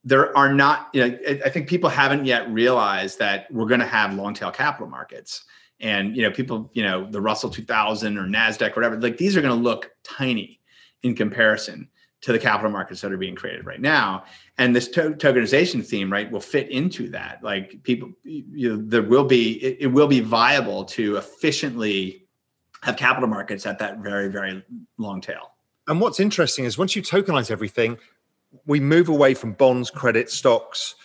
there 0.03 0.37
are 0.37 0.53
not 0.53 0.89
you 0.93 0.99
know 1.01 1.17
i 1.29 1.41
I 1.45 1.49
think 1.49 1.69
people 1.69 1.89
haven't 1.89 2.25
yet 2.25 2.43
realized 2.51 3.19
that 3.19 3.49
we're 3.51 3.67
going 3.67 3.79
to 3.87 3.93
have 3.97 4.13
long 4.13 4.33
tail 4.33 4.51
capital 4.51 4.89
markets 4.89 5.45
and 5.83 6.15
you 6.17 6.23
know 6.23 6.31
people 6.31 6.71
you 6.73 6.81
know 6.81 7.07
the 7.11 7.21
russell 7.21 7.49
2000 7.49 8.17
or 8.17 8.23
nasdaq 8.23 8.75
whatever 8.75 8.99
like 8.99 9.17
these 9.17 9.37
are 9.37 9.41
going 9.41 9.55
to 9.55 9.63
look 9.63 9.91
tiny 10.03 10.59
in 11.03 11.13
comparison 11.13 11.87
to 12.23 12.31
the 12.31 12.39
capital 12.39 12.71
markets 12.71 13.01
that 13.01 13.11
are 13.11 13.17
being 13.17 13.35
created 13.35 13.65
right 13.65 13.81
now. 13.81 14.23
And 14.57 14.73
this 14.73 14.87
to- 14.89 15.11
tokenization 15.11 15.85
theme 15.85 16.11
right 16.11 16.31
will 16.31 16.39
fit 16.39 16.69
into 16.69 17.09
that. 17.09 17.43
Like 17.43 17.83
people 17.83 18.11
you 18.23 18.69
know 18.69 18.81
there 18.81 19.03
will 19.03 19.25
be 19.25 19.61
it, 19.61 19.77
it 19.81 19.87
will 19.87 20.07
be 20.07 20.21
viable 20.21 20.85
to 20.85 21.17
efficiently 21.17 22.25
have 22.81 22.95
capital 22.95 23.27
markets 23.27 23.65
at 23.65 23.77
that 23.79 23.99
very 23.99 24.29
very 24.29 24.63
long 24.97 25.19
tail. 25.19 25.51
And 25.87 25.99
what's 25.99 26.21
interesting 26.21 26.63
is 26.63 26.77
once 26.77 26.95
you 26.95 27.01
tokenize 27.01 27.51
everything, 27.51 27.97
we 28.65 28.79
move 28.79 29.09
away 29.09 29.33
from 29.33 29.51
bonds, 29.51 29.91
credit, 29.91 30.29
stocks, 30.29 30.95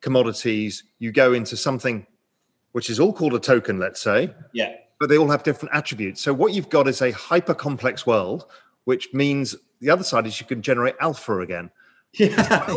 commodities. 0.00 0.82
You 0.98 1.12
go 1.12 1.34
into 1.34 1.56
something 1.56 2.04
which 2.74 2.90
is 2.90 2.98
all 3.00 3.12
called 3.12 3.34
a 3.34 3.38
token, 3.40 3.78
let's 3.78 4.00
say, 4.00 4.34
yeah 4.52 4.72
but 5.00 5.08
they 5.08 5.18
all 5.18 5.28
have 5.28 5.42
different 5.42 5.74
attributes. 5.74 6.20
So 6.20 6.32
what 6.32 6.52
you've 6.54 6.68
got 6.70 6.86
is 6.86 7.02
a 7.02 7.10
hyper 7.10 7.52
complex 7.52 8.06
world, 8.06 8.46
which 8.84 9.12
means 9.12 9.56
the 9.80 9.90
other 9.90 10.04
side 10.04 10.24
is 10.26 10.40
you 10.40 10.46
can 10.46 10.62
generate 10.62 10.94
alpha 11.00 11.40
again. 11.40 11.70
yeah 12.14 12.28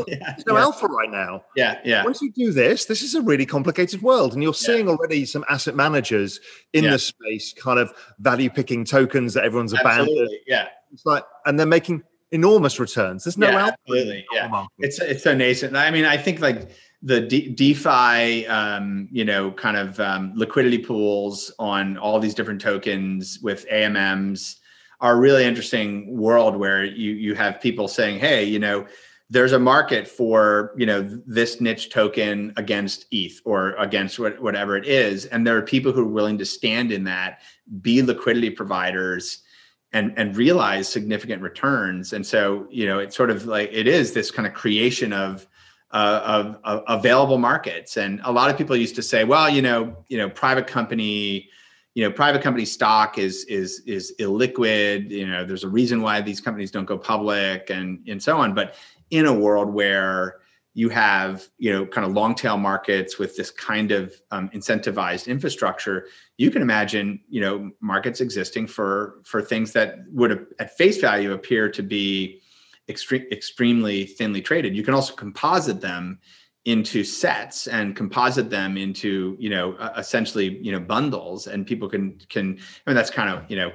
yeah 0.07 0.35
no 0.47 0.55
yeah. 0.55 0.61
alpha 0.61 0.87
right 0.87 1.11
now. 1.11 1.43
yeah 1.55 1.79
yeah 1.85 2.03
Once 2.03 2.19
you 2.23 2.31
do 2.31 2.51
this, 2.51 2.85
this 2.85 3.03
is 3.03 3.13
a 3.13 3.21
really 3.21 3.45
complicated 3.45 4.01
world. 4.01 4.33
And 4.33 4.41
you're 4.41 4.53
seeing 4.55 4.89
already 4.89 5.25
some 5.25 5.45
asset 5.47 5.75
managers 5.75 6.39
in 6.73 6.85
Yeah. 6.85 6.91
the 6.93 6.99
space 6.99 7.53
kind 7.53 7.77
of 7.79 7.93
value 8.17 8.49
picking 8.49 8.83
tokens 8.83 9.35
that 9.35 9.43
everyone's 9.45 9.73
abandoned. 9.73 10.29
yeah 10.47 10.69
It's 10.91 11.05
like, 11.05 11.23
and 11.45 11.59
they're 11.59 11.67
making 11.67 12.01
enormous 12.31 12.79
returns. 12.79 13.23
There's 13.25 13.37
no 13.37 13.49
Yeah, 13.49 13.59
alpha. 13.65 13.77
absolutely, 13.83 14.25
yeah. 14.33 14.47
market. 14.47 14.71
it's 14.79 14.99
it's 14.99 15.23
so 15.23 15.35
nascent. 15.35 15.75
I 15.77 15.91
mean, 15.91 16.05
I 16.05 16.17
think 16.17 16.39
like 16.41 16.71
the 17.01 17.21
DeFi, 17.21 18.47
um, 18.47 19.07
you 19.11 19.23
know, 19.23 19.51
kind 19.51 19.77
of 19.77 19.99
um, 19.99 20.33
liquidity 20.35 20.79
pools 20.79 21.51
on 21.59 21.97
all 21.97 22.19
these 22.19 22.33
different 22.33 22.59
tokens 22.61 23.39
with 23.41 23.67
AMMs 23.69 24.55
are 24.99 25.13
a 25.13 25.19
really 25.19 25.43
interesting 25.45 26.17
world 26.17 26.55
where 26.55 26.83
you 26.83 27.11
you 27.13 27.35
have 27.35 27.61
people 27.61 27.87
saying, 27.87 28.19
hey, 28.19 28.43
you 28.43 28.57
know, 28.57 28.87
there's 29.29 29.51
a 29.51 29.59
market 29.59 30.07
for 30.07 30.73
you 30.77 30.85
know 30.85 31.03
this 31.25 31.61
niche 31.61 31.89
token 31.89 32.53
against 32.57 33.05
ETH 33.11 33.41
or 33.45 33.73
against 33.73 34.17
what, 34.17 34.41
whatever 34.41 34.75
it 34.75 34.85
is, 34.85 35.25
and 35.25 35.45
there 35.45 35.57
are 35.57 35.61
people 35.61 35.91
who 35.91 36.01
are 36.01 36.11
willing 36.11 36.37
to 36.39 36.45
stand 36.45 36.91
in 36.91 37.03
that, 37.03 37.41
be 37.81 38.01
liquidity 38.01 38.49
providers 38.49 39.43
and 39.93 40.13
and 40.17 40.35
realize 40.35 40.87
significant 40.87 41.43
returns. 41.43 42.13
And 42.13 42.25
so 42.25 42.67
you 42.71 42.87
know 42.87 42.97
it's 42.97 43.15
sort 43.15 43.29
of 43.29 43.45
like 43.45 43.69
it 43.71 43.87
is 43.87 44.13
this 44.13 44.31
kind 44.31 44.47
of 44.47 44.53
creation 44.55 45.13
of 45.13 45.45
uh, 45.91 46.21
of, 46.23 46.59
of 46.63 46.83
available 46.87 47.37
markets. 47.37 47.97
And 47.97 48.19
a 48.23 48.31
lot 48.31 48.49
of 48.49 48.57
people 48.57 48.75
used 48.75 48.95
to 48.95 49.03
say 49.03 49.23
well 49.23 49.49
you 49.49 49.61
know 49.61 50.03
you 50.09 50.17
know 50.17 50.29
private 50.29 50.67
company 50.67 51.49
you 51.95 52.03
know 52.03 52.11
private 52.11 52.41
company 52.41 52.65
stock 52.65 53.17
is 53.17 53.45
is 53.45 53.81
is 53.85 54.13
illiquid. 54.19 55.09
You 55.09 55.27
know 55.27 55.45
there's 55.45 55.63
a 55.63 55.69
reason 55.69 56.01
why 56.01 56.21
these 56.21 56.41
companies 56.41 56.71
don't 56.71 56.85
go 56.85 56.97
public 56.97 57.69
and 57.69 58.07
and 58.07 58.21
so 58.21 58.37
on. 58.37 58.53
But 58.53 58.75
in 59.09 59.25
a 59.25 59.33
world 59.33 59.73
where 59.73 60.41
you 60.77 60.89
have 60.89 61.47
you 61.57 61.73
know 61.73 61.87
kind 61.87 62.05
of 62.05 62.13
long 62.13 62.35
tail 62.35 62.55
markets 62.55 63.17
with 63.17 63.35
this 63.35 63.49
kind 63.49 63.91
of 63.91 64.13
um, 64.29 64.47
incentivized 64.49 65.25
infrastructure 65.25 66.05
you 66.37 66.51
can 66.51 66.61
imagine 66.61 67.19
you 67.27 67.41
know 67.41 67.71
markets 67.81 68.21
existing 68.21 68.67
for 68.67 69.15
for 69.23 69.41
things 69.41 69.73
that 69.73 69.95
would 70.11 70.45
at 70.59 70.77
face 70.77 71.01
value 71.01 71.33
appear 71.33 71.67
to 71.67 71.81
be 71.81 72.39
extre- 72.89 73.31
extremely 73.31 74.05
thinly 74.05 74.41
traded. 74.41 74.75
You 74.75 74.83
can 74.83 74.93
also 74.93 75.13
composite 75.13 75.81
them 75.81 76.19
into 76.65 77.01
sets 77.01 77.67
and 77.67 77.95
composite 77.95 78.49
them 78.49 78.77
into 78.77 79.37
you 79.39 79.49
know 79.49 79.71
uh, 79.75 79.93
essentially 79.97 80.59
you 80.61 80.69
know 80.69 80.81
bundles 80.81 81.47
and 81.47 81.65
people 81.65 81.87
can 81.87 82.19
can 82.27 82.59
i 82.85 82.89
mean 82.89 82.95
that's 82.95 83.09
kind 83.09 83.29
of 83.29 83.49
you 83.49 83.55
know 83.55 83.71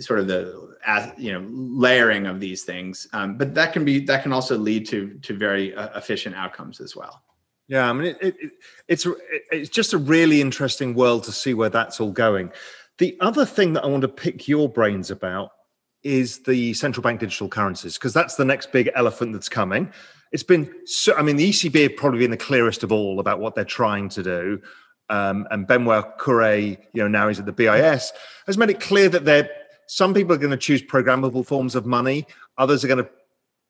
sort 0.00 0.18
of 0.18 0.26
the 0.26 0.74
you 1.16 1.32
know 1.32 1.46
layering 1.50 2.26
of 2.26 2.40
these 2.40 2.64
things. 2.64 3.06
Um, 3.12 3.36
but 3.36 3.54
that 3.54 3.72
can 3.72 3.84
be 3.84 4.00
that 4.06 4.22
can 4.22 4.32
also 4.32 4.56
lead 4.56 4.86
to 4.88 5.14
to 5.22 5.36
very 5.36 5.74
uh, 5.74 5.96
efficient 5.98 6.34
outcomes 6.34 6.80
as 6.80 6.94
well. 6.94 7.22
Yeah 7.68 7.88
i 7.88 7.92
mean 7.92 8.08
it, 8.08 8.18
it, 8.20 8.50
it's 8.88 9.06
it's 9.50 9.70
just 9.70 9.92
a 9.92 9.98
really 9.98 10.40
interesting 10.40 10.94
world 10.94 11.24
to 11.24 11.32
see 11.32 11.54
where 11.54 11.70
that's 11.70 12.00
all 12.00 12.12
going. 12.12 12.52
The 12.98 13.16
other 13.20 13.44
thing 13.44 13.72
that 13.74 13.84
i 13.84 13.86
want 13.86 14.02
to 14.02 14.08
pick 14.08 14.48
your 14.48 14.68
brains 14.68 15.10
about 15.10 15.50
is 16.04 16.40
the 16.40 16.74
central 16.74 17.02
bank 17.02 17.20
digital 17.20 17.48
currencies 17.48 17.94
because 17.94 18.12
that's 18.12 18.36
the 18.36 18.44
next 18.44 18.70
big 18.72 18.90
elephant 18.94 19.32
that's 19.32 19.48
coming 19.48 19.90
it's 20.34 20.42
been 20.42 20.68
so, 20.84 21.14
I 21.14 21.22
mean, 21.22 21.36
the 21.36 21.48
ECB 21.48 21.82
have 21.84 21.96
probably 21.96 22.18
been 22.18 22.32
the 22.32 22.36
clearest 22.36 22.82
of 22.82 22.90
all 22.90 23.20
about 23.20 23.38
what 23.38 23.54
they're 23.54 23.64
trying 23.64 24.08
to 24.10 24.22
do. 24.24 24.60
Um, 25.08 25.46
and 25.52 25.64
Benoit 25.64 26.18
Cœuré, 26.18 26.76
you 26.92 27.02
know, 27.02 27.08
now 27.08 27.28
he's 27.28 27.38
at 27.38 27.46
the 27.46 27.52
BIS, 27.52 28.12
has 28.46 28.58
made 28.58 28.68
it 28.68 28.80
clear 28.80 29.08
that 29.08 29.24
they're 29.24 29.48
some 29.86 30.12
people 30.12 30.34
are 30.34 30.38
going 30.38 30.50
to 30.50 30.56
choose 30.56 30.82
programmable 30.82 31.46
forms 31.46 31.76
of 31.76 31.86
money, 31.86 32.26
others 32.58 32.84
are 32.84 32.88
going 32.88 33.04
to 33.04 33.10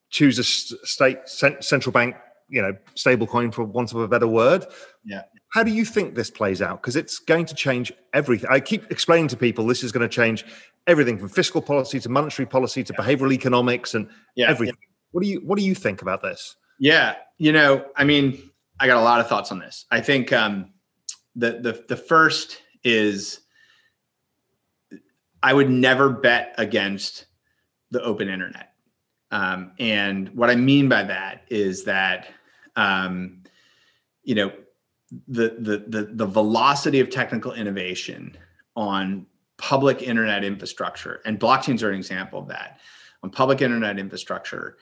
choose 0.08 0.38
a 0.38 0.44
state 0.44 1.18
central 1.26 1.92
bank, 1.92 2.16
you 2.48 2.62
know, 2.62 2.74
stable 2.94 3.26
coin 3.26 3.50
for 3.50 3.64
want 3.64 3.92
of 3.92 3.98
a 3.98 4.08
better 4.08 4.28
word. 4.28 4.64
Yeah. 5.04 5.22
How 5.50 5.64
do 5.64 5.70
you 5.70 5.84
think 5.84 6.14
this 6.14 6.30
plays 6.30 6.62
out? 6.62 6.80
Because 6.80 6.96
it's 6.96 7.18
going 7.18 7.44
to 7.46 7.54
change 7.54 7.92
everything. 8.14 8.48
I 8.50 8.60
keep 8.60 8.90
explaining 8.90 9.28
to 9.28 9.36
people 9.36 9.66
this 9.66 9.82
is 9.82 9.92
going 9.92 10.08
to 10.08 10.12
change 10.12 10.46
everything 10.86 11.18
from 11.18 11.28
fiscal 11.28 11.62
policy 11.62 12.00
to 12.00 12.08
monetary 12.08 12.46
policy 12.46 12.84
to 12.84 12.92
behavioral 12.94 13.32
economics 13.32 13.94
and 13.94 14.08
yeah, 14.34 14.50
everything. 14.50 14.76
Yeah. 14.80 14.88
What 15.12 15.22
do 15.22 15.28
you 15.28 15.40
What 15.40 15.58
do 15.58 15.64
you 15.64 15.74
think 15.74 16.02
about 16.02 16.22
this? 16.22 16.56
Yeah, 16.78 17.16
you 17.38 17.52
know, 17.52 17.84
I 17.96 18.04
mean, 18.04 18.50
I 18.80 18.86
got 18.86 18.96
a 18.96 19.02
lot 19.02 19.20
of 19.20 19.28
thoughts 19.28 19.52
on 19.52 19.58
this. 19.58 19.86
I 19.90 20.00
think 20.00 20.32
um, 20.32 20.72
the 21.36 21.52
the 21.52 21.84
the 21.88 21.96
first 21.96 22.60
is 22.82 23.40
I 25.42 25.52
would 25.52 25.70
never 25.70 26.10
bet 26.10 26.54
against 26.58 27.26
the 27.90 28.02
open 28.02 28.28
internet, 28.28 28.72
um, 29.30 29.72
and 29.78 30.30
what 30.30 30.50
I 30.50 30.56
mean 30.56 30.88
by 30.88 31.04
that 31.04 31.44
is 31.48 31.84
that 31.84 32.28
um, 32.76 33.44
you 34.24 34.34
know 34.34 34.52
the, 35.28 35.56
the 35.58 35.84
the 35.86 36.10
the 36.12 36.26
velocity 36.26 36.98
of 36.98 37.10
technical 37.10 37.52
innovation 37.52 38.36
on 38.74 39.26
public 39.56 40.02
internet 40.02 40.44
infrastructure 40.44 41.20
and 41.24 41.38
blockchains 41.38 41.82
are 41.82 41.90
an 41.90 41.96
example 41.96 42.40
of 42.40 42.48
that 42.48 42.78
on 43.22 43.30
public 43.30 43.62
internet 43.62 43.98
infrastructure 43.98 44.76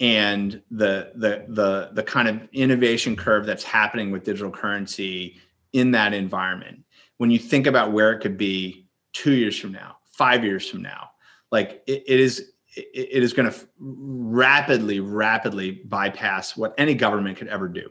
and 0.00 0.62
the 0.70 1.12
the 1.16 1.44
the 1.48 1.90
the 1.92 2.02
kind 2.02 2.28
of 2.28 2.48
innovation 2.52 3.16
curve 3.16 3.46
that's 3.46 3.64
happening 3.64 4.10
with 4.10 4.24
digital 4.24 4.50
currency 4.50 5.36
in 5.72 5.90
that 5.90 6.14
environment. 6.14 6.84
When 7.16 7.30
you 7.30 7.38
think 7.38 7.66
about 7.66 7.92
where 7.92 8.12
it 8.12 8.20
could 8.20 8.36
be 8.36 8.86
two 9.12 9.32
years 9.32 9.58
from 9.58 9.72
now 9.72 9.96
five 10.12 10.44
years 10.44 10.68
from 10.68 10.82
now 10.82 11.10
like 11.50 11.82
it, 11.86 12.04
it 12.06 12.20
is 12.20 12.52
it 12.76 13.22
is 13.22 13.32
going 13.32 13.50
to 13.50 13.68
rapidly 13.78 15.00
rapidly 15.00 15.82
bypass 15.86 16.56
what 16.56 16.74
any 16.78 16.94
government 16.94 17.36
could 17.36 17.48
ever 17.48 17.66
do. 17.66 17.88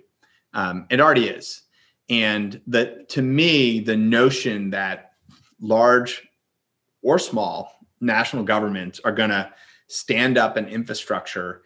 Um, 0.53 0.85
it 0.89 1.01
already 1.01 1.27
is. 1.27 1.63
And 2.09 2.61
that 2.67 3.09
to 3.09 3.21
me 3.21 3.79
the 3.79 3.97
notion 3.97 4.69
that 4.69 5.11
large 5.59 6.26
or 7.07 7.17
small 7.17 7.71
national 8.01 8.43
governments 8.43 8.99
are 9.03 9.11
going 9.11 9.29
to 9.29 9.51
stand 9.87 10.37
up 10.37 10.57
an 10.57 10.67
infrastructure 10.67 11.61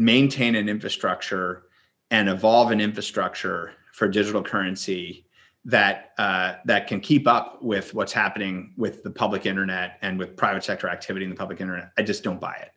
maintain 0.00 0.54
an 0.54 0.66
infrastructure 0.66 1.64
and 2.10 2.28
evolve 2.28 2.70
an 2.70 2.80
infrastructure 2.80 3.72
for 3.92 4.08
digital 4.08 4.42
currency 4.42 5.26
that 5.66 6.12
uh, 6.16 6.54
that 6.64 6.86
can 6.86 7.00
keep 7.00 7.28
up 7.28 7.62
with 7.62 7.92
what's 7.92 8.12
happening 8.12 8.72
with 8.78 9.02
the 9.02 9.10
public 9.10 9.44
internet 9.44 9.98
and 10.00 10.18
with 10.18 10.36
private 10.38 10.64
sector 10.64 10.88
activity 10.88 11.24
in 11.24 11.30
the 11.30 11.36
public 11.36 11.60
internet. 11.60 11.92
I 11.98 12.02
just 12.02 12.24
don't 12.24 12.40
buy 12.40 12.54
it. 12.54 12.70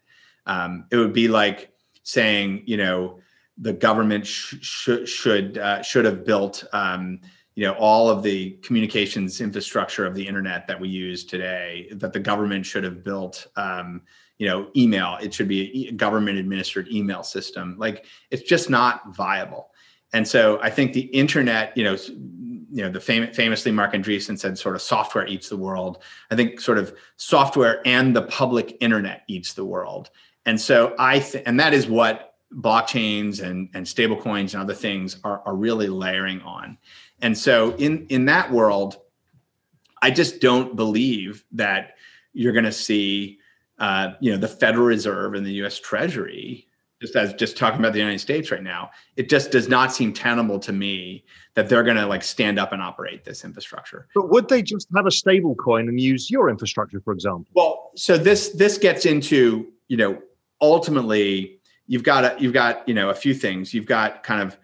Um, 0.46 0.86
it 0.92 0.98
would 0.98 1.14
be 1.14 1.30
like 1.30 1.72
saying, 2.04 2.64
you 2.66 2.76
know, 2.76 3.20
the 3.58 3.72
government 3.72 4.28
sh- 4.28 4.56
sh- 4.60 5.08
should 5.08 5.58
uh, 5.58 5.82
should 5.82 6.04
have 6.04 6.26
built, 6.26 6.66
um, 6.74 7.22
you 7.56 7.66
know, 7.66 7.74
all 7.74 8.10
of 8.10 8.24
the 8.24 8.52
communications 8.64 9.42
infrastructure 9.42 10.06
of 10.06 10.16
the 10.16 10.28
internet 10.28 10.68
that 10.68 10.80
we 10.80 10.90
use 10.90 11.24
today. 11.24 11.88
That 11.92 12.14
the 12.14 12.20
government 12.20 12.66
should 12.66 12.84
have 12.84 13.04
built. 13.04 13.48
Um, 13.56 14.02
you 14.44 14.48
know 14.48 14.68
email 14.76 15.18
it 15.22 15.34
should 15.34 15.48
be 15.48 15.88
a 15.88 15.92
government 15.94 16.38
administered 16.38 16.92
email 16.92 17.24
system 17.24 17.76
like 17.78 18.06
it's 18.32 18.44
just 18.44 18.70
not 18.70 19.16
viable 19.16 19.70
and 20.14 20.28
so 20.28 20.60
i 20.62 20.70
think 20.70 20.92
the 20.94 21.02
internet 21.02 21.76
you 21.78 21.84
know 21.84 21.96
you 22.72 22.84
know 22.84 22.90
the 22.90 23.00
fam- 23.00 23.32
famously 23.34 23.72
marc 23.72 23.94
andreessen 23.94 24.38
said 24.38 24.58
sort 24.58 24.76
of 24.76 24.82
software 24.82 25.26
eats 25.28 25.50
the 25.50 25.58
world 25.58 26.02
i 26.32 26.36
think 26.36 26.60
sort 26.60 26.78
of 26.78 26.94
software 27.16 27.82
and 27.86 28.16
the 28.16 28.24
public 28.24 28.76
internet 28.82 29.24
eats 29.28 29.54
the 29.54 29.64
world 29.64 30.10
and 30.46 30.60
so 30.60 30.96
i 31.00 31.20
think 31.20 31.48
and 31.48 31.60
that 31.60 31.74
is 31.74 31.88
what 31.88 32.36
blockchains 32.56 33.42
and 33.42 33.70
and 33.74 33.88
stable 33.88 34.20
coins 34.20 34.54
and 34.54 34.62
other 34.62 34.74
things 34.74 35.20
are, 35.24 35.42
are 35.46 35.56
really 35.56 35.88
layering 35.88 36.42
on 36.42 36.78
and 37.24 37.36
so 37.36 37.76
in 37.78 38.06
in 38.08 38.26
that 38.26 38.52
world 38.52 38.98
i 40.04 40.12
just 40.12 40.40
don't 40.40 40.76
believe 40.76 41.44
that 41.52 41.96
you're 42.34 42.54
going 42.54 42.66
to 42.66 42.72
see 42.72 43.40
uh, 43.80 44.14
you 44.20 44.32
know, 44.32 44.38
the 44.38 44.48
Federal 44.48 44.86
Reserve 44.86 45.34
and 45.34 45.46
the 45.46 45.52
U.S. 45.54 45.80
Treasury, 45.80 46.68
just 47.02 47.16
as 47.16 47.34
just 47.34 47.58
talking 47.58 47.80
about 47.80 47.92
the 47.92 48.00
United 48.00 48.20
States 48.20 48.52
right 48.52 48.64
now, 48.64 48.92
it 49.18 49.30
just 49.30 49.52
does 49.52 49.68
not 49.68 49.92
seem 49.92 50.14
tenable 50.14 50.60
to 50.60 50.72
me 50.72 51.26
that 51.56 51.68
they're 51.68 51.84
going 51.84 51.98
to 51.98 52.06
like 52.06 52.24
stand 52.24 52.60
up 52.60 52.72
and 52.72 52.82
operate 52.82 53.26
this 53.26 53.44
infrastructure. 53.44 54.08
But 54.16 54.30
would 54.30 54.48
they 54.48 54.62
just 54.62 54.88
have 54.96 55.06
a 55.06 55.12
stable 55.12 55.56
coin 55.56 55.90
and 55.90 56.00
use 56.00 56.32
your 56.32 56.50
infrastructure, 56.50 57.02
for 57.02 57.14
example? 57.14 57.46
Well, 57.54 57.92
so 57.96 58.18
this 58.18 58.50
this 58.50 58.78
gets 58.78 59.06
into 59.06 59.68
you 59.88 59.98
know 59.98 60.22
ultimately 60.62 61.60
you've 61.88 62.04
got 62.04 62.24
a, 62.24 62.36
you've 62.40 62.54
got 62.54 62.88
you 62.88 62.94
know 62.94 63.10
a 63.10 63.16
few 63.16 63.34
things. 63.34 63.74
You've 63.74 63.86
got 63.86 64.24
kind 64.24 64.42
of 64.42 64.58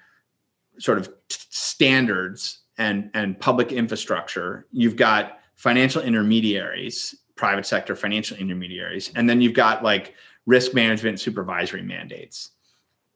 sort 0.80 0.98
of 0.98 1.10
standards 1.30 2.60
and 2.78 3.12
and 3.14 3.40
public 3.40 3.72
infrastructure. 3.72 4.66
You've 4.72 4.96
got 4.96 5.40
financial 5.56 6.02
intermediaries 6.02 7.16
private 7.40 7.66
sector 7.66 7.96
financial 7.96 8.36
intermediaries. 8.36 9.12
And 9.16 9.28
then 9.28 9.40
you've 9.40 9.54
got 9.54 9.82
like 9.82 10.14
risk 10.46 10.74
management 10.74 11.22
supervisory 11.22 11.82
mandates 11.82 12.52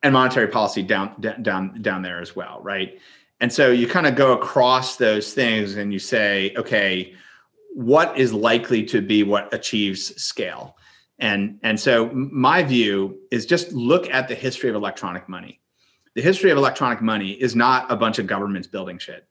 and 0.02 0.14
monetary 0.14 0.48
policy 0.48 0.82
down 0.82 1.20
down 1.42 1.82
down 1.82 2.02
there 2.02 2.22
as 2.22 2.34
well, 2.34 2.60
right? 2.62 2.98
And 3.42 3.52
so 3.52 3.70
you 3.70 3.86
kind 3.86 4.08
of 4.08 4.16
go 4.16 4.32
across 4.32 4.96
those 4.96 5.34
things 5.34 5.76
and 5.76 5.92
you 5.92 6.00
say, 6.00 6.54
okay, 6.56 7.14
what 7.74 8.18
is 8.18 8.32
likely 8.32 8.86
to 8.86 9.02
be 9.02 9.24
what 9.24 9.54
achieves 9.54 10.16
scale? 10.24 10.78
And 11.20 11.60
and 11.62 11.78
so 11.78 12.10
my 12.14 12.64
view 12.64 13.20
is 13.30 13.46
just 13.46 13.74
look 13.74 14.10
at 14.10 14.30
the 14.30 14.36
history 14.36 14.70
of 14.70 14.76
electronic 14.78 15.28
money. 15.28 15.60
The 16.16 16.22
history 16.22 16.52
of 16.52 16.58
electronic 16.58 17.02
money 17.02 17.32
is 17.32 17.56
not 17.56 17.92
a 17.92 17.96
bunch 17.96 18.20
of 18.20 18.28
governments 18.28 18.68
building 18.68 18.98
shit. 18.98 19.28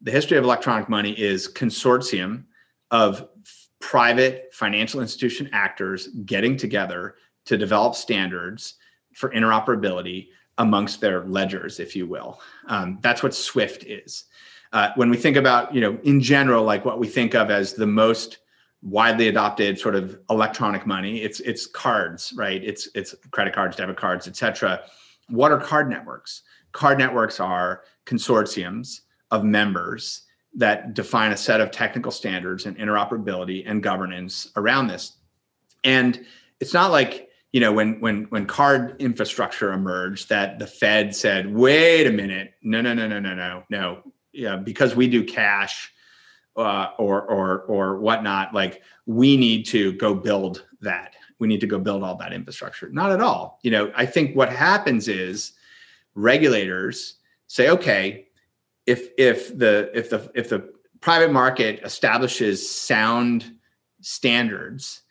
The 0.00 0.10
history 0.10 0.36
of 0.36 0.44
electronic 0.44 0.88
money 0.88 1.12
is 1.12 1.48
consortium 1.48 2.44
of 2.90 3.28
private 3.80 4.48
financial 4.52 5.00
institution 5.00 5.48
actors 5.52 6.08
getting 6.24 6.56
together 6.56 7.16
to 7.46 7.56
develop 7.56 7.94
standards 7.94 8.74
for 9.12 9.30
interoperability 9.30 10.28
amongst 10.58 11.00
their 11.00 11.24
ledgers, 11.24 11.80
if 11.80 11.94
you 11.94 12.06
will. 12.06 12.40
Um, 12.66 12.98
that's 13.02 13.22
what 13.22 13.34
SWIFT 13.34 13.84
is. 13.84 14.24
Uh, 14.72 14.90
when 14.96 15.10
we 15.10 15.16
think 15.16 15.36
about, 15.36 15.74
you 15.74 15.80
know, 15.80 15.98
in 16.02 16.20
general, 16.20 16.64
like 16.64 16.84
what 16.84 16.98
we 16.98 17.06
think 17.06 17.34
of 17.34 17.50
as 17.50 17.74
the 17.74 17.86
most 17.86 18.38
widely 18.82 19.28
adopted 19.28 19.78
sort 19.78 19.94
of 19.94 20.18
electronic 20.30 20.86
money, 20.86 21.22
it's 21.22 21.40
it's 21.40 21.66
cards, 21.66 22.32
right? 22.36 22.62
It's 22.62 22.88
it's 22.94 23.14
credit 23.30 23.54
cards, 23.54 23.76
debit 23.76 23.96
cards, 23.96 24.26
etc. 24.26 24.82
What 25.28 25.52
are 25.52 25.60
card 25.60 25.88
networks? 25.88 26.42
Card 26.72 26.98
networks 26.98 27.40
are 27.40 27.82
consortiums 28.06 29.00
of 29.30 29.44
members 29.44 30.22
that 30.54 30.94
define 30.94 31.32
a 31.32 31.36
set 31.36 31.60
of 31.60 31.70
technical 31.70 32.12
standards 32.12 32.66
and 32.66 32.76
interoperability 32.78 33.64
and 33.66 33.82
governance 33.82 34.50
around 34.56 34.86
this. 34.88 35.16
And 35.82 36.24
it's 36.60 36.72
not 36.72 36.90
like 36.90 37.28
you 37.52 37.60
know 37.60 37.72
when 37.72 38.00
when 38.00 38.24
when 38.24 38.46
card 38.46 38.96
infrastructure 39.00 39.72
emerged 39.72 40.28
that 40.28 40.58
the 40.58 40.66
Fed 40.66 41.14
said, 41.14 41.54
"Wait 41.54 42.06
a 42.06 42.10
minute, 42.10 42.54
no, 42.62 42.80
no, 42.80 42.94
no, 42.94 43.06
no, 43.06 43.20
no, 43.20 43.34
no, 43.34 43.62
no, 43.70 44.02
yeah, 44.32 44.56
because 44.56 44.96
we 44.96 45.06
do 45.08 45.22
cash 45.24 45.92
uh, 46.56 46.88
or 46.98 47.22
or 47.22 47.62
or 47.62 47.98
whatnot, 47.98 48.54
like 48.54 48.82
we 49.06 49.36
need 49.36 49.66
to 49.66 49.92
go 49.94 50.14
build 50.14 50.66
that. 50.80 51.14
We 51.38 51.48
need 51.48 51.60
to 51.60 51.66
go 51.66 51.78
build 51.78 52.02
all 52.02 52.16
that 52.16 52.32
infrastructure." 52.32 52.88
Not 52.90 53.12
at 53.12 53.20
all. 53.20 53.58
You 53.62 53.70
know, 53.70 53.92
I 53.94 54.06
think 54.06 54.36
what 54.36 54.50
happens 54.50 55.08
is 55.08 55.52
regulators 56.14 57.16
say, 57.46 57.70
"Okay, 57.70 58.28
if 58.86 59.08
if 59.18 59.56
the 59.56 59.90
if 59.94 60.10
the 60.10 60.30
if 60.34 60.48
the 60.48 60.72
private 61.00 61.32
market 61.32 61.80
establishes 61.82 62.68
sound 62.68 63.52
standards 64.00 65.02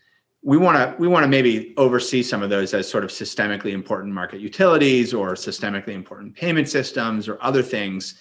we 0.44 0.58
want 0.58 0.78
to 0.78 0.96
we 1.00 1.08
want 1.08 1.24
to 1.24 1.28
maybe 1.28 1.74
oversee 1.78 2.22
some 2.22 2.44
of 2.44 2.50
those 2.50 2.74
as 2.74 2.90
sort 2.90 3.04
of 3.04 3.10
systemically 3.10 3.72
important 3.72 4.14
market 4.14 4.42
utilities 4.42 5.14
or 5.14 5.34
systemically 5.34 5.94
important 5.94 6.36
payment 6.36 6.68
systems 6.68 7.28
or 7.28 7.38
other 7.42 7.64
things 7.64 8.16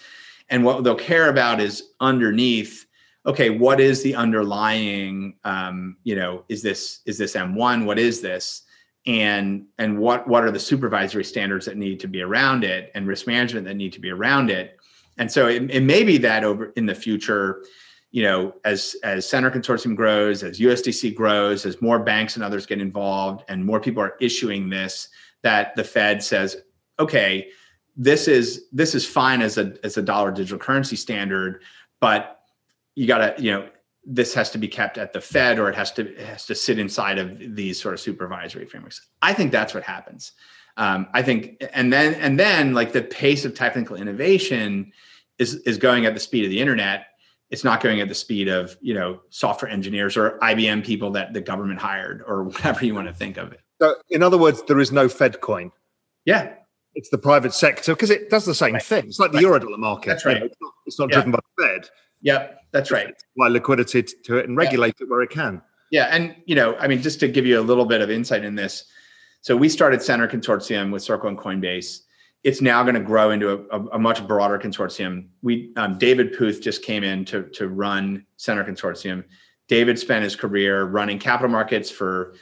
and 0.48 0.64
what 0.64 0.84
they'll 0.84 0.94
care 0.94 1.28
about 1.28 1.60
is 1.60 1.90
underneath 2.00 2.86
okay 3.24 3.50
what 3.50 3.80
is 3.80 4.02
the 4.02 4.14
underlying 4.14 5.34
um, 5.44 5.96
you 6.04 6.16
know 6.16 6.44
is 6.48 6.62
this 6.62 7.00
is 7.06 7.18
this 7.18 7.34
m1 7.34 7.84
what 7.84 7.98
is 7.98 8.20
this? 8.20 8.62
And 9.04 9.66
and 9.78 9.98
what 9.98 10.28
what 10.28 10.44
are 10.44 10.52
the 10.52 10.60
supervisory 10.60 11.24
standards 11.24 11.66
that 11.66 11.76
need 11.76 11.98
to 12.00 12.06
be 12.08 12.22
around 12.22 12.62
it 12.62 12.92
and 12.94 13.06
risk 13.06 13.26
management 13.26 13.66
that 13.66 13.74
need 13.74 13.92
to 13.94 14.00
be 14.00 14.10
around 14.10 14.48
it? 14.48 14.78
And 15.18 15.30
so 15.30 15.48
it, 15.48 15.70
it 15.70 15.82
may 15.82 16.04
be 16.04 16.18
that 16.18 16.44
over 16.44 16.66
in 16.76 16.86
the 16.86 16.94
future 16.94 17.64
you 18.12 18.22
know, 18.22 18.54
as 18.64 18.94
as 19.02 19.26
Centre 19.26 19.50
Consortium 19.50 19.96
grows, 19.96 20.42
as 20.42 20.60
USDC 20.60 21.14
grows, 21.14 21.64
as 21.64 21.80
more 21.80 21.98
banks 21.98 22.36
and 22.36 22.44
others 22.44 22.66
get 22.66 22.80
involved, 22.80 23.42
and 23.48 23.64
more 23.64 23.80
people 23.80 24.02
are 24.02 24.16
issuing 24.20 24.68
this, 24.68 25.08
that 25.42 25.74
the 25.76 25.82
Fed 25.82 26.22
says, 26.22 26.58
okay, 27.00 27.48
this 27.96 28.28
is 28.28 28.66
this 28.70 28.94
is 28.94 29.06
fine 29.06 29.40
as 29.40 29.56
a 29.56 29.74
as 29.82 29.96
a 29.96 30.02
dollar 30.02 30.30
digital 30.30 30.58
currency 30.58 30.94
standard, 30.94 31.62
but 32.00 32.41
you 32.94 33.06
got 33.06 33.36
to 33.36 33.42
you 33.42 33.52
know 33.52 33.68
this 34.04 34.34
has 34.34 34.50
to 34.50 34.58
be 34.58 34.68
kept 34.68 34.98
at 34.98 35.12
the 35.12 35.20
Fed 35.20 35.58
or 35.58 35.68
it 35.68 35.74
has 35.74 35.92
to 35.92 36.08
it 36.08 36.26
has 36.26 36.46
to 36.46 36.54
sit 36.54 36.78
inside 36.78 37.18
of 37.18 37.56
these 37.56 37.80
sort 37.80 37.94
of 37.94 38.00
supervisory 38.00 38.66
frameworks. 38.66 39.06
I 39.20 39.32
think 39.32 39.52
that's 39.52 39.74
what 39.74 39.84
happens. 39.84 40.32
Um, 40.76 41.06
I 41.12 41.22
think, 41.22 41.62
and 41.74 41.92
then 41.92 42.14
and 42.14 42.40
then 42.40 42.72
like 42.74 42.92
the 42.92 43.02
pace 43.02 43.44
of 43.44 43.54
technical 43.54 43.96
innovation 43.96 44.92
is 45.38 45.56
is 45.56 45.78
going 45.78 46.06
at 46.06 46.14
the 46.14 46.20
speed 46.20 46.44
of 46.44 46.50
the 46.50 46.60
internet 46.60 47.06
it's 47.52 47.64
not 47.64 47.82
going 47.82 48.00
at 48.00 48.08
the 48.08 48.14
speed 48.14 48.48
of 48.48 48.76
you 48.80 48.94
know 48.94 49.20
software 49.28 49.70
engineers 49.70 50.16
or 50.16 50.38
IBM 50.40 50.84
people 50.84 51.10
that 51.12 51.34
the 51.34 51.40
government 51.40 51.78
hired 51.78 52.24
or 52.26 52.44
whatever 52.48 52.84
you 52.84 52.94
want 52.94 53.06
to 53.06 53.14
think 53.14 53.36
of 53.36 53.52
it. 53.52 53.60
So, 53.80 53.96
in 54.10 54.22
other 54.22 54.38
words, 54.38 54.62
there 54.66 54.80
is 54.80 54.90
no 54.90 55.08
Fed 55.08 55.40
coin. 55.40 55.70
Yeah, 56.24 56.54
it's 56.94 57.10
the 57.10 57.18
private 57.18 57.52
sector 57.52 57.94
because 57.94 58.10
it 58.10 58.30
does 58.30 58.46
the 58.46 58.54
same 58.54 58.74
right. 58.74 58.82
thing. 58.82 59.06
It's 59.06 59.18
like 59.20 59.32
the 59.32 59.46
right. 59.46 59.62
eurodollar 59.62 59.78
market. 59.78 60.08
That's 60.08 60.24
right. 60.24 60.36
You 60.36 60.40
know, 60.40 60.46
it's 60.46 60.56
not, 60.60 60.72
it's 60.86 60.98
not 60.98 61.10
yeah. 61.10 61.14
driven 61.16 61.32
by 61.32 61.38
the 61.56 61.62
Fed. 61.62 61.90
Yep, 62.22 62.60
that's 62.72 62.90
right. 62.90 63.14
Apply 63.36 63.48
liquidity 63.48 64.02
to 64.02 64.36
it 64.38 64.48
and 64.48 64.56
regulate 64.56 64.94
yeah. 64.98 65.04
it 65.04 65.10
where 65.10 65.22
it 65.22 65.30
can. 65.30 65.62
Yeah, 65.90 66.08
and 66.10 66.34
you 66.46 66.54
know, 66.54 66.76
I 66.76 66.88
mean, 66.88 67.02
just 67.02 67.20
to 67.20 67.28
give 67.28 67.44
you 67.44 67.60
a 67.60 67.62
little 67.62 67.84
bit 67.84 68.00
of 68.00 68.10
insight 68.10 68.44
in 68.44 68.54
this, 68.54 68.84
so 69.42 69.56
we 69.56 69.68
started 69.68 70.00
Centre 70.00 70.28
Consortium 70.28 70.90
with 70.92 71.02
Circle 71.02 71.28
and 71.28 71.38
Coinbase 71.38 72.00
it's 72.44 72.60
now 72.60 72.82
going 72.82 72.94
to 72.94 73.00
grow 73.00 73.30
into 73.30 73.50
a, 73.50 73.78
a, 73.78 73.86
a, 73.92 73.98
much 73.98 74.26
broader 74.26 74.58
consortium. 74.58 75.28
We 75.42 75.72
um, 75.76 75.98
David 75.98 76.36
Puth 76.36 76.60
just 76.60 76.82
came 76.82 77.04
in 77.04 77.24
to 77.26 77.44
to 77.44 77.68
run 77.68 78.26
Centre 78.36 78.64
Consortium. 78.64 79.24
David 79.68 79.98
spent 79.98 80.24
his 80.24 80.34
career 80.34 80.84
running 80.84 81.18
capital 81.18 81.50
markets 81.50 81.90
for 81.90 82.34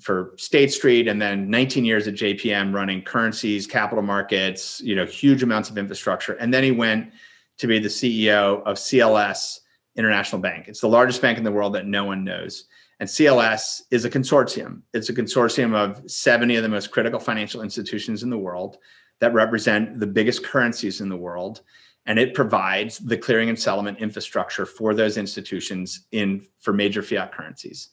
for 0.00 0.34
State 0.36 0.72
Street, 0.72 1.08
and 1.08 1.20
then 1.20 1.50
19 1.50 1.84
years 1.84 2.06
at 2.06 2.14
JPM 2.14 2.72
running 2.72 3.02
currencies, 3.02 3.66
capital 3.66 4.02
markets, 4.02 4.80
you 4.80 4.94
know, 4.94 5.04
huge 5.04 5.42
amounts 5.42 5.70
of 5.70 5.76
infrastructure. 5.76 6.34
And 6.34 6.54
then 6.54 6.62
he 6.62 6.70
went 6.70 7.12
to 7.58 7.66
be 7.66 7.78
the 7.78 7.88
CEO 7.88 8.62
of 8.62 8.76
CLS 8.76 9.58
International 9.96 10.40
Bank. 10.40 10.68
It's 10.68 10.80
the 10.80 10.88
largest 10.88 11.20
bank 11.20 11.38
in 11.38 11.44
the 11.44 11.52
world 11.52 11.74
that 11.74 11.86
no 11.86 12.04
one 12.04 12.24
knows. 12.24 12.64
And 13.00 13.08
CLS 13.08 13.82
is 13.90 14.04
a 14.04 14.10
consortium. 14.10 14.82
It's 14.92 15.08
a 15.08 15.14
consortium 15.14 15.74
of 15.74 16.08
70 16.10 16.56
of 16.56 16.62
the 16.62 16.68
most 16.68 16.90
critical 16.90 17.20
financial 17.20 17.62
institutions 17.62 18.22
in 18.22 18.30
the 18.30 18.38
world 18.38 18.78
that 19.20 19.34
represent 19.34 20.00
the 20.00 20.06
biggest 20.06 20.44
currencies 20.44 21.00
in 21.00 21.08
the 21.08 21.16
world 21.16 21.62
and 22.06 22.18
it 22.18 22.32
provides 22.32 22.98
the 22.98 23.18
clearing 23.18 23.50
and 23.50 23.58
settlement 23.58 23.98
infrastructure 23.98 24.64
for 24.64 24.94
those 24.94 25.18
institutions 25.18 26.06
in 26.10 26.44
for 26.58 26.72
major 26.72 27.02
fiat 27.02 27.32
currencies 27.32 27.90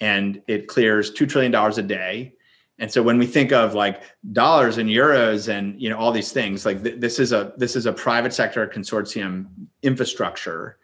and 0.00 0.42
it 0.46 0.68
clears 0.68 1.10
2 1.10 1.26
trillion 1.26 1.52
dollars 1.52 1.78
a 1.78 1.82
day 1.82 2.32
and 2.78 2.92
so 2.92 3.02
when 3.02 3.18
we 3.18 3.26
think 3.26 3.52
of 3.52 3.74
like 3.74 4.02
dollars 4.32 4.78
and 4.78 4.88
euros 4.88 5.48
and 5.48 5.80
you 5.80 5.88
know 5.88 5.96
all 5.96 6.12
these 6.12 6.32
things 6.32 6.66
like 6.66 6.82
th- 6.82 7.00
this 7.00 7.18
is 7.18 7.32
a 7.32 7.52
this 7.56 7.76
is 7.76 7.86
a 7.86 7.92
private 7.92 8.32
sector 8.32 8.66
consortium 8.66 9.46
infrastructure 9.82 10.78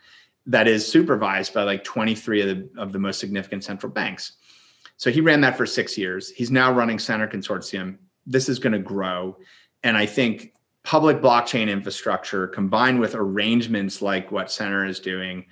that 0.47 0.67
is 0.67 0.87
supervised 0.87 1.55
by 1.55 1.63
like 1.63 1.85
23 1.85 2.43
of 2.43 2.49
the, 2.49 2.81
of 2.81 2.93
the 2.93 2.99
most 2.99 3.21
significant 3.21 3.63
central 3.63 3.93
banks. 3.93 4.33
So 4.97 5.11
he 5.11 5.21
ran 5.21 5.41
that 5.43 5.57
for 5.57 5.67
6 5.67 5.97
years. 5.97 6.31
He's 6.31 6.51
now 6.51 6.73
running 6.73 6.99
centre 6.99 7.29
consortium. 7.29 7.99
This 8.27 8.49
is 8.49 8.59
going 8.59 8.73
to 8.73 8.81
grow. 8.81 9.37
And 9.85 9.97
I 9.97 10.07
think 10.07 10.55
public 10.83 11.19
blockchain 11.19 11.69
infrastructure 11.71 12.49
combined 12.49 12.99
with 12.99 13.15
arrangements 13.15 14.03
like 14.03 14.33
what 14.33 14.51
Centre 14.51 14.85
is 14.85 14.99
doing 14.99 15.47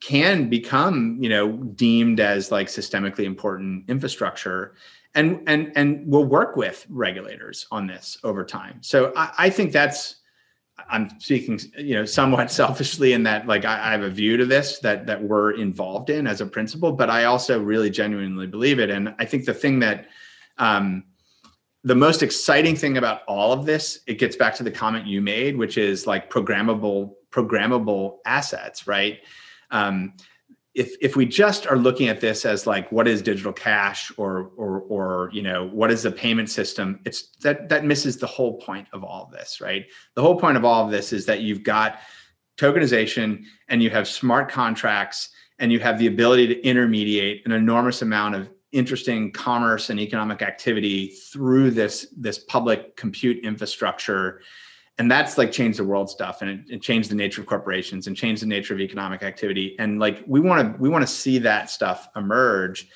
can 0.00 0.50
become, 0.50 1.16
you 1.20 1.28
know, 1.30 1.52
deemed 1.52 2.20
as 2.20 2.50
like 2.50 2.66
systemically 2.66 3.24
important 3.24 3.88
infrastructure 3.88 4.74
and 5.16 5.42
and 5.46 5.72
and 5.74 6.04
we'll 6.06 6.24
work 6.24 6.56
with 6.56 6.86
regulators 6.88 7.66
on 7.72 7.86
this 7.86 8.16
over 8.22 8.44
time. 8.44 8.78
So 8.82 9.12
I, 9.16 9.32
I 9.38 9.50
think 9.50 9.72
that's 9.72 10.16
I'm 10.90 11.08
speaking, 11.18 11.58
you 11.78 11.94
know, 11.94 12.04
somewhat 12.04 12.50
selfishly 12.62 13.14
in 13.14 13.22
that, 13.22 13.46
like, 13.46 13.64
I, 13.64 13.88
I, 13.88 13.92
have 13.92 14.02
a 14.02 14.10
view 14.10 14.36
to 14.36 14.44
this 14.44 14.78
that 14.80 15.06
that 15.06 15.22
we're 15.22 15.52
involved 15.52 16.10
in 16.10 16.26
as 16.26 16.40
a 16.40 16.46
principle, 16.46 16.92
but 16.92 17.10
I 17.10 17.24
also 17.24 17.60
really 17.60 17.90
genuinely 17.90 18.46
believe 18.46 18.78
it. 18.78 18.90
And 18.90 19.14
I 19.18 19.24
think 19.24 19.46
the 19.46 19.54
thing 19.54 19.80
that 19.80 20.06
um, 20.58 21.04
the 21.86 21.94
most 21.94 22.22
exciting 22.22 22.74
thing 22.74 22.98
about 22.98 23.22
all 23.28 23.52
of 23.52 23.64
this 23.64 24.00
it 24.08 24.18
gets 24.18 24.34
back 24.34 24.56
to 24.56 24.64
the 24.64 24.70
comment 24.70 25.06
you 25.06 25.22
made 25.22 25.56
which 25.56 25.78
is 25.78 26.04
like 26.06 26.28
programmable 26.28 27.12
programmable 27.30 28.16
assets 28.26 28.88
right 28.88 29.20
um, 29.70 30.12
if 30.76 30.94
if 31.00 31.16
we 31.16 31.24
just 31.24 31.66
are 31.66 31.78
looking 31.78 32.08
at 32.08 32.20
this 32.20 32.44
as 32.44 32.66
like 32.66 32.92
what 32.92 33.08
is 33.08 33.22
digital 33.22 33.52
cash 33.52 34.12
or 34.18 34.50
or 34.56 34.80
or 34.82 35.30
you 35.32 35.40
know 35.42 35.68
what 35.68 35.90
is 35.90 36.02
the 36.02 36.12
payment 36.12 36.50
system 36.50 37.00
it's 37.06 37.30
that 37.38 37.70
that 37.70 37.84
misses 37.84 38.18
the 38.18 38.26
whole 38.26 38.58
point 38.60 38.86
of 38.92 39.02
all 39.02 39.24
of 39.24 39.32
this 39.32 39.60
right? 39.60 39.86
The 40.14 40.22
whole 40.22 40.38
point 40.38 40.58
of 40.58 40.64
all 40.64 40.84
of 40.84 40.90
this 40.90 41.14
is 41.14 41.24
that 41.26 41.40
you've 41.40 41.62
got 41.62 42.00
tokenization 42.58 43.44
and 43.68 43.82
you 43.82 43.88
have 43.90 44.06
smart 44.06 44.50
contracts 44.50 45.30
and 45.58 45.72
you 45.72 45.80
have 45.80 45.98
the 45.98 46.06
ability 46.08 46.46
to 46.48 46.62
intermediate 46.62 47.42
an 47.46 47.52
enormous 47.52 48.02
amount 48.02 48.34
of 48.34 48.50
interesting 48.72 49.32
commerce 49.32 49.88
and 49.88 49.98
economic 49.98 50.42
activity 50.42 51.08
through 51.08 51.70
this 51.70 52.08
this 52.18 52.38
public 52.40 52.96
compute 52.96 53.42
infrastructure 53.42 54.42
and 54.98 55.10
that's 55.10 55.36
like 55.36 55.52
changed 55.52 55.78
the 55.78 55.84
world 55.84 56.08
stuff 56.08 56.42
and 56.42 56.50
it, 56.50 56.60
it, 56.74 56.82
changed 56.82 57.10
the 57.10 57.14
nature 57.14 57.40
of 57.40 57.46
corporations 57.46 58.06
and 58.06 58.16
changed 58.16 58.42
the 58.42 58.46
nature 58.46 58.72
of 58.72 58.80
economic 58.80 59.22
activity. 59.22 59.76
And 59.78 59.98
like 59.98 60.22
we 60.26 60.40
want 60.40 60.74
to 60.74 60.80
we 60.80 60.88
want 60.88 61.02
to 61.02 61.12
see 61.12 61.38
that 61.38 61.70
stuff 61.70 62.08
emerge. 62.16 62.88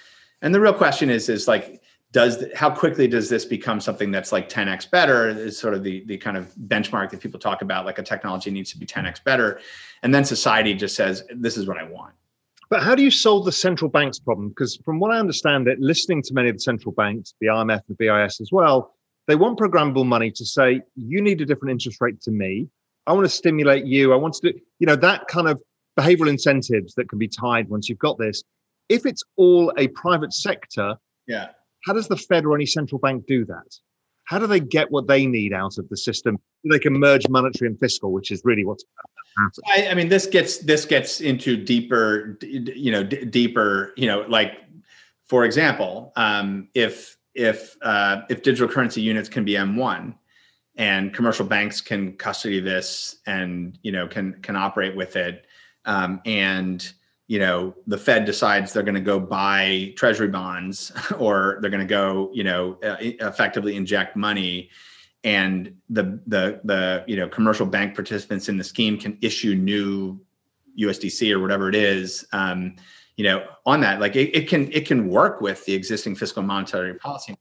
And 0.42 0.54
the 0.54 0.60
real 0.60 0.72
question 0.72 1.10
is 1.10 1.28
is 1.28 1.46
like 1.46 1.82
does 2.12 2.44
how 2.56 2.70
quickly 2.70 3.06
does 3.06 3.28
this 3.28 3.44
become 3.44 3.80
something 3.80 4.10
that's 4.10 4.32
like 4.32 4.48
10x 4.48 4.90
better? 4.90 5.28
Is 5.28 5.58
sort 5.58 5.74
of 5.74 5.84
the 5.84 6.04
the 6.06 6.16
kind 6.16 6.36
of 6.36 6.52
benchmark 6.66 7.10
that 7.10 7.20
people 7.20 7.38
talk 7.38 7.62
about 7.62 7.84
like 7.84 7.98
a 7.98 8.02
technology 8.02 8.50
needs 8.50 8.70
to 8.72 8.78
be 8.78 8.86
10x 8.86 9.22
better. 9.22 9.60
And 10.02 10.14
then 10.14 10.24
society 10.24 10.74
just 10.74 10.96
says 10.96 11.24
this 11.34 11.56
is 11.56 11.66
what 11.66 11.76
i 11.76 11.84
want. 11.84 12.14
But 12.70 12.82
how 12.82 12.94
do 12.94 13.02
you 13.02 13.10
solve 13.10 13.44
the 13.44 13.52
central 13.52 13.90
banks 13.90 14.20
problem? 14.20 14.48
Because 14.48 14.76
from 14.84 15.00
what 15.00 15.10
I 15.10 15.18
understand, 15.18 15.66
it 15.66 15.80
listening 15.80 16.22
to 16.22 16.34
many 16.34 16.48
of 16.48 16.56
the 16.56 16.60
central 16.60 16.92
banks, 16.92 17.34
the 17.40 17.48
IMF, 17.48 17.82
and 17.88 17.96
the 17.98 18.06
BIS 18.06 18.40
as 18.40 18.50
well, 18.52 18.94
they 19.30 19.36
want 19.36 19.58
programmable 19.58 20.06
money 20.06 20.30
to 20.32 20.44
say, 20.44 20.82
you 20.96 21.20
need 21.20 21.40
a 21.40 21.46
different 21.46 21.72
interest 21.72 21.98
rate 22.00 22.20
to 22.22 22.30
me. 22.30 22.68
I 23.06 23.12
want 23.12 23.24
to 23.24 23.30
stimulate 23.30 23.86
you. 23.86 24.12
I 24.12 24.16
want 24.16 24.34
to 24.34 24.52
do, 24.52 24.58
you 24.78 24.86
know, 24.86 24.96
that 24.96 25.28
kind 25.28 25.48
of 25.48 25.60
behavioral 25.98 26.28
incentives 26.28 26.94
that 26.94 27.08
can 27.08 27.18
be 27.18 27.28
tied 27.28 27.68
once 27.68 27.88
you've 27.88 27.98
got 27.98 28.18
this. 28.18 28.42
If 28.88 29.06
it's 29.06 29.22
all 29.36 29.72
a 29.76 29.88
private 29.88 30.32
sector, 30.32 30.96
yeah. 31.26 31.48
How 31.84 31.92
does 31.92 32.08
the 32.08 32.16
Fed 32.16 32.44
or 32.44 32.54
any 32.54 32.66
central 32.66 32.98
bank 32.98 33.26
do 33.26 33.44
that? 33.46 33.76
How 34.24 34.38
do 34.38 34.46
they 34.46 34.60
get 34.60 34.90
what 34.90 35.06
they 35.06 35.26
need 35.26 35.52
out 35.52 35.78
of 35.78 35.88
the 35.88 35.96
system? 35.96 36.38
They 36.70 36.78
can 36.78 36.92
merge 36.92 37.28
monetary 37.28 37.70
and 37.70 37.78
fiscal, 37.78 38.12
which 38.12 38.30
is 38.30 38.42
really 38.44 38.64
what's 38.64 38.84
I, 39.74 39.88
I, 39.88 39.94
mean, 39.94 40.08
this 40.08 40.26
gets 40.26 40.58
this 40.58 40.84
gets 40.84 41.20
into 41.20 41.56
deeper, 41.56 42.36
you 42.42 42.92
know, 42.92 43.02
d- 43.02 43.24
deeper, 43.24 43.94
you 43.96 44.06
know, 44.06 44.26
like 44.28 44.58
for 45.26 45.44
example, 45.44 46.12
um, 46.16 46.68
if 46.74 47.16
if 47.34 47.76
uh, 47.82 48.22
if 48.28 48.42
digital 48.42 48.68
currency 48.68 49.00
units 49.00 49.28
can 49.28 49.44
be 49.44 49.52
M1 49.52 50.14
and 50.76 51.12
commercial 51.12 51.46
banks 51.46 51.80
can 51.80 52.16
custody 52.16 52.60
this 52.60 53.16
and 53.26 53.78
you 53.82 53.92
know 53.92 54.06
can 54.06 54.34
can 54.42 54.56
operate 54.56 54.96
with 54.96 55.16
it, 55.16 55.46
um, 55.84 56.20
and 56.24 56.92
you 57.28 57.38
know 57.38 57.74
the 57.86 57.98
Fed 57.98 58.24
decides 58.24 58.72
they're 58.72 58.82
going 58.82 58.94
to 58.94 59.00
go 59.00 59.20
buy 59.20 59.92
treasury 59.96 60.28
bonds 60.28 60.92
or 61.18 61.58
they're 61.60 61.70
going 61.70 61.86
to 61.86 61.86
go 61.86 62.30
you 62.32 62.44
know 62.44 62.78
uh, 62.82 62.96
effectively 63.00 63.76
inject 63.76 64.16
money 64.16 64.70
and 65.24 65.74
the 65.88 66.20
the 66.26 66.60
the 66.64 67.04
you 67.06 67.16
know 67.16 67.28
commercial 67.28 67.66
bank 67.66 67.94
participants 67.94 68.48
in 68.48 68.56
the 68.56 68.64
scheme 68.64 68.98
can 68.98 69.18
issue 69.20 69.54
new 69.54 70.18
USDC 70.78 71.32
or 71.32 71.40
whatever 71.40 71.68
it 71.68 71.74
is. 71.74 72.24
Um, 72.32 72.76
you 73.20 73.24
know, 73.24 73.44
on 73.66 73.82
that, 73.82 74.00
like 74.00 74.16
it, 74.16 74.34
it 74.34 74.48
can 74.48 74.72
it 74.72 74.86
can 74.86 75.06
work 75.10 75.42
with 75.42 75.62
the 75.66 75.74
existing 75.74 76.16
fiscal 76.16 76.42
monetary 76.42 76.94
policy. 76.94 77.36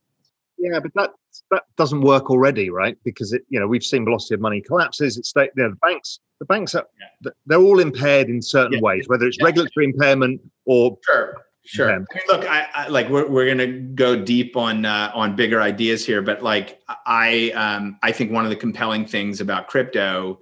Yeah, 0.58 0.82
but 0.82 0.92
that 0.96 1.12
that 1.52 1.64
doesn't 1.78 2.02
work 2.02 2.30
already, 2.30 2.70
right? 2.70 2.98
Because 3.06 3.32
it, 3.32 3.44
you 3.48 3.62
know, 3.62 3.66
we've 3.66 3.82
seen 3.82 4.04
velocity 4.04 4.36
of 4.36 4.42
money 4.42 4.60
collapses. 4.60 5.18
It's 5.18 5.30
state, 5.30 5.52
you 5.56 5.64
know, 5.64 5.70
the 5.70 5.78
banks, 5.78 6.20
the 6.40 6.46
banks 6.48 6.76
are, 6.76 6.86
yeah. 7.00 7.32
they're 7.46 7.62
all 7.62 7.80
impaired 7.80 8.28
in 8.28 8.42
certain 8.42 8.74
yeah. 8.74 8.82
ways, 8.82 9.08
whether 9.08 9.26
it's 9.26 9.38
yeah. 9.40 9.46
regulatory 9.46 9.86
impairment 9.86 10.42
or 10.66 10.98
sure 11.06 11.46
Sure. 11.64 11.90
I 11.90 11.98
mean, 12.00 12.08
look, 12.28 12.46
I, 12.50 12.68
I, 12.74 12.88
like 12.90 13.08
we're, 13.08 13.30
we're 13.30 13.48
gonna 13.48 13.80
go 13.80 14.22
deep 14.22 14.58
on 14.58 14.84
uh, 14.84 15.12
on 15.14 15.38
bigger 15.38 15.62
ideas 15.62 16.06
here, 16.06 16.22
but 16.22 16.44
like 16.44 16.82
I 17.06 17.52
um, 17.52 17.98
I 18.04 18.12
think 18.12 18.34
one 18.34 18.44
of 18.44 18.50
the 18.50 18.58
compelling 18.58 19.06
things 19.06 19.40
about 19.40 19.68
crypto, 19.68 20.40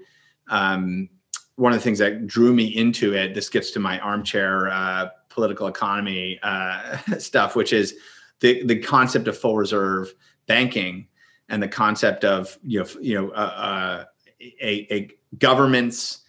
um, 0.50 1.10
one 1.58 1.74
of 1.74 1.80
the 1.80 1.84
things 1.84 2.00
that 2.00 2.26
drew 2.26 2.54
me 2.54 2.66
into 2.66 3.14
it. 3.14 3.36
This 3.36 3.50
gets 3.50 3.72
to 3.72 3.80
my 3.80 4.00
armchair 4.00 4.70
uh, 4.70 5.10
political 5.38 5.68
economy 5.68 6.40
uh, 6.42 6.98
stuff, 7.20 7.56
which 7.56 7.72
is 7.72 7.96
the 8.40 8.66
the 8.66 8.80
concept 8.80 9.28
of 9.28 9.38
full 9.38 9.56
reserve 9.56 10.12
banking 10.48 11.08
and 11.48 11.62
the 11.62 11.68
concept 11.68 12.26
of 12.26 12.58
you 12.64 12.80
know 12.80 12.88
you 13.00 13.14
know 13.16 13.30
uh, 13.30 13.54
uh 13.72 14.06
a, 14.42 14.88
a 14.92 15.10
governments 15.38 16.22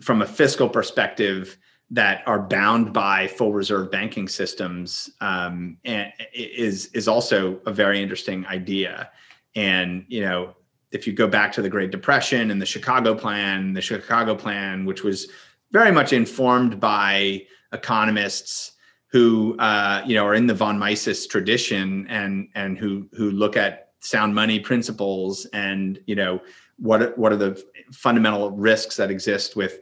from 0.00 0.22
a 0.22 0.26
fiscal 0.26 0.68
perspective 0.68 1.58
that 1.90 2.22
are 2.26 2.40
bound 2.40 2.92
by 2.92 3.26
full 3.26 3.52
reserve 3.52 3.90
banking 3.90 4.28
systems 4.28 5.10
um, 5.20 5.76
and 5.84 6.10
is 6.32 6.86
is 6.86 7.06
also 7.06 7.60
a 7.66 7.72
very 7.72 8.02
interesting 8.02 8.46
idea. 8.46 9.10
And 9.54 10.06
you 10.08 10.22
know, 10.22 10.56
if 10.90 11.06
you 11.06 11.12
go 11.12 11.28
back 11.28 11.52
to 11.52 11.62
the 11.62 11.68
Great 11.68 11.90
Depression 11.90 12.50
and 12.50 12.62
the 12.62 12.66
Chicago 12.66 13.14
Plan, 13.14 13.74
the 13.74 13.82
Chicago 13.82 14.34
Plan, 14.34 14.86
which 14.86 15.02
was 15.04 15.28
very 15.72 15.92
much 15.92 16.12
informed 16.12 16.80
by 16.80 17.42
economists 17.72 18.72
who 19.08 19.56
uh, 19.58 20.02
you 20.06 20.14
know 20.14 20.26
are 20.26 20.34
in 20.34 20.46
the 20.46 20.54
von 20.54 20.78
Mises 20.78 21.26
tradition 21.26 22.06
and 22.08 22.48
and 22.54 22.78
who 22.78 23.08
who 23.12 23.30
look 23.30 23.56
at 23.56 23.92
sound 24.00 24.34
money 24.34 24.60
principles 24.60 25.46
and 25.52 26.00
you 26.06 26.14
know 26.14 26.40
what 26.78 27.16
what 27.18 27.32
are 27.32 27.36
the 27.36 27.62
fundamental 27.92 28.50
risks 28.50 28.96
that 28.96 29.10
exist 29.10 29.56
with 29.56 29.80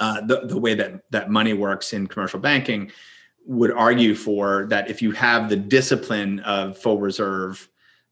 uh, 0.00 0.20
the, 0.22 0.46
the 0.46 0.58
way 0.58 0.74
that 0.74 1.02
that 1.10 1.30
money 1.30 1.52
works 1.52 1.92
in 1.92 2.06
commercial 2.06 2.40
banking 2.40 2.90
would 3.46 3.70
argue 3.72 4.14
for 4.14 4.66
that 4.68 4.90
if 4.90 5.00
you 5.00 5.12
have 5.12 5.48
the 5.48 5.56
discipline 5.56 6.40
of 6.40 6.76
full 6.76 6.98
reserve 6.98 7.68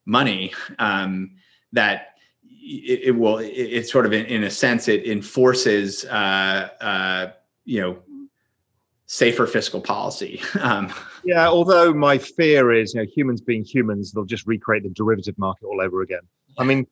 money 0.07 0.53
um, 0.79 1.33
that 1.73 2.15
it, 2.43 3.01
it 3.05 3.11
will 3.11 3.39
it, 3.39 3.49
it, 3.49 3.89
sort 3.89 4.07
of 4.07 4.13
in, 4.13 4.25
in, 4.27 4.45
a 4.45 4.51
sense 4.51 4.89
it 4.89 5.07
enforces 5.07 6.05
uh, 6.07 6.69
uh, 6.81 7.33
you 7.65 7.81
know 7.81 7.99
safer 9.07 9.47
fiscal 9.47 9.81
policy 9.81 10.41
um, 10.61 10.93
yeah 11.25 11.47
although 11.47 11.93
my 11.93 12.19
fear 12.19 12.73
is 12.73 12.95
you 12.95 13.01
know 13.01 13.07
humans 13.07 13.41
being 13.41 13.65
humans 13.65 14.13
they'll 14.13 14.25
just 14.25 14.47
recreate 14.47 14.83
the 14.83 14.91
derivative 14.91 15.37
market 15.39 15.67
all 15.67 15.81
over 15.81 16.01
again 16.03 16.23
i 16.59 16.65
mean 16.65 16.87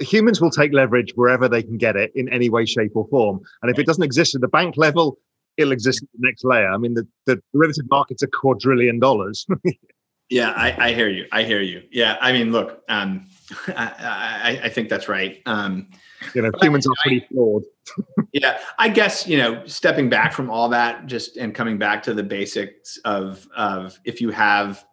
humans 0.00 0.40
will 0.40 0.50
take 0.50 0.72
leverage 0.72 1.12
wherever 1.14 1.48
they 1.48 1.62
can 1.62 1.76
get 1.76 1.96
it 1.96 2.12
in 2.14 2.28
any 2.28 2.48
way, 2.48 2.64
shape, 2.64 2.92
or 2.94 3.06
form. 3.08 3.40
And 3.62 3.70
if 3.70 3.78
it 3.78 3.86
doesn't 3.86 4.02
exist 4.02 4.34
at 4.34 4.40
the 4.40 4.48
bank 4.48 4.76
level, 4.76 5.18
it'll 5.56 5.72
exist 5.72 6.02
at 6.02 6.08
the 6.14 6.26
next 6.26 6.44
layer. 6.44 6.70
I 6.70 6.76
mean, 6.76 6.94
the, 6.94 7.06
the 7.26 7.40
derivative 7.52 7.86
market's 7.90 8.22
a 8.22 8.28
quadrillion 8.28 8.98
dollars. 8.98 9.46
yeah, 10.30 10.50
I, 10.50 10.88
I, 10.88 10.92
hear 10.92 11.08
you. 11.08 11.26
I 11.32 11.42
hear 11.42 11.60
you. 11.60 11.82
Yeah, 11.90 12.16
I 12.20 12.32
mean, 12.32 12.52
look, 12.52 12.82
um, 12.88 13.26
I, 13.68 13.92
I, 13.98 14.60
I, 14.64 14.68
think 14.68 14.88
that's 14.88 15.08
right. 15.08 15.42
Um, 15.46 15.88
you 16.34 16.42
know, 16.42 16.50
humans 16.60 16.86
are 16.86 16.94
pretty 17.02 17.26
flawed. 17.30 17.64
yeah, 18.32 18.58
I 18.78 18.88
guess 18.88 19.26
you 19.26 19.38
know, 19.38 19.64
stepping 19.66 20.08
back 20.08 20.32
from 20.32 20.50
all 20.50 20.68
that, 20.70 21.06
just 21.06 21.36
and 21.36 21.54
coming 21.54 21.78
back 21.78 22.02
to 22.04 22.14
the 22.14 22.22
basics 22.22 22.98
of 23.04 23.48
of 23.56 23.98
if 24.04 24.20
you 24.20 24.30
have 24.30 24.84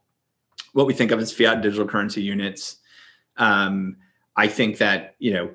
what 0.73 0.87
we 0.87 0.93
think 0.93 1.11
of 1.11 1.19
as 1.19 1.31
fiat 1.31 1.61
digital 1.61 1.87
currency 1.87 2.21
units. 2.21 2.77
Um, 3.37 3.97
I 4.35 4.47
think 4.47 4.77
that 4.79 5.15
you 5.19 5.33
know 5.33 5.51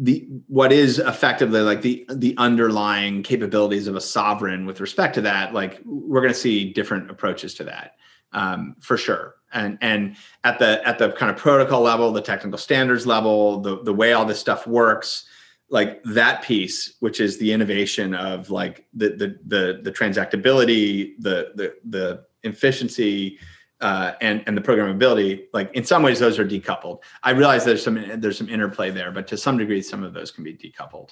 the 0.00 0.26
what 0.46 0.72
is 0.72 0.98
effectively 0.98 1.60
like 1.60 1.82
the 1.82 2.06
the 2.14 2.34
underlying 2.38 3.22
capabilities 3.22 3.86
of 3.86 3.96
a 3.96 4.00
sovereign 4.00 4.64
with 4.64 4.80
respect 4.80 5.14
to 5.14 5.20
that 5.20 5.52
like 5.52 5.78
we're 5.84 6.22
going 6.22 6.32
to 6.32 6.38
see 6.38 6.72
different 6.72 7.10
approaches 7.10 7.54
to 7.54 7.64
that 7.64 7.92
um, 8.32 8.76
for 8.80 8.96
sure 8.96 9.34
and 9.52 9.78
and 9.80 10.16
at 10.44 10.58
the 10.58 10.86
at 10.86 10.98
the 10.98 11.12
kind 11.12 11.30
of 11.30 11.36
protocol 11.36 11.80
level 11.80 12.12
the 12.12 12.20
technical 12.20 12.58
standards 12.58 13.06
level 13.06 13.60
the 13.60 13.82
the 13.82 13.92
way 13.92 14.12
all 14.12 14.24
this 14.24 14.38
stuff 14.38 14.66
works 14.66 15.26
like 15.68 16.02
that 16.04 16.42
piece 16.42 16.94
which 17.00 17.20
is 17.20 17.38
the 17.38 17.52
innovation 17.52 18.14
of 18.14 18.50
like 18.50 18.86
the 18.94 19.10
the 19.10 19.38
the, 19.46 19.80
the 19.82 19.92
transactability 19.92 21.14
the 21.18 21.52
the 21.54 21.74
the 21.84 22.24
efficiency 22.42 23.38
uh, 23.80 24.12
and 24.20 24.42
and 24.46 24.56
the 24.56 24.60
programmability, 24.60 25.44
like 25.52 25.72
in 25.74 25.84
some 25.84 26.02
ways 26.02 26.18
those 26.18 26.38
are 26.38 26.46
decoupled. 26.46 27.00
I 27.22 27.30
realize 27.30 27.64
there's 27.64 27.82
some 27.82 28.20
there's 28.20 28.38
some 28.38 28.48
interplay 28.48 28.90
there, 28.90 29.10
but 29.10 29.26
to 29.28 29.36
some 29.36 29.56
degree, 29.56 29.82
some 29.82 30.02
of 30.04 30.12
those 30.12 30.30
can 30.30 30.44
be 30.44 30.54
decoupled. 30.54 31.10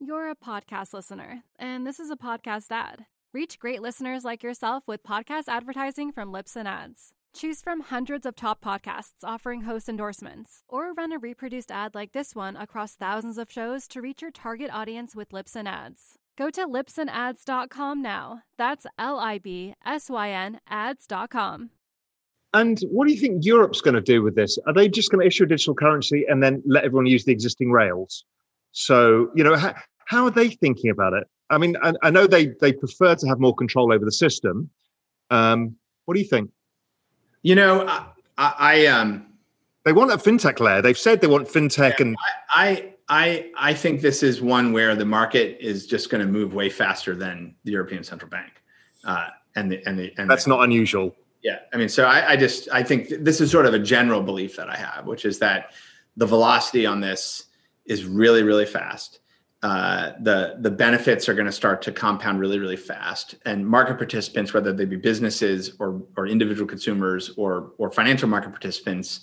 You're 0.00 0.30
a 0.30 0.36
podcast 0.36 0.92
listener, 0.92 1.42
and 1.58 1.86
this 1.86 2.00
is 2.00 2.10
a 2.10 2.16
podcast 2.16 2.66
ad. 2.70 3.06
Reach 3.32 3.58
great 3.58 3.82
listeners 3.82 4.24
like 4.24 4.42
yourself 4.42 4.84
with 4.86 5.02
podcast 5.02 5.44
advertising 5.48 6.12
from 6.12 6.32
Libsyn 6.32 6.66
Ads. 6.66 7.12
Choose 7.34 7.60
from 7.60 7.80
hundreds 7.80 8.26
of 8.26 8.36
top 8.36 8.64
podcasts 8.64 9.24
offering 9.24 9.62
host 9.62 9.88
endorsements, 9.88 10.62
or 10.68 10.92
run 10.92 11.10
a 11.10 11.18
reproduced 11.18 11.72
ad 11.72 11.92
like 11.92 12.12
this 12.12 12.32
one 12.32 12.54
across 12.54 12.94
thousands 12.94 13.38
of 13.38 13.50
shows 13.50 13.88
to 13.88 14.00
reach 14.00 14.22
your 14.22 14.30
target 14.30 14.70
audience 14.72 15.16
with 15.16 15.30
Libsyn 15.30 15.66
Ads. 15.66 16.14
Go 16.38 16.48
to 16.50 16.64
libsynads.com 16.64 18.00
now. 18.00 18.42
That's 18.56 18.86
L 18.98 19.18
I 19.18 19.38
B 19.38 19.74
S 19.84 20.08
Y 20.08 20.30
N 20.30 20.60
ads.com. 20.68 21.70
And 22.52 22.78
what 22.88 23.08
do 23.08 23.12
you 23.12 23.18
think 23.18 23.44
Europe's 23.44 23.80
going 23.80 23.96
to 23.96 24.00
do 24.00 24.22
with 24.22 24.36
this? 24.36 24.56
Are 24.68 24.72
they 24.72 24.88
just 24.88 25.10
going 25.10 25.20
to 25.20 25.26
issue 25.26 25.42
a 25.42 25.48
digital 25.48 25.74
currency 25.74 26.24
and 26.28 26.40
then 26.40 26.62
let 26.64 26.84
everyone 26.84 27.06
use 27.06 27.24
the 27.24 27.32
existing 27.32 27.72
rails? 27.72 28.24
So, 28.70 29.30
you 29.34 29.42
know, 29.42 29.56
how, 29.56 29.74
how 30.06 30.24
are 30.26 30.30
they 30.30 30.50
thinking 30.50 30.90
about 30.90 31.14
it? 31.14 31.24
I 31.50 31.58
mean, 31.58 31.76
I, 31.82 31.94
I, 32.00 32.10
know 32.10 32.28
they 32.28 32.52
they 32.60 32.72
prefer 32.72 33.16
to 33.16 33.26
have 33.26 33.40
more 33.40 33.56
control 33.56 33.92
over 33.92 34.04
the 34.04 34.12
system. 34.12 34.70
Um, 35.30 35.74
what 36.04 36.14
do 36.14 36.20
you 36.20 36.28
think? 36.28 36.50
You 37.44 37.54
know, 37.54 37.86
I, 37.86 38.06
I 38.38 38.86
um, 38.86 39.26
they 39.84 39.92
want 39.92 40.10
a 40.10 40.16
fintech 40.16 40.60
layer. 40.60 40.80
They've 40.80 40.98
said 40.98 41.20
they 41.20 41.26
want 41.26 41.46
fintech, 41.46 41.98
yeah, 41.98 42.06
and 42.06 42.16
I, 42.48 42.94
I 43.10 43.50
I 43.54 43.74
think 43.74 44.00
this 44.00 44.22
is 44.22 44.40
one 44.40 44.72
where 44.72 44.96
the 44.96 45.04
market 45.04 45.58
is 45.60 45.86
just 45.86 46.08
going 46.08 46.24
to 46.24 46.32
move 46.32 46.54
way 46.54 46.70
faster 46.70 47.14
than 47.14 47.54
the 47.64 47.72
European 47.72 48.02
Central 48.02 48.30
Bank, 48.30 48.50
uh, 49.04 49.26
and 49.56 49.70
the 49.70 49.86
and 49.86 49.98
the 49.98 50.10
and 50.16 50.28
that's 50.28 50.44
the, 50.44 50.50
not 50.50 50.64
unusual. 50.64 51.14
Yeah, 51.42 51.58
I 51.74 51.76
mean, 51.76 51.90
so 51.90 52.06
I, 52.06 52.30
I 52.30 52.36
just 52.36 52.66
I 52.72 52.82
think 52.82 53.10
this 53.10 53.42
is 53.42 53.50
sort 53.50 53.66
of 53.66 53.74
a 53.74 53.78
general 53.78 54.22
belief 54.22 54.56
that 54.56 54.70
I 54.70 54.76
have, 54.76 55.04
which 55.04 55.26
is 55.26 55.38
that 55.40 55.74
the 56.16 56.24
velocity 56.26 56.86
on 56.86 57.02
this 57.02 57.44
is 57.84 58.06
really 58.06 58.42
really 58.42 58.66
fast. 58.66 59.20
Uh, 59.64 60.12
the 60.20 60.56
the 60.60 60.70
benefits 60.70 61.26
are 61.26 61.32
going 61.32 61.46
to 61.46 61.50
start 61.52 61.80
to 61.80 61.90
compound 61.90 62.38
really 62.38 62.58
really 62.58 62.76
fast, 62.76 63.36
and 63.46 63.66
market 63.66 63.96
participants, 63.96 64.52
whether 64.52 64.74
they 64.74 64.84
be 64.84 64.94
businesses 64.94 65.74
or 65.78 66.02
or 66.18 66.26
individual 66.26 66.68
consumers 66.68 67.30
or 67.38 67.72
or 67.78 67.90
financial 67.90 68.28
market 68.28 68.50
participants, 68.50 69.20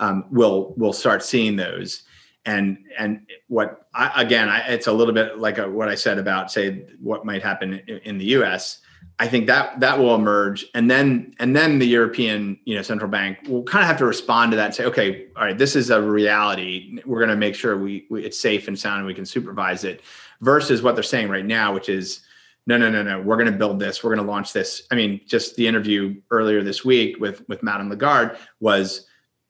um, 0.00 0.24
will 0.32 0.74
will 0.76 0.92
start 0.92 1.22
seeing 1.22 1.54
those. 1.54 2.02
And 2.46 2.78
and 2.98 3.28
what 3.46 3.86
I, 3.94 4.22
again 4.22 4.48
I, 4.48 4.58
it's 4.70 4.88
a 4.88 4.92
little 4.92 5.14
bit 5.14 5.38
like 5.38 5.58
a, 5.58 5.70
what 5.70 5.88
i 5.88 5.94
said 5.94 6.18
about 6.18 6.50
say 6.50 6.86
what 7.00 7.24
might 7.24 7.42
happen 7.42 7.74
in, 7.86 7.98
in, 7.98 8.18
the 8.18 8.26
us 8.26 8.80
i 9.18 9.26
think 9.26 9.46
that 9.46 9.80
that 9.80 9.98
will 9.98 10.14
emerge. 10.14 10.66
And 10.74 10.90
then 10.90 11.34
and 11.38 11.54
then 11.56 11.78
the 11.78 11.86
european 11.86 12.58
you 12.64 12.74
know 12.74 12.82
central 12.82 13.10
bank 13.10 13.38
will 13.48 13.62
kind 13.62 13.82
of 13.82 13.88
have 13.88 13.98
to 13.98 14.04
respond 14.04 14.52
to 14.52 14.56
that 14.56 14.66
and 14.66 14.74
say 14.74 14.84
okay 14.84 15.26
all 15.36 15.44
right 15.44 15.56
this 15.56 15.76
is 15.76 15.90
a 15.90 16.00
reality. 16.00 17.00
We're 17.06 17.18
going 17.18 17.30
to 17.30 17.36
make 17.36 17.54
sure 17.54 17.76
we, 17.76 18.06
we 18.10 18.24
it's 18.24 18.38
safe 18.38 18.68
and 18.68 18.78
sound 18.78 18.98
and 18.98 19.06
we 19.06 19.14
can 19.14 19.26
supervise 19.26 19.84
it 19.84 20.02
versus 20.40 20.82
what 20.82 20.94
they're 20.94 21.02
saying 21.02 21.28
right 21.28 21.44
now 21.46 21.72
which 21.72 21.88
is 21.88 22.20
no 22.66 22.76
no 22.76 22.90
no 22.90 23.02
no 23.02 23.20
we're 23.20 23.36
going 23.36 23.50
to 23.50 23.58
build 23.58 23.78
this. 23.80 24.02
We're 24.02 24.14
going 24.14 24.26
to 24.26 24.30
launch 24.30 24.52
this. 24.52 24.82
I 24.90 24.94
mean 24.94 25.20
just 25.26 25.56
the 25.56 25.66
interview 25.66 26.20
earlier 26.30 26.62
this 26.62 26.84
week 26.84 27.18
with 27.18 27.46
with 27.48 27.62
madame 27.62 27.88
lagarde 27.88 28.36
was 28.60 29.06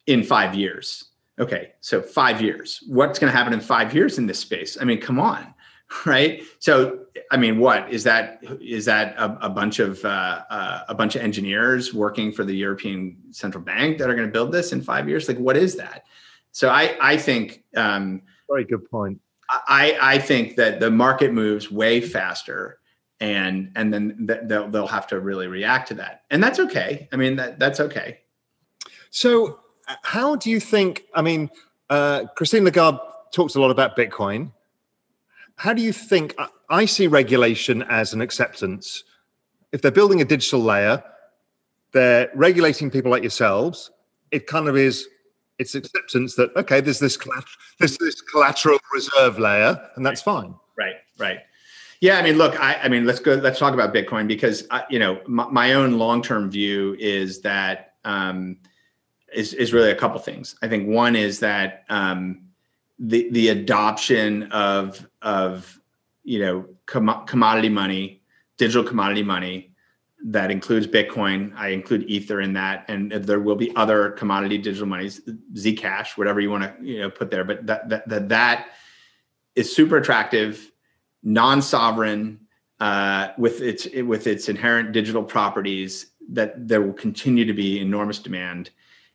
in 0.07 0.23
five 0.23 0.55
years. 0.55 1.07
Okay 1.41 1.73
so 1.81 2.01
five 2.01 2.41
years. 2.41 2.83
What's 2.87 3.19
going 3.19 3.33
to 3.33 3.37
happen 3.37 3.53
in 3.53 3.61
five 3.61 3.95
years 3.95 4.19
in 4.19 4.27
this 4.27 4.39
space? 4.39 4.79
I 4.81 4.85
mean 4.85 5.01
come 5.01 5.19
on 5.19 5.55
right? 6.07 6.43
So 6.59 7.01
i 7.30 7.37
mean 7.37 7.59
what 7.59 7.91
is 7.91 8.05
that 8.05 8.41
is 8.61 8.84
that 8.84 9.16
a, 9.16 9.47
a 9.47 9.49
bunch 9.49 9.78
of 9.78 10.05
uh, 10.05 10.43
uh, 10.51 10.82
a 10.89 10.95
bunch 10.95 11.16
of 11.16 11.22
engineers 11.22 11.95
working 11.95 12.30
for 12.30 12.45
the 12.45 12.55
european 12.55 13.16
central 13.30 13.64
bank 13.64 13.99
that 13.99 14.09
are 14.09 14.14
going 14.14 14.28
to 14.28 14.32
build 14.32 14.53
this 14.53 14.72
in 14.72 14.82
five 14.82 15.09
years? 15.09 15.28
Like 15.28 15.39
what 15.39 15.57
is 15.57 15.76
that? 15.76 16.05
So 16.53 16.68
i 16.68 16.97
i 17.01 17.16
think 17.16 17.64
um, 17.76 18.22
very 18.49 18.64
good 18.64 18.89
point. 18.91 19.20
I 19.51 19.97
i 20.01 20.18
think 20.18 20.57
that 20.57 20.80
the 20.80 20.91
market 20.91 21.32
moves 21.32 21.70
way 21.70 22.01
faster 22.01 22.78
and 23.20 23.72
and 23.76 23.93
then 23.93 24.28
they'll 24.45 24.68
they'll 24.68 24.87
have 24.87 25.07
to 25.09 25.20
really 25.20 25.47
react 25.47 25.89
to 25.89 25.95
that. 25.95 26.24
And 26.30 26.43
that's 26.43 26.59
okay. 26.61 27.09
I 27.12 27.16
mean 27.16 27.37
that 27.37 27.59
that's 27.59 27.80
okay. 27.80 28.20
So 29.11 29.61
how 29.87 30.37
do 30.37 30.51
you 30.51 30.61
think? 30.61 31.05
I 31.14 31.22
mean, 31.22 31.51
uh, 31.91 32.24
Christine 32.37 32.64
Lagarde 32.64 32.99
talks 33.32 33.55
a 33.55 33.61
lot 33.61 33.70
about 33.70 33.97
Bitcoin. 33.97 34.53
How 35.57 35.73
do 35.73 35.83
you 35.83 35.93
think? 35.93 36.35
I, 36.39 36.49
I 36.69 36.85
see 36.85 37.07
regulation 37.07 37.83
as 37.83 38.13
an 38.13 38.21
acceptance. 38.21 39.05
If 39.73 39.83
they're 39.83 39.91
building 39.91 40.21
a 40.21 40.25
digital 40.25 40.61
layer, 40.61 41.03
they're 41.93 42.31
regulating 42.35 42.91
people 42.91 43.11
like 43.11 43.23
yourselves. 43.23 43.91
It 44.31 44.47
kind 44.47 44.69
of 44.69 44.77
is. 44.77 45.09
It's 45.59 45.75
acceptance 45.75 46.35
that 46.35 46.55
okay, 46.55 46.81
there's 46.83 46.99
this 46.99 47.19
there's 47.79 47.97
this 47.97 48.21
collateral 48.21 48.79
reserve 48.93 49.39
layer, 49.39 49.91
and 49.97 50.05
that's 50.05 50.21
fine. 50.21 50.55
Right, 50.77 50.97
right. 51.19 51.41
Yeah, 52.03 52.19
I 52.19 52.23
mean, 52.23 52.37
look, 52.37 52.61
I, 52.61 52.75
I 52.75 52.89
mean, 52.89 53.07
let's 53.07 53.21
go. 53.21 53.35
Let's 53.35 53.59
talk 53.59 53.73
about 53.73 53.95
Bitcoin 53.95 54.29
because 54.29 54.67
I, 54.71 54.85
you 54.91 54.99
know 54.99 55.21
my, 55.27 55.49
my 55.49 55.73
own 55.73 55.99
long 55.99 56.21
term 56.21 56.51
view 56.51 56.95
is 56.99 57.41
that 57.41 57.95
um, 58.05 58.59
is 59.35 59.55
is 59.55 59.73
really 59.73 59.91
a 59.91 59.95
couple 59.95 60.19
things. 60.21 60.57
I 60.61 60.69
think 60.69 60.89
one 60.89 61.17
is 61.17 61.41
that 61.41 61.85
um, 61.89 62.45
the 62.99 63.28
the 63.30 63.49
adoption 63.49 64.44
of 64.53 65.07
of 65.22 65.80
you 66.24 66.38
know 66.38 66.66
com- 66.86 67.24
commodity 67.26 67.68
money, 67.68 68.22
digital 68.57 68.84
commodity 68.84 69.22
money 69.22 69.72
that 70.24 70.51
includes 70.51 70.86
Bitcoin. 70.86 71.55
I 71.57 71.68
include 71.68 72.05
Ether 72.05 72.40
in 72.40 72.55
that, 72.55 72.84
and 72.88 73.12
there 73.12 73.40
will 73.40 73.55
be 73.55 73.74
other 73.76 74.11
commodity 74.11 74.59
digital 74.59 74.88
monies, 74.88 75.20
Zcash, 75.55 76.16
whatever 76.16 76.40
you 76.40 76.51
want 76.51 76.64
to 76.64 76.74
you 76.84 77.01
know 77.01 77.11
put 77.11 77.30
there. 77.30 77.44
But 77.44 77.66
that 77.66 77.88
that 77.88 78.09
that, 78.09 78.28
that 78.30 78.68
is 79.55 79.74
super 79.74 79.99
attractive, 79.99 80.70
non-sovereign, 81.22 82.40
uh, 82.80 83.28
with 83.38 83.61
its 83.61 83.86
with 84.03 84.26
its 84.26 84.49
inherent 84.49 84.92
digital 84.92 85.22
properties. 85.22 86.07
That 86.28 86.66
there 86.66 86.82
will 86.82 86.92
continue 86.92 87.44
to 87.44 87.53
be 87.53 87.78
enormous 87.78 88.18
demand, 88.18 88.70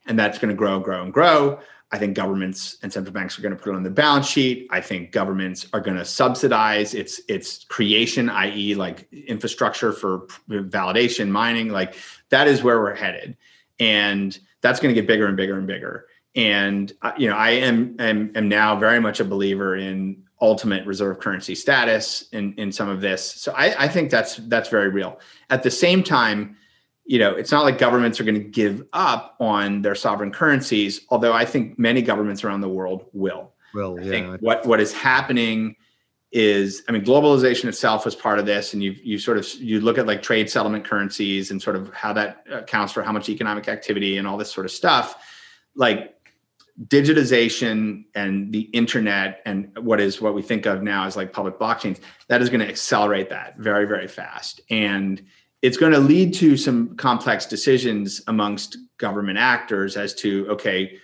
and 0.06 0.18
that's 0.18 0.40
going 0.40 0.50
to 0.50 0.56
grow, 0.56 0.80
grow, 0.80 1.04
and 1.04 1.14
grow. 1.14 1.60
I 1.92 1.98
think 1.98 2.16
governments 2.16 2.78
and 2.82 2.92
central 2.92 3.14
banks 3.14 3.38
are 3.38 3.42
going 3.42 3.56
to 3.56 3.62
put 3.62 3.74
it 3.74 3.76
on 3.76 3.84
the 3.84 3.90
balance 3.90 4.28
sheet. 4.28 4.68
I 4.72 4.80
think 4.80 5.12
governments 5.12 5.68
are 5.74 5.82
going 5.82 5.98
to 5.98 6.06
subsidize 6.06 6.94
its 6.94 7.20
its 7.28 7.66
creation, 7.66 8.30
i.e., 8.30 8.76
like 8.76 9.12
infrastructure 9.12 9.92
for 9.92 10.28
validation, 10.50 11.30
mining. 11.30 11.70
Like 11.70 11.96
that 12.30 12.48
is 12.48 12.64
where 12.64 12.80
we're 12.80 12.96
headed, 12.96 13.36
and 13.80 14.38
that's 14.62 14.80
going 14.80 14.94
to 14.96 15.00
get 15.00 15.08
bigger 15.08 15.28
and 15.28 15.36
bigger 15.36 15.58
and 15.58 15.68
bigger. 15.68 16.06
And 16.34 16.92
uh, 17.02 17.12
you 17.18 17.30
know, 17.30 17.36
I 17.36 17.52
am, 17.52 17.98
am 18.00 18.32
am 18.36 18.48
now 18.48 18.78
very 18.78 19.02
much 19.02 19.20
a 19.20 19.26
believer 19.26 19.76
in 19.76 20.24
ultimate 20.40 20.86
reserve 20.86 21.20
currency 21.20 21.56
status 21.56 22.30
in 22.32 22.54
in 22.54 22.72
some 22.72 22.88
of 22.88 23.02
this. 23.02 23.24
So 23.24 23.52
I, 23.52 23.84
I 23.84 23.88
think 23.90 24.12
that's 24.12 24.38
that's 24.38 24.70
very 24.70 24.90
real. 24.90 25.20
At 25.50 25.64
the 25.64 25.72
same 25.72 26.04
time 26.04 26.56
you 27.12 27.20
know, 27.20 27.36
it's 27.36 27.52
not 27.52 27.66
like 27.66 27.78
governments 27.78 28.22
are 28.22 28.24
going 28.24 28.42
to 28.42 28.50
give 28.50 28.88
up 28.94 29.36
on 29.42 29.82
their 29.82 29.96
sovereign 29.96 30.32
currencies, 30.32 31.02
although 31.10 31.34
I 31.34 31.44
think 31.44 31.78
many 31.78 32.02
governments 32.02 32.46
around 32.46 32.62
the 32.62 32.70
world 32.70 33.08
will. 33.12 33.52
Will, 33.74 34.00
I 34.00 34.04
yeah. 34.04 34.10
think 34.10 34.42
what, 34.42 34.66
what 34.66 34.80
is 34.80 34.94
happening 34.94 35.76
is, 36.32 36.84
I 36.88 36.94
mean, 36.94 37.04
globalization 37.04 37.66
itself 37.66 38.06
was 38.06 38.16
part 38.16 38.40
of 38.40 38.46
this. 38.46 38.74
And 38.74 38.82
you, 38.82 38.96
you 39.04 39.20
sort 39.20 39.38
of, 39.38 39.46
you 39.56 39.82
look 39.82 39.98
at 39.98 40.08
like 40.08 40.22
trade 40.22 40.50
settlement 40.50 40.86
currencies 40.86 41.52
and 41.52 41.62
sort 41.62 41.76
of 41.76 41.94
how 41.94 42.14
that 42.14 42.46
accounts 42.50 42.94
for 42.94 43.04
how 43.04 43.12
much 43.12 43.28
economic 43.28 43.68
activity 43.68 44.16
and 44.16 44.26
all 44.26 44.38
this 44.38 44.50
sort 44.50 44.66
of 44.66 44.72
stuff. 44.72 45.22
Like 45.76 46.16
digitization 46.88 48.06
and 48.16 48.54
the 48.54 48.62
internet 48.72 49.42
and 49.46 49.78
what 49.80 50.00
is 50.00 50.22
what 50.22 50.34
we 50.34 50.42
think 50.42 50.66
of 50.66 50.82
now 50.82 51.06
as 51.06 51.18
like 51.18 51.34
public 51.34 51.60
blockchains, 51.60 52.00
that 52.30 52.42
is 52.42 52.50
going 52.50 52.62
to 52.62 52.70
accelerate 52.70 53.30
that 53.32 53.58
very, 53.58 53.86
very 53.86 54.08
fast. 54.08 54.62
And 54.70 55.22
it's 55.62 55.78
going 55.78 55.92
to 55.92 56.00
lead 56.00 56.34
to 56.36 56.58
some 56.58 56.96
complex 56.96 57.46
decisions 57.46 58.22
amongst 58.28 58.78
government 58.98 59.38
actors 59.38 59.98
as 59.98 60.14
to 60.16 60.48
okay 60.50 60.98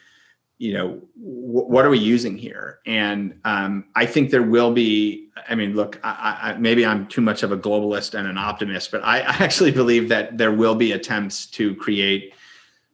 you 0.57 0.73
know 0.73 1.01
w- 1.15 1.67
what 1.67 1.85
are 1.85 1.89
we 1.89 1.99
using 1.99 2.37
here? 2.37 2.79
And 2.85 3.39
um, 3.45 3.85
i 3.95 4.05
think 4.05 4.31
there 4.31 4.43
will 4.43 4.71
be 4.71 5.29
i 5.49 5.55
mean 5.55 5.75
look 5.75 5.99
I, 6.03 6.39
I, 6.41 6.57
maybe 6.57 6.85
i'm 6.85 7.07
too 7.07 7.21
much 7.21 7.43
of 7.43 7.51
a 7.51 7.57
globalist 7.57 8.17
and 8.17 8.27
an 8.27 8.37
optimist 8.37 8.91
but 8.91 9.03
I, 9.03 9.19
I 9.33 9.35
actually 9.43 9.71
believe 9.71 10.09
that 10.09 10.37
there 10.37 10.51
will 10.51 10.75
be 10.75 10.91
attempts 10.91 11.45
to 11.51 11.75
create 11.75 12.33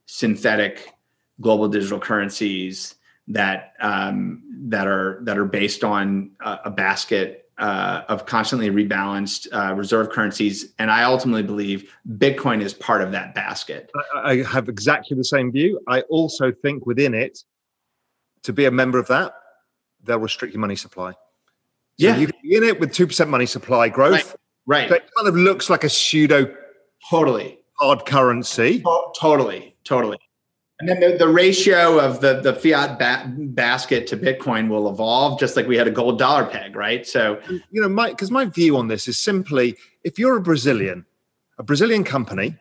synthetic 0.06 0.94
global 1.42 1.68
digital 1.68 2.00
currencies 2.00 2.96
that 3.28 3.74
um, 3.80 4.44
that 4.68 4.88
are 4.88 5.20
that 5.24 5.38
are 5.38 5.46
based 5.46 5.84
on 5.84 6.32
a, 6.42 6.60
a 6.66 6.72
basket 6.72 7.43
uh, 7.58 8.02
of 8.10 8.26
constantly 8.26 8.70
rebalanced 8.70 9.48
uh, 9.52 9.74
reserve 9.76 10.10
currencies. 10.10 10.74
And 10.80 10.90
I 10.90 11.04
ultimately 11.04 11.44
believe 11.44 11.94
Bitcoin 12.18 12.62
is 12.62 12.74
part 12.74 13.02
of 13.02 13.12
that 13.12 13.36
basket. 13.36 13.92
I, 14.16 14.32
I 14.32 14.44
have 14.44 14.70
exactly 14.70 15.16
the 15.16 15.24
same 15.24 15.52
view. 15.52 15.80
I 15.88 16.02
also 16.02 16.52
think 16.52 16.86
within 16.86 17.14
it, 17.14 17.44
to 18.44 18.54
be 18.54 18.66
a 18.66 18.72
member 18.72 19.00
of 19.00 19.08
that, 19.08 19.34
they'll 20.04 20.20
restrict 20.20 20.54
your 20.54 20.62
money 20.62 20.76
supply. 20.76 21.12
So 21.12 21.18
yeah. 22.08 22.18
you 22.18 22.28
can 22.28 22.40
be 22.44 22.56
in 22.56 22.64
it 22.64 22.80
with 22.80 22.92
2% 22.92 23.28
money 23.30 23.46
supply 23.46 23.88
growth. 23.90 24.36
Right. 24.66 24.90
right. 24.90 24.92
it 24.92 25.10
kind 25.16 25.28
of 25.28 25.36
looks 25.36 25.70
like 25.70 25.84
a 25.84 25.90
pseudo 25.90 26.54
totally 27.10 27.60
hard 27.80 28.06
currency. 28.06 28.82
totally. 29.20 29.76
Totally. 29.84 30.20
And 30.84 30.90
then 30.90 31.12
the, 31.12 31.18
the 31.18 31.30
ratio 31.30 31.98
of 31.98 32.20
the, 32.20 32.42
the 32.42 32.54
fiat 32.54 33.00
ba- 33.00 33.32
basket 33.34 34.06
to 34.08 34.18
Bitcoin 34.18 34.68
will 34.68 34.90
evolve, 34.90 35.40
just 35.40 35.56
like 35.56 35.66
we 35.66 35.78
had 35.78 35.88
a 35.88 35.92
gold 35.92 36.20
dollar 36.20 36.46
peg, 36.46 36.76
right? 36.76 37.08
So, 37.08 37.40
you 37.72 37.82
know, 37.82 37.88
my 37.88 38.10
because 38.10 38.32
my 38.32 38.44
view 38.44 38.76
on 38.76 38.90
this 38.90 39.08
is 39.08 39.18
simply 39.18 39.78
if 40.04 40.20
you're 40.20 40.36
a 40.36 40.42
Brazilian, 40.42 41.06
a 41.58 41.64
Brazilian 41.64 42.04
company 42.04 42.58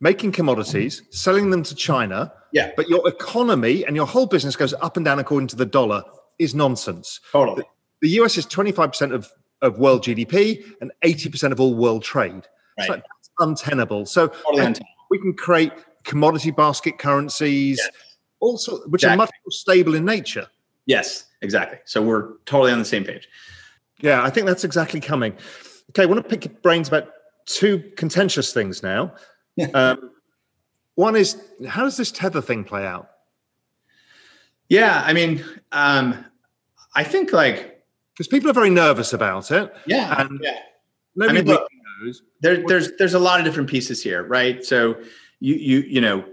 making 0.00 0.32
commodities, 0.32 1.02
selling 1.10 1.50
them 1.50 1.62
to 1.64 1.74
China, 1.74 2.32
yeah, 2.52 2.70
but 2.76 2.88
your 2.88 3.06
economy 3.06 3.84
and 3.84 3.94
your 3.94 4.06
whole 4.06 4.26
business 4.26 4.56
goes 4.56 4.72
up 4.72 4.96
and 4.96 5.04
down 5.04 5.18
according 5.18 5.48
to 5.48 5.56
the 5.56 5.66
dollar 5.66 6.02
is 6.38 6.54
nonsense. 6.54 7.20
Totally. 7.30 7.64
The, 8.00 8.08
the 8.08 8.08
US 8.22 8.38
is 8.38 8.46
25% 8.46 9.12
of, 9.12 9.30
of 9.60 9.78
world 9.78 10.02
GDP 10.02 10.64
and 10.80 10.90
80% 11.04 11.52
of 11.52 11.60
all 11.60 11.74
world 11.74 12.02
trade. 12.02 12.32
Right. 12.32 12.48
It's 12.78 12.88
like, 12.88 13.04
untenable. 13.38 14.06
So 14.06 14.28
totally 14.28 14.64
untenable. 14.64 14.86
we 15.10 15.18
can 15.18 15.34
create 15.34 15.72
commodity 16.04 16.50
basket 16.50 16.98
currencies, 16.98 17.78
yes. 17.78 17.90
also 18.40 18.80
which 18.88 19.02
exactly. 19.02 19.14
are 19.14 19.16
much 19.16 19.30
more 19.44 19.50
stable 19.50 19.94
in 19.94 20.04
nature. 20.04 20.46
Yes, 20.86 21.26
exactly. 21.42 21.78
So 21.84 22.02
we're 22.02 22.36
totally 22.46 22.72
on 22.72 22.78
the 22.78 22.84
same 22.84 23.04
page. 23.04 23.28
Yeah, 24.00 24.22
I 24.22 24.30
think 24.30 24.46
that's 24.46 24.64
exactly 24.64 25.00
coming. 25.00 25.34
Okay, 25.90 26.02
I 26.02 26.06
want 26.06 26.22
to 26.22 26.28
pick 26.28 26.44
your 26.44 26.54
brains 26.62 26.88
about 26.88 27.10
two 27.46 27.92
contentious 27.96 28.52
things 28.52 28.82
now. 28.82 29.14
um, 29.74 30.10
one 30.94 31.16
is 31.16 31.40
how 31.68 31.84
does 31.84 31.96
this 31.96 32.10
tether 32.10 32.40
thing 32.40 32.64
play 32.64 32.86
out? 32.86 33.10
Yeah, 34.68 35.02
I 35.04 35.12
mean, 35.12 35.44
um, 35.72 36.24
I 36.94 37.04
think 37.04 37.32
like 37.32 37.84
because 38.14 38.28
people 38.28 38.50
are 38.50 38.54
very 38.54 38.70
nervous 38.70 39.12
about 39.12 39.50
it. 39.50 39.74
Yeah, 39.86 40.20
and 40.20 40.40
yeah. 40.42 40.58
Nobody 41.16 41.38
I 41.38 41.42
mean, 41.42 41.52
look, 41.52 41.68
knows. 42.02 42.22
There, 42.40 42.66
there's 42.66 42.92
there's 42.98 43.14
a 43.14 43.18
lot 43.18 43.40
of 43.40 43.46
different 43.46 43.68
pieces 43.68 44.02
here, 44.02 44.22
right? 44.22 44.64
So 44.64 44.96
you 45.40 45.54
you 45.54 45.80
you 45.80 46.00
know 46.00 46.24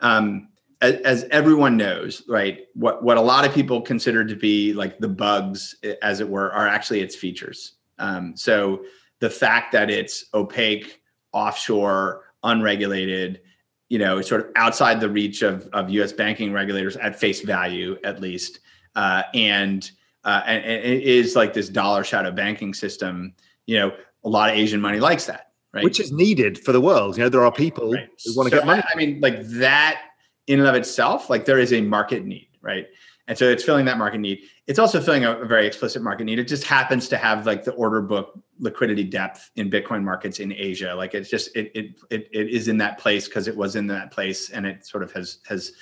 um, 0.00 0.48
as, 0.80 0.94
as, 0.96 1.24
everyone 1.30 1.76
knows 1.76 2.22
right 2.28 2.66
what 2.74 3.02
what 3.02 3.16
a 3.16 3.20
lot 3.20 3.46
of 3.46 3.54
people 3.54 3.80
consider 3.80 4.24
to 4.24 4.36
be 4.36 4.72
like 4.72 4.98
the 4.98 5.08
bugs 5.08 5.76
as 6.02 6.20
it 6.20 6.28
were 6.28 6.52
are 6.52 6.66
actually 6.66 7.00
its 7.00 7.14
features. 7.14 7.74
Um, 7.98 8.36
so 8.36 8.84
the 9.20 9.30
fact 9.30 9.72
that 9.72 9.90
it's 9.90 10.26
opaque 10.34 11.00
offshore 11.32 12.24
unregulated 12.42 13.40
you 13.88 13.98
know 13.98 14.20
sort 14.20 14.40
of 14.40 14.52
outside 14.56 15.00
the 15.00 15.08
reach 15.08 15.42
of, 15.42 15.68
of 15.72 15.90
us 15.90 16.12
banking 16.12 16.52
regulators 16.52 16.96
at 16.96 17.18
face 17.18 17.40
value 17.40 17.96
at 18.04 18.20
least 18.20 18.60
uh, 18.96 19.22
and, 19.34 19.90
uh, 20.24 20.42
and, 20.46 20.64
and 20.64 20.84
it 20.84 21.02
is 21.02 21.34
like 21.34 21.52
this 21.52 21.68
dollar 21.68 22.04
shadow 22.04 22.30
banking 22.30 22.74
system 22.74 23.34
you 23.66 23.78
know 23.78 23.92
a 24.24 24.28
lot 24.28 24.50
of 24.50 24.56
asian 24.56 24.80
money 24.80 25.00
likes 25.00 25.26
that 25.26 25.52
right? 25.74 25.84
Which 25.84 26.00
is 26.00 26.12
needed 26.12 26.58
for 26.58 26.72
the 26.72 26.80
world. 26.80 27.16
You 27.16 27.24
know, 27.24 27.28
there 27.28 27.44
are 27.44 27.52
people 27.52 27.92
right. 27.92 28.08
who 28.24 28.36
want 28.36 28.50
to 28.50 28.56
so, 28.56 28.60
get 28.60 28.66
money. 28.66 28.82
I 28.92 28.96
mean, 28.96 29.20
like 29.20 29.42
that 29.42 30.00
in 30.46 30.60
and 30.60 30.68
of 30.68 30.74
itself, 30.74 31.28
like 31.28 31.44
there 31.44 31.58
is 31.58 31.72
a 31.72 31.80
market 31.80 32.24
need, 32.24 32.48
right? 32.62 32.86
And 33.26 33.38
so 33.38 33.48
it's 33.48 33.64
filling 33.64 33.86
that 33.86 33.96
market 33.96 34.18
need. 34.18 34.40
It's 34.66 34.78
also 34.78 35.00
filling 35.00 35.24
a, 35.24 35.38
a, 35.38 35.46
very 35.46 35.66
explicit 35.66 36.02
market 36.02 36.24
need. 36.24 36.38
It 36.38 36.46
just 36.46 36.64
happens 36.64 37.08
to 37.08 37.16
have 37.16 37.46
like 37.46 37.64
the 37.64 37.72
order 37.72 38.02
book 38.02 38.38
liquidity 38.58 39.04
depth 39.04 39.50
in 39.56 39.70
Bitcoin 39.70 40.04
markets 40.04 40.40
in 40.40 40.52
Asia. 40.52 40.94
Like 40.94 41.14
it's 41.14 41.30
just 41.30 41.54
it 41.56 41.70
it 41.74 42.02
it, 42.10 42.28
it 42.32 42.50
is 42.50 42.68
in 42.68 42.76
that 42.78 42.98
place 42.98 43.26
because 43.26 43.48
it 43.48 43.56
was 43.56 43.76
in 43.76 43.86
that 43.86 44.10
place, 44.10 44.50
and 44.50 44.66
it 44.66 44.86
sort 44.86 45.02
of 45.02 45.10
has 45.12 45.38
has 45.48 45.72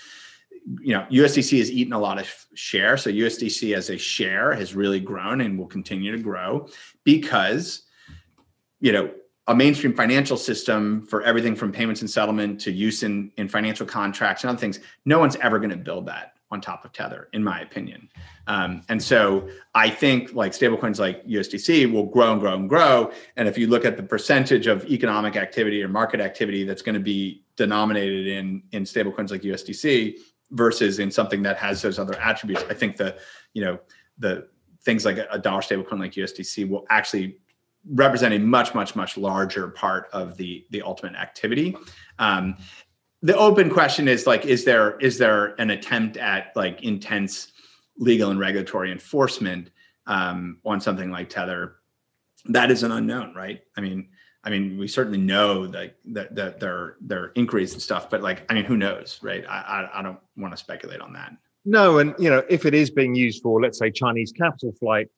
you 0.80 0.94
know 0.94 1.04
USDC 1.10 1.58
has 1.58 1.70
eaten 1.70 1.92
a 1.92 1.98
lot 1.98 2.20
of 2.20 2.32
share. 2.54 2.96
So 2.96 3.10
USDC 3.10 3.76
as 3.76 3.90
a 3.90 3.98
share 3.98 4.52
has 4.52 4.76
really 4.76 5.00
grown 5.00 5.40
and 5.40 5.58
will 5.58 5.66
continue 5.66 6.12
to 6.12 6.22
grow 6.22 6.68
because 7.02 7.82
you 8.78 8.92
know 8.92 9.10
a 9.48 9.54
mainstream 9.54 9.94
financial 9.94 10.36
system 10.36 11.04
for 11.06 11.22
everything 11.22 11.56
from 11.56 11.72
payments 11.72 12.00
and 12.00 12.10
settlement 12.10 12.60
to 12.60 12.70
use 12.70 13.02
in, 13.02 13.32
in 13.36 13.48
financial 13.48 13.84
contracts 13.84 14.44
and 14.44 14.50
other 14.50 14.58
things, 14.58 14.80
no 15.04 15.18
one's 15.18 15.36
ever 15.36 15.58
going 15.58 15.70
to 15.70 15.76
build 15.76 16.06
that 16.06 16.34
on 16.52 16.60
top 16.60 16.84
of 16.84 16.92
Tether, 16.92 17.28
in 17.32 17.42
my 17.42 17.60
opinion. 17.62 18.08
Um, 18.46 18.82
and 18.90 19.02
so 19.02 19.48
I 19.74 19.88
think 19.88 20.34
like 20.34 20.52
stablecoins 20.52 21.00
like 21.00 21.26
USDC 21.26 21.90
will 21.90 22.04
grow 22.04 22.32
and 22.32 22.40
grow 22.40 22.54
and 22.54 22.68
grow. 22.68 23.10
And 23.36 23.48
if 23.48 23.56
you 23.56 23.66
look 23.66 23.86
at 23.86 23.96
the 23.96 24.02
percentage 24.02 24.66
of 24.66 24.84
economic 24.84 25.34
activity 25.34 25.82
or 25.82 25.88
market 25.88 26.20
activity 26.20 26.64
that's 26.64 26.82
going 26.82 26.94
to 26.94 27.00
be 27.00 27.44
denominated 27.56 28.26
in 28.26 28.62
in 28.72 28.84
stablecoins 28.84 29.30
like 29.30 29.42
USDC 29.42 30.18
versus 30.50 30.98
in 30.98 31.10
something 31.10 31.42
that 31.42 31.56
has 31.56 31.80
those 31.80 31.98
other 31.98 32.14
attributes, 32.20 32.62
I 32.68 32.74
think 32.74 32.96
the 32.96 33.16
you 33.54 33.64
know 33.64 33.78
the 34.18 34.46
things 34.84 35.06
like 35.06 35.18
a 35.30 35.38
dollar 35.38 35.62
stablecoin 35.62 36.00
like 36.00 36.12
USDC 36.12 36.68
will 36.68 36.84
actually 36.90 37.38
represent 37.90 38.32
a 38.34 38.38
much 38.38 38.74
much 38.74 38.94
much 38.94 39.16
larger 39.16 39.68
part 39.68 40.08
of 40.12 40.36
the 40.36 40.64
the 40.70 40.82
ultimate 40.82 41.14
activity 41.14 41.76
um, 42.18 42.56
the 43.22 43.36
open 43.36 43.70
question 43.70 44.08
is 44.08 44.26
like 44.26 44.44
is 44.44 44.64
there 44.64 44.98
is 44.98 45.18
there 45.18 45.54
an 45.60 45.70
attempt 45.70 46.16
at 46.16 46.52
like 46.54 46.82
intense 46.82 47.52
legal 47.98 48.30
and 48.30 48.40
regulatory 48.40 48.90
enforcement 48.90 49.70
um, 50.06 50.58
on 50.64 50.80
something 50.80 51.10
like 51.10 51.28
tether 51.28 51.76
that 52.46 52.70
is 52.70 52.82
an 52.82 52.92
unknown, 52.92 53.34
right? 53.34 53.62
I 53.76 53.80
mean, 53.80 54.08
I 54.44 54.50
mean, 54.50 54.76
we 54.76 54.88
certainly 54.88 55.18
know 55.18 55.66
that 55.68 55.96
that, 56.06 56.34
that 56.34 56.60
there 56.60 56.96
there 57.00 57.20
are 57.20 57.32
inquiries 57.34 57.72
and 57.72 57.82
stuff, 57.82 58.10
but 58.10 58.22
like, 58.22 58.44
I 58.50 58.54
mean, 58.54 58.64
who 58.64 58.76
knows, 58.76 59.20
right? 59.22 59.44
I 59.48 59.88
I, 59.92 60.00
I 60.00 60.02
don't 60.02 60.18
want 60.36 60.52
to 60.52 60.56
speculate 60.56 61.00
on 61.00 61.12
that. 61.12 61.32
No, 61.64 61.98
and 61.98 62.14
you 62.18 62.28
know, 62.28 62.42
if 62.48 62.66
it 62.66 62.74
is 62.74 62.90
being 62.90 63.14
used 63.14 63.42
for, 63.42 63.60
let's 63.60 63.78
say, 63.78 63.90
Chinese 63.90 64.32
capital 64.32 64.72
flight, 64.72 65.08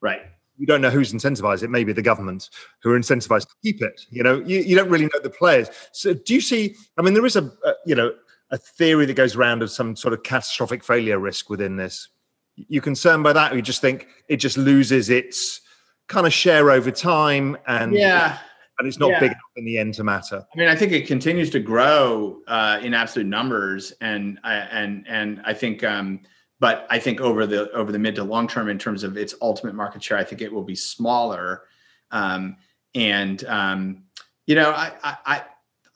right? 0.00 0.22
You 0.58 0.66
don't 0.66 0.80
know 0.80 0.90
who's 0.90 1.12
incentivized. 1.12 1.62
It 1.62 1.70
may 1.70 1.84
be 1.84 1.92
the 1.92 2.02
government 2.02 2.50
who 2.82 2.92
are 2.92 2.98
incentivized 2.98 3.48
to 3.48 3.54
keep 3.62 3.80
it. 3.80 4.00
You 4.10 4.22
know, 4.22 4.40
you, 4.40 4.60
you 4.60 4.76
don't 4.76 4.90
really 4.90 5.06
know 5.06 5.20
the 5.22 5.30
players. 5.30 5.68
So, 5.92 6.14
do 6.14 6.34
you 6.34 6.40
see? 6.40 6.74
I 6.98 7.02
mean, 7.02 7.14
there 7.14 7.26
is 7.26 7.36
a, 7.36 7.44
a 7.64 7.74
you 7.86 7.94
know 7.94 8.12
a 8.50 8.58
theory 8.58 9.06
that 9.06 9.14
goes 9.14 9.36
around 9.36 9.62
of 9.62 9.70
some 9.70 9.94
sort 9.96 10.14
of 10.14 10.22
catastrophic 10.22 10.82
failure 10.84 11.18
risk 11.18 11.48
within 11.48 11.76
this. 11.76 12.08
You 12.56 12.80
concerned 12.80 13.22
by 13.22 13.32
that, 13.32 13.52
or 13.52 13.56
you 13.56 13.62
just 13.62 13.80
think 13.80 14.08
it 14.28 14.36
just 14.36 14.56
loses 14.56 15.10
its 15.10 15.60
kind 16.08 16.26
of 16.26 16.32
share 16.32 16.70
over 16.70 16.90
time 16.90 17.56
and 17.66 17.92
yeah 17.92 18.38
and 18.78 18.86
it's 18.86 18.98
not 18.98 19.10
yeah. 19.10 19.20
big 19.20 19.30
enough 19.30 19.52
in 19.56 19.64
the 19.64 19.78
end 19.78 19.94
to 19.94 20.04
matter. 20.04 20.46
I 20.54 20.58
mean, 20.58 20.68
I 20.68 20.76
think 20.76 20.92
it 20.92 21.06
continues 21.06 21.50
to 21.50 21.60
grow 21.60 22.40
uh, 22.46 22.78
in 22.82 22.94
absolute 22.94 23.26
numbers, 23.26 23.92
and 24.00 24.38
and 24.44 25.04
and 25.08 25.40
I 25.44 25.52
think, 25.54 25.82
um, 25.84 26.20
but 26.60 26.86
I 26.90 26.98
think 26.98 27.20
over 27.20 27.46
the 27.46 27.70
over 27.72 27.92
the 27.92 27.98
mid 27.98 28.16
to 28.16 28.24
long 28.24 28.48
term, 28.48 28.68
in 28.68 28.78
terms 28.78 29.04
of 29.04 29.16
its 29.16 29.34
ultimate 29.40 29.74
market 29.74 30.02
share, 30.02 30.18
I 30.18 30.24
think 30.24 30.42
it 30.42 30.52
will 30.52 30.64
be 30.64 30.74
smaller. 30.74 31.64
Um, 32.10 32.56
and 32.94 33.44
um, 33.44 34.04
you 34.46 34.54
know, 34.54 34.70
I, 34.70 34.92
I 35.04 35.42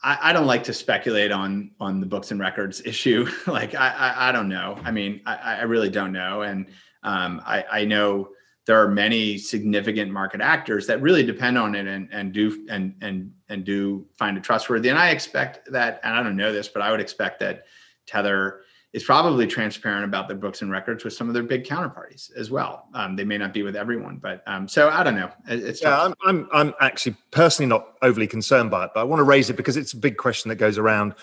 I 0.03 0.19
I 0.23 0.33
don't 0.33 0.47
like 0.47 0.65
to 0.65 0.73
speculate 0.73 1.33
on 1.33 1.73
on 1.81 2.01
the 2.01 2.07
books 2.07 2.31
and 2.31 2.41
records 2.41 2.83
issue. 2.85 3.29
like 3.47 3.75
I, 3.75 3.89
I, 3.89 4.29
I 4.29 4.33
don't 4.33 4.49
know. 4.49 4.79
I 4.85 4.91
mean, 4.91 5.21
I 5.27 5.37
I 5.37 5.63
really 5.63 5.91
don't 5.91 6.13
know, 6.13 6.43
and 6.43 6.67
um, 7.03 7.43
I 7.45 7.65
I 7.71 7.85
know 7.85 8.31
there 8.65 8.81
are 8.81 8.89
many 8.89 9.39
significant 9.39 10.13
market 10.13 10.41
actors 10.41 10.87
that 10.87 11.03
really 11.03 11.25
depend 11.25 11.59
on 11.59 11.75
it 11.75 11.89
and, 11.89 12.09
and 12.13 12.33
do 12.33 12.65
and 12.71 12.95
and 13.01 13.33
and 13.49 13.65
do 13.65 14.07
find 14.17 14.37
it 14.37 14.45
trustworthy. 14.45 14.89
And 14.89 14.99
I 14.99 15.11
expect 15.11 15.71
that, 15.73 16.01
and 16.05 16.15
I 16.15 16.23
don't 16.23 16.37
know 16.37 16.53
this, 16.53 16.69
but 16.69 16.83
I 16.83 16.93
would 16.93 17.01
expect 17.01 17.41
that 17.41 17.65
Tether 18.07 18.61
is 18.93 19.05
probably 19.05 19.47
transparent 19.47 20.05
about 20.05 20.29
their 20.29 20.37
books 20.37 20.61
and 20.61 20.71
records 20.71 21.03
with 21.03 21.15
some 21.15 21.29
of 21.29 21.35
their 21.35 21.43
big 21.43 21.65
counterparties 21.65 22.31
as 22.37 22.51
well. 22.51 22.89
Um, 22.93 23.17
they 23.17 23.25
may 23.25 23.39
not 23.39 23.55
be 23.55 23.63
with 23.63 23.75
everyone, 23.75 24.17
but 24.17 24.43
um, 24.47 24.69
so 24.69 24.91
I 24.91 25.03
don't 25.03 25.15
know. 25.15 25.31
It's 25.49 25.83
yeah, 25.83 26.03
I'm, 26.03 26.15
I'm 26.27 26.49
I'm 26.53 26.75
actually 26.81 27.17
personally 27.31 27.69
not 27.69 27.97
overly 28.03 28.27
concerned 28.27 28.71
by 28.71 28.85
it, 28.85 28.91
but 28.95 29.01
I 29.01 29.05
want 29.05 29.21
to 29.21 29.25
raise 29.25 29.49
it 29.49 29.57
because 29.57 29.77
it's 29.77 29.95
a 29.95 29.97
big 29.97 30.19
question 30.19 30.51
that 30.51 30.57
goes 30.57 30.77
around. 30.77 31.15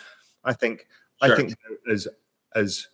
I 0.43 0.53
think 0.53 0.88
sure. 1.24 1.34
I 1.34 1.36
think 1.36 1.55
as 1.91 2.07
as 2.55 2.88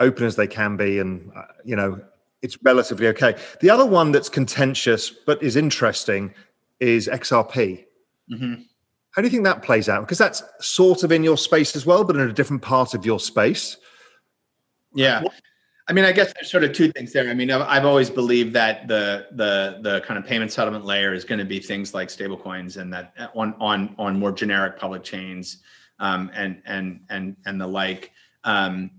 open 0.00 0.24
as 0.24 0.36
they 0.36 0.46
can 0.46 0.76
be, 0.76 0.98
and 0.98 1.30
uh, 1.36 1.42
you 1.64 1.76
know 1.76 2.00
it's 2.40 2.60
relatively 2.62 3.06
okay. 3.08 3.36
The 3.60 3.70
other 3.70 3.86
one 3.86 4.10
that's 4.10 4.28
contentious 4.28 5.10
but 5.10 5.42
is 5.42 5.54
interesting 5.56 6.32
is 6.80 7.08
XRP. 7.08 7.84
Mm-hmm. 8.32 8.62
How 9.12 9.20
do 9.20 9.26
you 9.26 9.30
think 9.30 9.44
that 9.44 9.62
plays 9.62 9.88
out? 9.88 10.00
Because 10.00 10.18
that's 10.18 10.42
sort 10.60 11.04
of 11.04 11.12
in 11.12 11.22
your 11.22 11.36
space 11.36 11.76
as 11.76 11.84
well, 11.84 12.02
but 12.02 12.16
in 12.16 12.22
a 12.22 12.32
different 12.32 12.62
part 12.62 12.94
of 12.94 13.04
your 13.04 13.20
space. 13.20 13.76
Yeah. 14.94 15.22
I 15.88 15.92
mean, 15.92 16.04
I 16.04 16.12
guess 16.12 16.32
there's 16.32 16.50
sort 16.50 16.64
of 16.64 16.72
two 16.72 16.92
things 16.92 17.12
there. 17.12 17.28
I 17.28 17.34
mean, 17.34 17.50
I've, 17.50 17.62
I've 17.62 17.84
always 17.84 18.08
believed 18.08 18.52
that 18.54 18.86
the 18.86 19.26
the 19.32 19.80
the 19.82 20.00
kind 20.02 20.16
of 20.16 20.24
payment 20.24 20.52
settlement 20.52 20.84
layer 20.84 21.12
is 21.12 21.24
going 21.24 21.40
to 21.40 21.44
be 21.44 21.58
things 21.58 21.92
like 21.92 22.08
stablecoins 22.08 22.76
and 22.76 22.92
that 22.92 23.12
on 23.34 23.54
on 23.60 23.94
on 23.98 24.18
more 24.18 24.30
generic 24.30 24.78
public 24.78 25.02
chains 25.02 25.58
um, 25.98 26.30
and 26.34 26.62
and 26.66 27.00
and 27.10 27.36
and 27.46 27.60
the 27.60 27.66
like. 27.66 28.12
Um, 28.44 28.90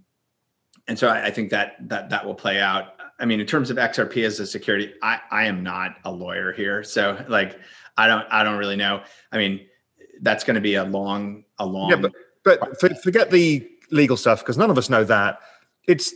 and 0.88 1.00
so 1.00 1.08
I, 1.08 1.28
I 1.28 1.32
think 1.32 1.50
that 1.52 1.76
that 1.88 2.10
that 2.10 2.26
will 2.26 2.36
play 2.36 2.60
out. 2.60 2.96
I 3.20 3.26
mean, 3.26 3.40
in 3.40 3.46
terms 3.46 3.70
of 3.70 3.78
XRP 3.78 4.26
as 4.26 4.40
a 4.40 4.46
security, 4.48 4.94
I, 5.02 5.20
I 5.32 5.46
am 5.46 5.64
not 5.64 5.96
a 6.04 6.12
lawyer 6.12 6.52
here, 6.52 6.84
so 6.84 7.24
like 7.30 7.58
I 7.98 8.08
don't 8.08 8.26
I 8.30 8.44
don't 8.44 8.58
really 8.58 8.76
know. 8.76 9.04
I 9.32 9.38
mean, 9.38 9.62
that's 10.22 10.44
going 10.44 10.56
to 10.56 10.62
be 10.62 10.76
a 10.76 10.84
long 10.84 11.46
a 11.60 11.66
long. 11.66 11.90
Yeah, 11.90 11.96
but 11.96 12.12
but 12.44 13.02
forget 13.02 13.32
the 13.32 13.70
legal 13.92 14.18
stuff 14.18 14.40
because 14.40 14.58
none 14.58 14.70
of 14.70 14.78
us 14.78 14.90
know 14.90 15.04
that. 15.06 15.40
It's 15.88 16.14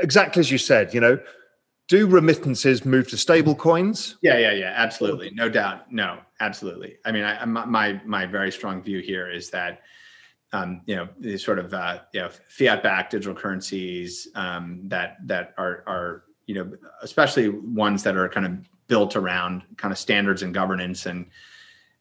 exactly 0.00 0.40
as 0.40 0.50
you 0.50 0.58
said. 0.58 0.94
You 0.94 1.00
know, 1.00 1.18
do 1.88 2.06
remittances 2.06 2.84
move 2.84 3.08
to 3.08 3.16
stable 3.16 3.54
coins? 3.54 4.16
Yeah, 4.22 4.38
yeah, 4.38 4.52
yeah. 4.52 4.72
Absolutely, 4.76 5.30
no 5.30 5.48
doubt. 5.48 5.90
No, 5.92 6.18
absolutely. 6.40 6.96
I 7.04 7.12
mean, 7.12 7.24
I, 7.24 7.44
my 7.44 8.00
my 8.04 8.26
very 8.26 8.50
strong 8.50 8.82
view 8.82 9.00
here 9.00 9.30
is 9.30 9.50
that 9.50 9.82
um, 10.52 10.82
you 10.86 10.96
know 10.96 11.08
these 11.18 11.44
sort 11.44 11.58
of 11.58 11.72
uh, 11.72 12.00
you 12.12 12.20
know 12.20 12.30
fiat-backed 12.48 13.12
digital 13.12 13.34
currencies 13.34 14.28
um, 14.34 14.80
that 14.84 15.16
that 15.26 15.54
are 15.58 15.84
are 15.86 16.24
you 16.46 16.54
know 16.54 16.72
especially 17.02 17.48
ones 17.48 18.02
that 18.02 18.16
are 18.16 18.28
kind 18.28 18.46
of 18.46 18.68
built 18.88 19.16
around 19.16 19.62
kind 19.76 19.92
of 19.92 19.98
standards 19.98 20.42
and 20.42 20.54
governance 20.54 21.06
and 21.06 21.26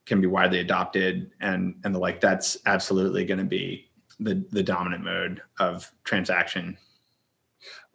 can 0.06 0.22
be 0.22 0.28
widely 0.28 0.60
adopted 0.60 1.32
and 1.42 1.76
and 1.84 1.94
the 1.94 2.00
like. 2.00 2.22
That's 2.22 2.58
absolutely 2.66 3.26
going 3.26 3.40
to 3.40 3.44
be 3.46 3.90
the 4.20 4.46
the 4.52 4.64
dominant 4.64 5.04
mode 5.04 5.42
of 5.60 5.92
transaction. 6.04 6.78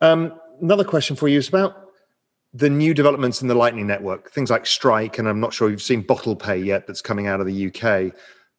Um, 0.00 0.38
another 0.60 0.84
question 0.84 1.16
for 1.16 1.28
you 1.28 1.38
is 1.38 1.48
about 1.48 1.86
the 2.52 2.70
new 2.70 2.94
developments 2.94 3.42
in 3.42 3.48
the 3.48 3.54
Lightning 3.54 3.86
Network, 3.86 4.30
things 4.32 4.50
like 4.50 4.66
Strike, 4.66 5.18
and 5.18 5.28
I'm 5.28 5.40
not 5.40 5.52
sure 5.52 5.70
you've 5.70 5.82
seen 5.82 6.02
Bottlepay 6.02 6.64
yet. 6.64 6.86
That's 6.86 7.02
coming 7.02 7.26
out 7.26 7.40
of 7.40 7.46
the 7.46 7.66
UK 7.68 8.12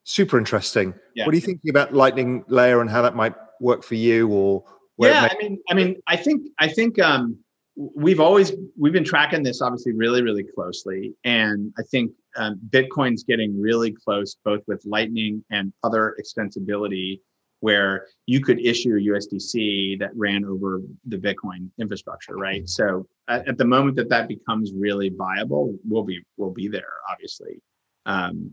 super 0.03 0.38
interesting. 0.38 0.93
Yeah. 1.16 1.26
What 1.26 1.34
are 1.34 1.36
you 1.36 1.41
thinking 1.41 1.70
about 1.70 1.93
Lightning 1.93 2.43
Layer 2.47 2.82
and 2.82 2.89
how 2.89 3.01
that 3.01 3.16
might 3.16 3.36
work 3.59 3.84
for 3.84 3.95
you, 3.95 4.28
or 4.30 4.64
yeah, 4.97 5.28
I 5.32 5.36
mean, 5.41 5.59
I 5.70 5.74
mean, 5.74 6.01
I 6.07 6.16
think 6.16 6.47
I 6.59 6.68
think 6.68 6.99
um, 6.99 7.38
we've 7.76 8.20
always 8.20 8.53
we've 8.80 8.93
been 8.93 9.03
tracking 9.03 9.43
this 9.43 9.62
obviously 9.62 9.93
really 9.93 10.22
really 10.22 10.43
closely, 10.43 11.14
and 11.24 11.74
I 11.78 11.84
think 11.84 12.12
um, 12.36 12.59
Bitcoin's 12.70 13.24
getting 13.24 13.59
really 13.59 13.91
close 13.91 14.36
both 14.43 14.62
with 14.68 14.84
Lightning 14.86 15.43
and 15.51 15.74
other 15.84 16.16
extensibility 16.22 17.20
where 17.62 18.07
you 18.26 18.41
could 18.41 18.59
issue 18.59 18.99
USDC 18.99 19.99
that 19.99 20.09
ran 20.16 20.43
over 20.43 20.82
the 21.05 21.18
Bitcoin 21.18 21.70
infrastructure, 21.80 22.36
right? 22.36 22.68
So 22.68 23.07
at, 23.28 23.47
at 23.47 23.57
the 23.57 23.66
moment 23.66 23.95
that 23.95 24.09
that 24.09 24.28
becomes 24.28 24.74
really 24.74 25.09
viable, 25.09 25.76
we'll 25.88 26.03
be 26.03 26.22
we'll 26.38 26.51
be 26.51 26.68
there, 26.68 26.93
obviously. 27.09 27.62
Um, 28.05 28.51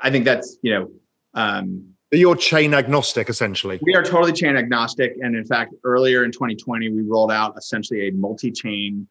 I 0.00 0.10
think 0.10 0.24
that's 0.24 0.58
you 0.62 0.72
know. 0.72 0.90
Um, 1.34 1.92
you're 2.12 2.36
chain 2.36 2.72
agnostic, 2.72 3.28
essentially. 3.28 3.80
We 3.82 3.94
are 3.96 4.02
totally 4.02 4.32
chain 4.32 4.56
agnostic, 4.56 5.16
and 5.20 5.36
in 5.36 5.44
fact, 5.44 5.74
earlier 5.84 6.24
in 6.24 6.30
2020, 6.30 6.90
we 6.90 7.02
rolled 7.02 7.32
out 7.32 7.54
essentially 7.58 8.08
a 8.08 8.12
multi-chain 8.12 9.06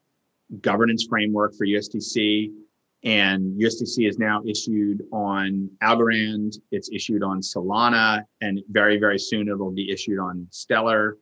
governance 0.62 1.06
framework 1.08 1.54
for 1.54 1.66
USDC, 1.66 2.52
and 3.06 3.56
USDC 3.58 4.08
is 4.08 4.18
now 4.18 4.42
issued 4.44 5.04
on 5.12 5.70
Algorand. 5.80 6.58
It's 6.72 6.90
issued 6.92 7.22
on 7.22 7.40
Solana, 7.40 8.24
and 8.40 8.60
very, 8.68 8.98
very 8.98 9.18
soon 9.18 9.48
it 9.48 9.56
will 9.56 9.70
be 9.70 9.92
issued 9.92 10.18
on 10.18 10.48
Stellar, 10.50 11.16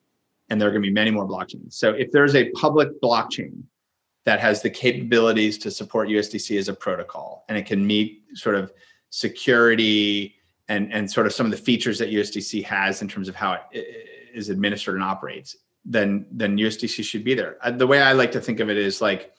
and 0.49 0.59
there 0.59 0.69
are 0.69 0.73
going 0.73 0.83
to 0.83 0.89
be 0.89 0.93
many 0.93 1.11
more 1.11 1.29
blockchains. 1.29 1.75
So, 1.75 1.91
if 1.91 2.11
there's 2.11 2.35
a 2.35 2.51
public 2.53 2.89
blockchain 3.03 3.63
that 4.25 4.41
has 4.41 4.63
the 4.63 4.71
capabilities 4.71 5.59
to 5.59 5.71
support 5.71 6.09
USDC 6.09 6.59
as 6.59 6.71
a 6.71 6.75
protocol, 6.75 7.45
and 7.51 7.59
it 7.59 7.67
can 7.67 7.87
meet 7.87 8.23
sort 8.33 8.57
of 8.57 8.73
security 9.11 10.37
and 10.69 10.91
and 10.91 11.11
sort 11.11 11.27
of 11.27 11.35
some 11.35 11.45
of 11.45 11.53
the 11.53 11.59
features 11.59 11.99
that 11.99 12.09
USDC 12.11 12.65
has 12.65 13.03
in 13.03 13.09
terms 13.09 13.29
of 13.29 13.35
how 13.35 13.61
it 13.73 14.09
is 14.33 14.49
administered 14.49 14.95
and 14.95 15.05
operates, 15.05 15.55
then 15.85 16.25
then 16.33 16.57
USDC 16.57 17.05
should 17.05 17.25
be 17.25 17.35
there. 17.35 17.59
Uh, 17.61 17.73
the 17.73 17.87
way 17.87 18.01
I 18.01 18.15
like 18.15 18.33
to 18.33 18.41
think 18.41 18.61
of 18.61 18.71
it 18.71 18.79
is 18.79 19.03
like 19.03 19.35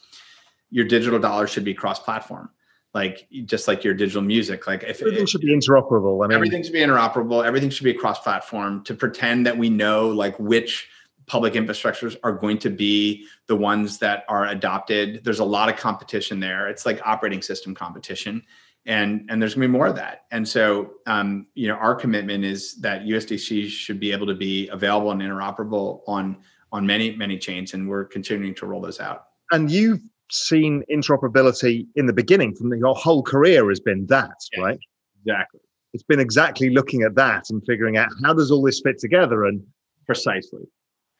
your 0.69 0.85
digital 0.85 1.19
dollar 1.19 1.47
should 1.47 1.63
be 1.63 1.73
cross-platform, 1.73 2.49
like 2.93 3.27
just 3.45 3.67
like 3.67 3.83
your 3.83 3.93
digital 3.93 4.21
music. 4.21 4.67
Like 4.67 4.83
if 4.83 5.01
everything 5.01 5.23
it, 5.23 5.29
should 5.29 5.41
be 5.41 5.55
interoperable. 5.55 6.23
I 6.23 6.27
mean, 6.27 6.35
everything 6.35 6.63
should 6.63 6.73
be 6.73 6.79
interoperable. 6.79 7.45
Everything 7.45 7.69
should 7.69 7.83
be 7.83 7.93
cross-platform. 7.93 8.83
To 8.83 8.93
pretend 8.93 9.45
that 9.45 9.57
we 9.57 9.69
know 9.69 10.09
like 10.09 10.37
which 10.39 10.89
public 11.27 11.53
infrastructures 11.53 12.15
are 12.23 12.33
going 12.33 12.59
to 12.59 12.69
be 12.69 13.25
the 13.47 13.55
ones 13.55 13.97
that 13.97 14.25
are 14.29 14.47
adopted. 14.47 15.23
There's 15.23 15.39
a 15.39 15.45
lot 15.45 15.69
of 15.69 15.75
competition 15.75 16.39
there. 16.39 16.67
It's 16.67 16.85
like 16.85 17.01
operating 17.03 17.41
system 17.41 17.73
competition 17.73 18.43
and 18.85 19.25
and 19.29 19.41
there's 19.41 19.55
going 19.55 19.63
to 19.63 19.67
be 19.67 19.71
more 19.71 19.87
of 19.87 19.95
that 19.95 20.25
and 20.31 20.47
so 20.47 20.93
um, 21.07 21.47
you 21.55 21.67
know 21.67 21.75
our 21.75 21.95
commitment 21.95 22.43
is 22.43 22.75
that 22.75 23.01
usdc 23.03 23.67
should 23.67 23.99
be 23.99 24.11
able 24.11 24.27
to 24.27 24.35
be 24.35 24.67
available 24.69 25.11
and 25.11 25.21
interoperable 25.21 26.01
on 26.07 26.37
on 26.71 26.85
many 26.85 27.15
many 27.15 27.37
chains 27.37 27.73
and 27.73 27.87
we're 27.87 28.05
continuing 28.05 28.53
to 28.53 28.65
roll 28.65 28.81
those 28.81 28.99
out 28.99 29.27
and 29.51 29.71
you've 29.71 30.01
seen 30.31 30.83
interoperability 30.91 31.85
in 31.95 32.05
the 32.05 32.13
beginning 32.13 32.55
from 32.55 32.69
the, 32.69 32.77
your 32.77 32.95
whole 32.95 33.21
career 33.21 33.69
has 33.69 33.79
been 33.79 34.05
that 34.07 34.35
yes, 34.53 34.63
right 34.63 34.79
exactly 35.25 35.59
it's 35.93 36.03
been 36.03 36.19
exactly 36.19 36.69
looking 36.69 37.03
at 37.03 37.15
that 37.15 37.43
and 37.49 37.63
figuring 37.65 37.97
out 37.97 38.09
how 38.23 38.33
does 38.33 38.51
all 38.51 38.61
this 38.61 38.81
fit 38.81 38.97
together 38.99 39.45
and 39.45 39.61
precisely 40.05 40.63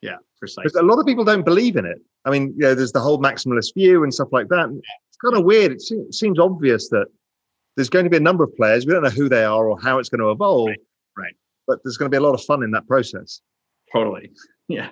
yeah 0.02 0.18
precisely 0.40 0.64
because 0.64 0.80
a 0.82 0.86
lot 0.86 1.00
of 1.00 1.06
people 1.06 1.24
don't 1.24 1.46
believe 1.46 1.76
in 1.76 1.86
it 1.86 2.00
i 2.26 2.32
mean 2.32 2.54
you 2.58 2.64
know 2.64 2.74
there's 2.74 2.92
the 2.92 3.00
whole 3.00 3.20
maximalist 3.20 3.74
view 3.76 4.04
and 4.04 4.14
stuff 4.14 4.30
like 4.32 4.48
that 4.48 4.70
it's 4.70 5.18
kind 5.24 5.36
of 5.36 5.44
weird 5.44 5.72
it 5.72 5.82
seems 6.14 6.40
obvious 6.40 6.90
that 6.90 7.06
there's 7.76 7.90
going 7.90 8.06
to 8.06 8.10
be 8.10 8.18
a 8.18 8.22
number 8.22 8.44
of 8.44 8.56
players. 8.56 8.86
We 8.86 8.94
don't 8.94 9.04
know 9.04 9.10
who 9.10 9.30
they 9.30 9.44
are 9.44 9.68
or 9.68 9.80
how 9.80 10.00
it's 10.00 10.10
going 10.10 10.22
to 10.22 10.32
evolve. 10.32 10.70
Right. 10.70 10.80
right. 11.18 11.36
But 11.68 11.80
there's 11.84 11.98
going 11.98 12.10
to 12.10 12.16
be 12.16 12.18
a 12.18 12.26
lot 12.26 12.34
of 12.34 12.44
fun 12.44 12.64
in 12.64 12.72
that 12.72 12.88
process. 12.88 13.42
Totally. 13.92 14.32
Yeah. 14.68 14.90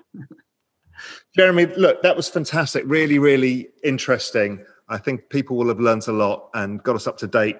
Jeremy, 1.35 1.65
look, 1.65 2.01
that 2.03 2.15
was 2.15 2.29
fantastic. 2.29 2.83
Really, 2.85 3.19
really 3.19 3.69
interesting. 3.83 4.65
I 4.89 4.97
think 4.97 5.29
people 5.29 5.57
will 5.57 5.69
have 5.69 5.79
learned 5.79 6.07
a 6.07 6.11
lot 6.11 6.49
and 6.53 6.81
got 6.83 6.95
us 6.95 7.07
up 7.07 7.17
to 7.19 7.27
date 7.27 7.57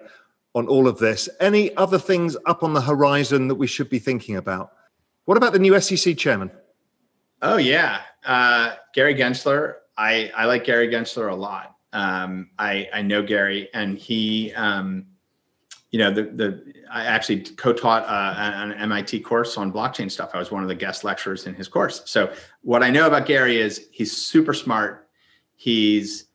on 0.56 0.68
all 0.68 0.88
of 0.88 1.00
this. 1.00 1.30
Any 1.39 1.76
other 1.78 1.98
things 1.98 2.38
up 2.46 2.64
on 2.64 2.74
the 2.74 2.82
horizon 2.82 3.48
that 3.48 3.56
we 3.56 3.68
should 3.68 3.89
be 3.89 4.00
thinking 4.00 4.36
about? 4.36 4.72
What 5.26 5.38
about 5.38 5.54
the 5.54 5.60
new 5.60 5.80
SEC 5.80 6.18
chairman? 6.18 6.52
Oh 7.41 7.58
yeah, 7.58 8.02
uh, 8.26 8.76
Gary 8.94 9.16
Gensler. 9.16 9.76
I 9.98 10.32
I 10.36 10.46
like 10.46 10.64
Gary 10.64 10.88
Gensler 10.88 11.32
a 11.32 11.36
lot. 11.36 11.76
Um, 11.91 12.50
I 12.58 12.89
I 12.94 13.02
know 13.02 13.22
Gary, 13.22 13.70
and 13.74 13.98
he, 13.98 14.54
um, 14.54 15.06
you 15.94 16.00
know, 16.00 16.12
the 16.12 16.24
the 16.24 16.74
I 16.91 17.06
actually 17.06 17.41
co-taught 17.41 18.04
uh, 18.06 18.36
an 18.36 18.74
MIT 18.74 19.20
course 19.20 19.58
on 19.58 19.72
blockchain 19.72 20.10
stuff. 20.10 20.32
I 20.34 20.39
was 20.39 20.50
one 20.50 20.64
of 20.64 20.68
the 20.68 20.76
guest 20.76 21.04
lecturers 21.04 21.46
in 21.46 21.54
his 21.54 21.68
course. 21.68 22.02
So 22.06 22.34
what 22.62 22.82
I 22.82 22.89
know 22.89 23.06
about 23.06 23.28
Gary 23.28 23.62
is 23.62 23.89
he's 23.91 24.12
super 24.12 24.56
smart. 24.56 25.08
He's 25.56 26.26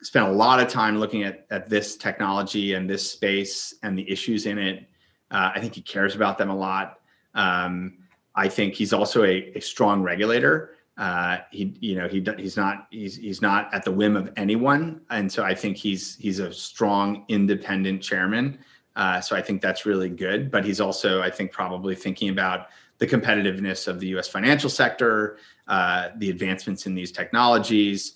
spent 0.00 0.26
a 0.26 0.30
lot 0.30 0.60
of 0.60 0.68
time 0.68 0.98
looking 0.98 1.24
at 1.24 1.44
at 1.50 1.68
this 1.68 1.96
technology 1.96 2.74
and 2.74 2.88
this 2.88 3.10
space 3.10 3.74
and 3.82 3.98
the 3.98 4.08
issues 4.08 4.46
in 4.46 4.58
it. 4.58 4.88
Uh, 5.32 5.50
I 5.56 5.60
think 5.60 5.74
he 5.74 5.82
cares 5.82 6.14
about 6.14 6.38
them 6.38 6.48
a 6.48 6.56
lot. 6.56 7.00
Um, 7.34 7.98
I 8.36 8.48
think 8.48 8.74
he's 8.74 8.92
also 8.92 9.24
a, 9.24 9.50
a 9.56 9.60
strong 9.60 10.02
regulator. 10.02 10.76
Uh, 10.96 11.38
he, 11.50 11.74
you 11.80 11.96
know, 11.96 12.06
he 12.06 12.24
he's 12.38 12.56
not 12.56 12.86
he's 12.92 13.16
he's 13.16 13.42
not 13.42 13.74
at 13.74 13.82
the 13.82 13.90
whim 13.90 14.14
of 14.14 14.30
anyone, 14.36 15.00
and 15.10 15.32
so 15.32 15.42
I 15.42 15.54
think 15.56 15.76
he's 15.76 16.14
he's 16.14 16.38
a 16.38 16.52
strong, 16.52 17.24
independent 17.26 18.02
chairman. 18.02 18.60
Uh, 18.96 19.20
so 19.20 19.36
I 19.36 19.42
think 19.42 19.62
that's 19.62 19.86
really 19.86 20.08
good. 20.08 20.50
But 20.50 20.64
he's 20.64 20.80
also, 20.80 21.22
I 21.22 21.30
think, 21.30 21.52
probably 21.52 21.94
thinking 21.94 22.28
about 22.28 22.68
the 22.98 23.06
competitiveness 23.06 23.88
of 23.88 23.98
the 23.98 24.08
U.S. 24.08 24.28
financial 24.28 24.68
sector, 24.68 25.38
uh, 25.68 26.08
the 26.18 26.30
advancements 26.30 26.86
in 26.86 26.94
these 26.94 27.10
technologies, 27.10 28.14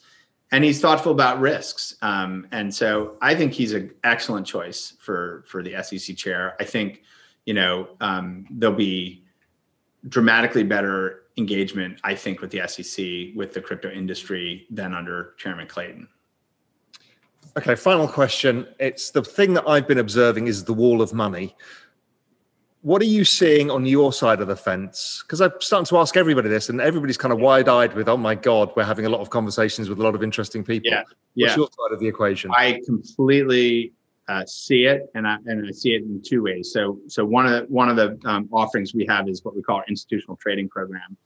and 0.52 0.62
he's 0.62 0.80
thoughtful 0.80 1.10
about 1.10 1.40
risks. 1.40 1.96
Um, 2.02 2.46
and 2.52 2.72
so 2.72 3.16
I 3.20 3.34
think 3.34 3.52
he's 3.52 3.72
an 3.72 3.92
excellent 4.04 4.46
choice 4.46 4.94
for 5.00 5.44
for 5.48 5.62
the 5.62 5.82
SEC 5.82 6.16
chair. 6.16 6.54
I 6.60 6.64
think, 6.64 7.02
you 7.46 7.54
know, 7.54 7.88
um, 8.00 8.46
there'll 8.50 8.76
be 8.76 9.24
dramatically 10.08 10.62
better 10.62 11.22
engagement, 11.36 11.98
I 12.04 12.14
think, 12.14 12.40
with 12.40 12.50
the 12.50 12.68
SEC, 12.68 13.34
with 13.34 13.54
the 13.54 13.60
crypto 13.60 13.90
industry 13.90 14.66
than 14.70 14.94
under 14.94 15.34
Chairman 15.38 15.66
Clayton. 15.66 16.08
Okay, 17.57 17.76
final 17.76 18.09
question. 18.09 18.66
It's 18.80 19.11
the 19.11 19.22
thing 19.22 19.55
that 19.55 19.68
I've 19.68 19.86
been 19.86 19.98
observing 19.98 20.48
is 20.48 20.64
the 20.64 20.72
wall 20.72 21.00
of 21.00 21.12
money. 21.12 21.55
What 22.82 23.00
are 23.00 23.07
you 23.07 23.24
seeing 23.24 23.70
on 23.70 23.86
your 23.86 24.12
side 24.12 24.40
of 24.40 24.48
the 24.48 24.57
fence? 24.57 25.22
Because 25.24 25.40
I'm 25.40 25.52
starting 25.61 25.86
to 25.86 25.98
ask 25.98 26.16
everybody 26.16 26.48
this, 26.48 26.68
and 26.68 26.80
everybody's 26.80 27.16
kind 27.16 27.32
of 27.32 27.38
wide 27.38 27.68
eyed 27.68 27.94
with, 27.94 28.09
oh 28.09 28.16
my 28.16 28.34
God, 28.34 28.72
we're 28.76 28.84
having 28.84 29.07
a 29.07 29.09
lot 29.09 29.20
of 29.20 29.30
conversations 29.30 29.88
with 29.88 30.00
a 30.00 30.02
lot 30.02 30.14
of 30.14 30.22
interesting 30.22 30.64
people. 30.64 30.90
Yeah. 30.90 31.02
yeah. 31.34 31.46
What's 31.46 31.57
your 31.57 31.66
side 31.68 31.94
of 31.94 32.00
the 32.00 32.09
equation? 32.09 32.50
I 32.55 32.80
completely 32.84 33.92
uh, 34.28 34.44
see 34.46 34.84
it, 34.84 35.07
and 35.14 35.26
I 35.26 35.36
and 35.46 35.66
I 35.66 35.70
see 35.70 35.94
it 35.94 36.02
in 36.02 36.20
two 36.22 36.42
ways. 36.42 36.72
So 36.72 36.98
so 37.07 37.24
one 37.24 37.46
of 37.46 37.52
the, 37.52 37.72
one 37.72 37.88
of 37.88 37.96
the 37.96 38.18
um, 38.28 38.48
offerings 38.52 38.94
we 38.94 39.07
have 39.07 39.28
is 39.28 39.44
what 39.44 39.55
we 39.55 39.62
call 39.62 39.76
our 39.76 39.84
institutional 39.88 40.36
trading 40.36 40.68
program, 40.68 41.16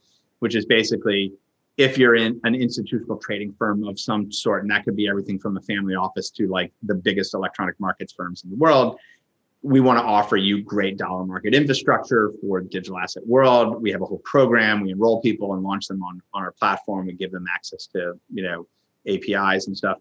which 0.40 0.54
is 0.54 0.66
basically 0.66 1.32
if 1.78 1.96
you're 1.96 2.16
in 2.16 2.40
an 2.42 2.56
institutional 2.56 3.16
trading 3.16 3.54
firm 3.56 3.84
of 3.84 3.98
some 3.98 4.30
sort, 4.32 4.62
and 4.62 4.70
that 4.70 4.84
could 4.84 4.96
be 4.96 5.08
everything 5.08 5.38
from 5.38 5.56
a 5.56 5.60
family 5.62 5.94
office 5.94 6.28
to 6.30 6.48
like 6.48 6.72
the 6.82 6.94
biggest 6.94 7.34
electronic 7.34 7.78
markets 7.78 8.12
firms 8.12 8.42
in 8.42 8.50
the 8.50 8.56
world. 8.56 8.98
We 9.62 9.80
want 9.80 9.98
to 9.98 10.04
offer 10.04 10.36
you 10.36 10.62
great 10.62 10.98
dollar 10.98 11.24
market 11.24 11.54
infrastructure 11.54 12.32
for 12.40 12.60
the 12.60 12.68
digital 12.68 12.98
asset 12.98 13.26
world. 13.26 13.80
We 13.80 13.90
have 13.92 14.02
a 14.02 14.06
whole 14.06 14.18
program. 14.24 14.82
We 14.82 14.90
enroll 14.90 15.20
people 15.20 15.54
and 15.54 15.62
launch 15.62 15.86
them 15.86 16.02
on, 16.02 16.20
on 16.34 16.42
our 16.42 16.52
platform. 16.52 17.06
We 17.06 17.12
give 17.14 17.32
them 17.32 17.46
access 17.52 17.86
to, 17.88 18.14
you 18.32 18.42
know, 18.42 18.66
APIs 19.06 19.68
and 19.68 19.76
stuff 19.76 19.98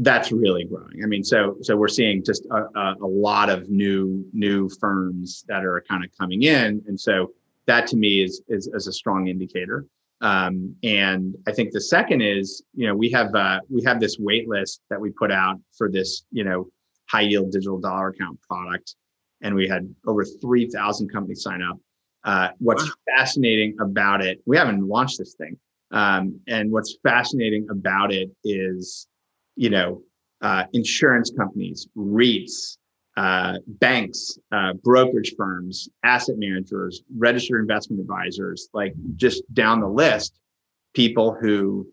that's 0.00 0.30
really 0.30 0.64
growing. 0.64 1.02
I 1.02 1.06
mean, 1.06 1.24
so 1.24 1.56
so 1.60 1.76
we're 1.76 1.88
seeing 1.88 2.22
just 2.24 2.46
a, 2.46 2.94
a, 3.00 3.06
lot 3.06 3.50
of 3.50 3.68
new 3.68 4.24
new 4.32 4.68
firms 4.68 5.44
that 5.48 5.64
are 5.64 5.84
kind 5.88 6.04
of 6.04 6.10
coming 6.16 6.44
in, 6.44 6.82
and 6.86 6.98
so 6.98 7.32
that 7.66 7.88
to 7.88 7.96
me 7.96 8.22
is 8.22 8.42
is, 8.48 8.68
is 8.72 8.86
a 8.86 8.92
strong 8.92 9.26
indicator. 9.26 9.86
Um, 10.20 10.74
and 10.82 11.34
I 11.46 11.52
think 11.52 11.72
the 11.72 11.80
second 11.80 12.22
is, 12.22 12.62
you 12.74 12.86
know, 12.86 12.94
we 12.96 13.10
have 13.10 13.34
uh, 13.34 13.60
we 13.68 13.82
have 13.84 14.00
this 14.00 14.16
wait 14.18 14.48
list 14.48 14.80
that 14.90 15.00
we 15.00 15.10
put 15.10 15.30
out 15.30 15.60
for 15.76 15.90
this, 15.90 16.24
you 16.30 16.44
know, 16.44 16.68
high 17.08 17.22
yield 17.22 17.52
digital 17.52 17.78
dollar 17.78 18.08
account 18.08 18.40
product, 18.42 18.96
and 19.42 19.54
we 19.54 19.68
had 19.68 19.88
over 20.06 20.24
three 20.24 20.68
thousand 20.68 21.12
companies 21.12 21.42
sign 21.42 21.62
up. 21.62 21.78
Uh, 22.24 22.48
what's 22.58 22.84
wow. 22.84 23.16
fascinating 23.16 23.76
about 23.80 24.24
it, 24.24 24.40
we 24.44 24.56
haven't 24.56 24.82
launched 24.82 25.18
this 25.18 25.34
thing, 25.34 25.56
um, 25.92 26.40
and 26.48 26.70
what's 26.72 26.96
fascinating 27.04 27.66
about 27.70 28.12
it 28.12 28.28
is 28.42 29.06
you 29.58 29.70
know, 29.70 30.00
uh, 30.40 30.62
insurance 30.72 31.32
companies, 31.36 31.88
REITs, 31.96 32.78
uh, 33.18 33.54
banks, 33.66 34.38
uh, 34.52 34.74
brokerage 34.84 35.34
firms, 35.36 35.88
asset 36.04 36.36
managers, 36.38 37.02
registered 37.16 37.60
investment 37.60 38.00
advisors, 38.00 38.68
like 38.72 38.94
just 39.16 39.42
down 39.52 39.80
the 39.80 39.88
list, 39.88 40.38
people 40.94 41.36
who 41.40 41.84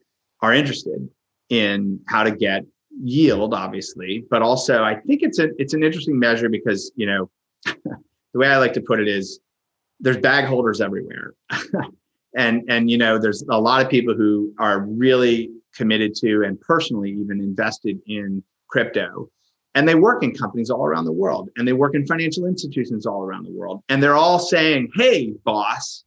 are 0.41 0.53
interested 0.53 1.09
in 1.49 1.99
how 2.07 2.21
to 2.21 2.29
get 2.29 2.61
yield, 3.01 3.55
obviously, 3.55 4.23
but 4.29 4.43
also 4.43 4.83
I 4.83 4.97
think 4.97 5.23
it's 5.23 5.39
a 5.39 5.49
it's 5.57 5.73
an 5.73 5.83
interesting 5.83 6.19
measure 6.19 6.47
because 6.47 6.91
you 6.95 7.07
know 7.07 7.31
the 7.65 8.39
way 8.39 8.47
I 8.47 8.57
like 8.57 8.73
to 8.73 8.81
put 8.81 8.99
it 8.99 9.07
is 9.07 9.39
there's 9.99 10.17
bag 10.17 10.45
holders 10.45 10.79
everywhere. 10.79 11.33
and 12.37 12.61
and 12.69 12.91
you 12.91 12.99
know 12.99 13.17
there's 13.17 13.43
a 13.49 13.59
lot 13.59 13.83
of 13.83 13.89
people 13.89 14.13
who 14.13 14.53
are 14.59 14.81
really 14.81 15.49
committed 15.73 16.13
to 16.17 16.43
and 16.43 16.61
personally 16.61 17.09
even 17.09 17.41
invested 17.41 17.99
in 18.05 18.43
crypto. 18.67 19.27
And 19.75 19.87
they 19.87 19.95
work 19.95 20.23
in 20.23 20.33
companies 20.33 20.69
all 20.69 20.85
around 20.85 21.05
the 21.05 21.11
world 21.11 21.49
and 21.57 21.67
they 21.67 21.73
work 21.73 21.95
in 21.95 22.07
financial 22.07 22.45
institutions 22.45 23.05
all 23.05 23.21
around 23.21 23.43
the 23.43 23.51
world. 23.51 23.83
And 23.89 24.01
they're 24.01 24.15
all 24.15 24.39
saying, 24.39 24.89
hey, 24.95 25.33
boss, 25.43 26.05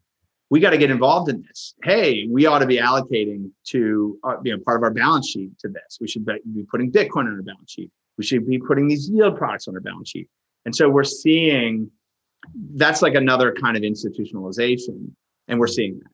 we 0.51 0.61
got 0.61 0.71
to 0.71 0.79
get 0.79 0.91
involved 0.91 1.29
in 1.29 1.43
this. 1.43 1.75
Hey, 1.83 2.27
we 2.31 2.47
ought 2.47 2.61
to 2.61 2.67
be 2.67 2.79
allocating 2.79 3.51
to 3.69 4.19
uh, 4.25 4.37
you 4.43 4.57
know 4.57 4.63
part 4.65 4.79
of 4.79 4.83
our 4.83 4.91
balance 4.91 5.29
sheet 5.29 5.59
to 5.61 5.69
this. 5.69 5.99
We 6.01 6.09
should 6.09 6.25
be 6.25 6.65
putting 6.71 6.91
Bitcoin 6.91 7.27
on 7.27 7.37
our 7.37 7.43
balance 7.43 7.71
sheet. 7.71 7.91
We 8.17 8.25
should 8.25 8.47
be 8.49 8.59
putting 8.59 8.89
these 8.89 9.09
yield 9.09 9.37
products 9.37 9.69
on 9.69 9.75
our 9.75 9.81
balance 9.81 10.09
sheet. 10.09 10.29
And 10.65 10.75
so 10.75 10.89
we're 10.89 11.05
seeing 11.05 11.91
that's 12.75 13.03
like 13.03 13.15
another 13.15 13.53
kind 13.53 13.77
of 13.77 13.83
institutionalization, 13.83 15.11
and 15.49 15.61
we're 15.61 15.67
seeing 15.67 15.99
that 15.99 16.11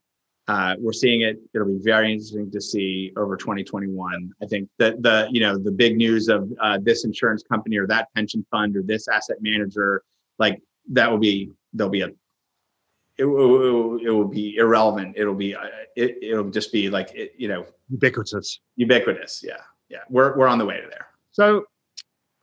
uh, 0.47 0.74
we're 0.78 0.92
seeing 0.92 1.22
it. 1.22 1.38
It'll 1.55 1.66
be 1.66 1.80
very 1.82 2.12
interesting 2.12 2.51
to 2.51 2.61
see 2.61 3.12
over 3.16 3.36
2021. 3.36 4.30
I 4.42 4.47
think 4.47 4.68
that 4.78 5.03
the 5.03 5.26
you 5.30 5.40
know 5.40 5.57
the 5.57 5.72
big 5.72 5.97
news 5.97 6.28
of 6.28 6.53
uh, 6.61 6.78
this 6.82 7.05
insurance 7.05 7.42
company 7.42 7.78
or 7.78 7.86
that 7.86 8.09
pension 8.14 8.45
fund 8.51 8.76
or 8.76 8.82
this 8.82 9.09
asset 9.09 9.38
manager, 9.40 10.03
like 10.38 10.61
that 10.90 11.11
will 11.11 11.18
be 11.18 11.51
there'll 11.72 11.90
be 11.90 12.03
a 12.03 12.11
it 13.16 13.24
will, 13.24 13.97
it 13.99 14.11
will 14.11 14.26
be 14.26 14.57
irrelevant. 14.57 15.14
It'll 15.16 15.34
be 15.34 15.55
uh, 15.55 15.66
it, 15.97 16.18
it'll 16.20 16.51
just 16.51 16.72
be 16.72 16.90
like 16.90 17.14
it, 17.14 17.32
you 17.38 17.49
know 17.49 17.64
ubiquitous. 17.88 18.61
Ubiquitous. 18.76 19.42
Yeah, 19.42 19.57
yeah. 19.88 20.01
We're 20.11 20.36
we're 20.36 20.49
on 20.49 20.59
the 20.59 20.66
way 20.66 20.80
to 20.80 20.88
there. 20.88 21.07
So, 21.30 21.64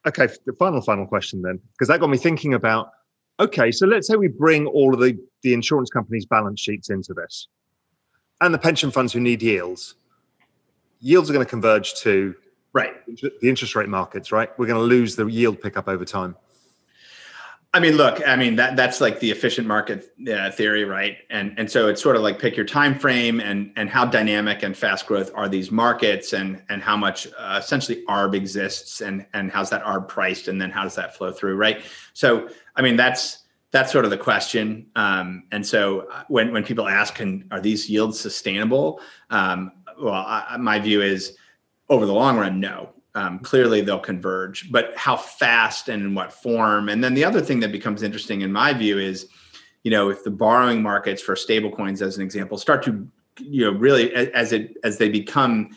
okay, 0.07 0.27
the 0.47 0.53
final 0.53 0.81
final 0.81 1.05
question 1.05 1.43
then, 1.43 1.59
because 1.73 1.87
that 1.89 1.99
got 1.99 2.09
me 2.09 2.17
thinking 2.17 2.55
about. 2.55 2.91
Okay, 3.39 3.71
so 3.71 3.85
let's 3.85 4.07
say 4.07 4.15
we 4.15 4.27
bring 4.27 4.65
all 4.65 4.93
of 4.93 4.99
the 4.99 5.19
the 5.43 5.53
insurance 5.53 5.91
companies' 5.91 6.25
balance 6.25 6.59
sheets 6.59 6.89
into 6.89 7.13
this 7.13 7.47
and 8.41 8.53
the 8.53 8.59
pension 8.59 8.91
funds 8.91 9.13
who 9.13 9.19
need 9.19 9.41
yields, 9.41 9.95
yields 10.99 11.29
are 11.29 11.33
going 11.33 11.45
to 11.45 11.49
converge 11.49 11.93
to 12.01 12.35
right 12.73 12.93
the 13.21 13.49
interest 13.49 13.75
rate 13.75 13.89
markets. 13.89 14.31
Right, 14.31 14.49
we're 14.57 14.67
going 14.67 14.79
to 14.79 14.85
lose 14.85 15.15
the 15.15 15.25
yield 15.27 15.61
pickup 15.61 15.87
over 15.87 16.03
time. 16.03 16.35
I 17.73 17.79
mean, 17.79 17.95
look, 17.95 18.21
I 18.27 18.35
mean 18.35 18.57
that 18.57 18.75
that's 18.75 18.99
like 18.99 19.21
the 19.21 19.31
efficient 19.31 19.65
market 19.65 20.11
uh, 20.29 20.51
theory, 20.51 20.83
right? 20.83 21.19
And 21.29 21.53
and 21.57 21.71
so 21.71 21.87
it's 21.87 22.01
sort 22.01 22.17
of 22.17 22.21
like 22.21 22.37
pick 22.37 22.57
your 22.57 22.65
time 22.65 22.99
frame 22.99 23.39
and 23.39 23.71
and 23.77 23.89
how 23.89 24.03
dynamic 24.03 24.63
and 24.63 24.75
fast 24.75 25.07
growth 25.07 25.31
are 25.35 25.47
these 25.47 25.71
markets, 25.71 26.33
and 26.33 26.61
and 26.67 26.81
how 26.81 26.97
much 26.97 27.27
uh, 27.37 27.59
essentially 27.61 28.03
ARB 28.09 28.33
exists, 28.35 28.99
and 28.99 29.25
and 29.33 29.51
how's 29.51 29.69
that 29.69 29.83
ARB 29.85 30.09
priced, 30.09 30.49
and 30.49 30.61
then 30.61 30.69
how 30.69 30.83
does 30.83 30.95
that 30.95 31.15
flow 31.15 31.31
through, 31.31 31.55
right? 31.55 31.81
So 32.13 32.49
I 32.75 32.81
mean 32.81 32.97
that's 32.97 33.40
that's 33.71 33.91
sort 33.91 34.05
of 34.05 34.11
the 34.11 34.17
question. 34.17 34.87
Um, 34.95 35.43
and 35.51 35.65
so 35.65 36.01
uh, 36.11 36.23
when 36.27 36.51
when 36.51 36.63
people 36.63 36.87
ask, 36.87 37.15
"Can 37.15 37.47
are 37.51 37.61
these 37.61 37.89
yields 37.89 38.19
sustainable?" 38.19 38.99
Um, 39.29 39.71
well, 39.99 40.13
I, 40.13 40.57
my 40.59 40.79
view 40.79 41.01
is 41.01 41.37
over 41.89 42.05
the 42.05 42.13
long 42.13 42.37
run, 42.37 42.59
no. 42.59 42.89
Um, 43.13 43.39
clearly, 43.39 43.81
they'll 43.81 43.99
converge, 43.99 44.71
but 44.71 44.95
how 44.95 45.17
fast 45.17 45.89
and 45.89 46.03
in 46.03 46.15
what 46.15 46.31
form? 46.31 46.87
And 46.87 47.03
then 47.03 47.13
the 47.13 47.25
other 47.25 47.41
thing 47.41 47.59
that 47.59 47.71
becomes 47.71 48.03
interesting, 48.03 48.41
in 48.41 48.51
my 48.51 48.73
view, 48.73 48.99
is 48.99 49.27
you 49.83 49.91
know 49.91 50.09
if 50.09 50.23
the 50.23 50.31
borrowing 50.31 50.81
markets 50.81 51.21
for 51.21 51.35
stablecoins, 51.35 52.01
as 52.01 52.17
an 52.17 52.23
example, 52.23 52.57
start 52.57 52.83
to 52.83 53.07
you 53.39 53.65
know 53.65 53.77
really 53.77 54.13
as 54.13 54.51
it 54.51 54.77
as 54.83 54.97
they 54.97 55.09
become 55.09 55.69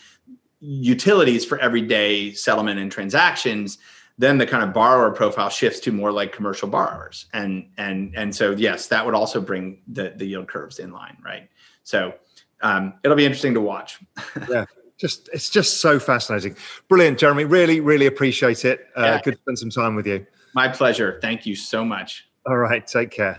utilities 0.61 1.45
for 1.45 1.59
everyday 1.59 2.32
settlement 2.32 2.80
and 2.80 2.90
transactions 2.90 3.78
then 4.17 4.39
the 4.39 4.47
kind 4.47 4.62
of 4.62 4.73
borrower 4.73 5.11
profile 5.11 5.49
shifts 5.49 5.81
to 5.81 5.93
more 5.93 6.12
like 6.12 6.33
commercial 6.33 6.69
borrowers 6.69 7.27
and 7.33 7.69
and 7.79 8.15
and 8.17 8.35
so 8.35 8.53
yes 8.53 8.87
that 8.87 9.05
would 9.05 9.15
also 9.15 9.41
bring 9.41 9.83
the 9.89 10.15
the 10.17 10.27
yield 10.27 10.49
curves 10.49 10.79
in 10.79 10.93
line 10.93 11.17
right 11.25 11.49
so 11.83 12.15
um, 12.62 12.95
it'll 13.03 13.17
be 13.17 13.27
interesting 13.27 13.53
to 13.55 13.61
watch 13.61 13.99
yeah 14.49 14.65
just 14.99 15.29
it's 15.33 15.51
just 15.51 15.81
so 15.81 15.99
fascinating. 15.99 16.57
Brilliant, 16.89 17.19
Jeremy. 17.19 17.45
Really, 17.45 17.81
really 17.81 18.07
appreciate 18.07 18.65
it. 18.65 18.87
Uh, 18.97 19.03
Yeah. 19.03 19.21
Good 19.23 19.35
to 19.35 19.41
spend 19.41 19.59
some 19.59 19.71
time 19.71 19.95
with 19.95 20.07
you. 20.07 20.27
My 20.55 20.69
pleasure. 20.69 21.19
Thank 21.21 21.47
you 21.47 21.57
so 21.57 21.85
much. 21.85 22.27
All 22.47 22.57
right, 22.57 22.87
take 22.87 23.11
care. 23.11 23.39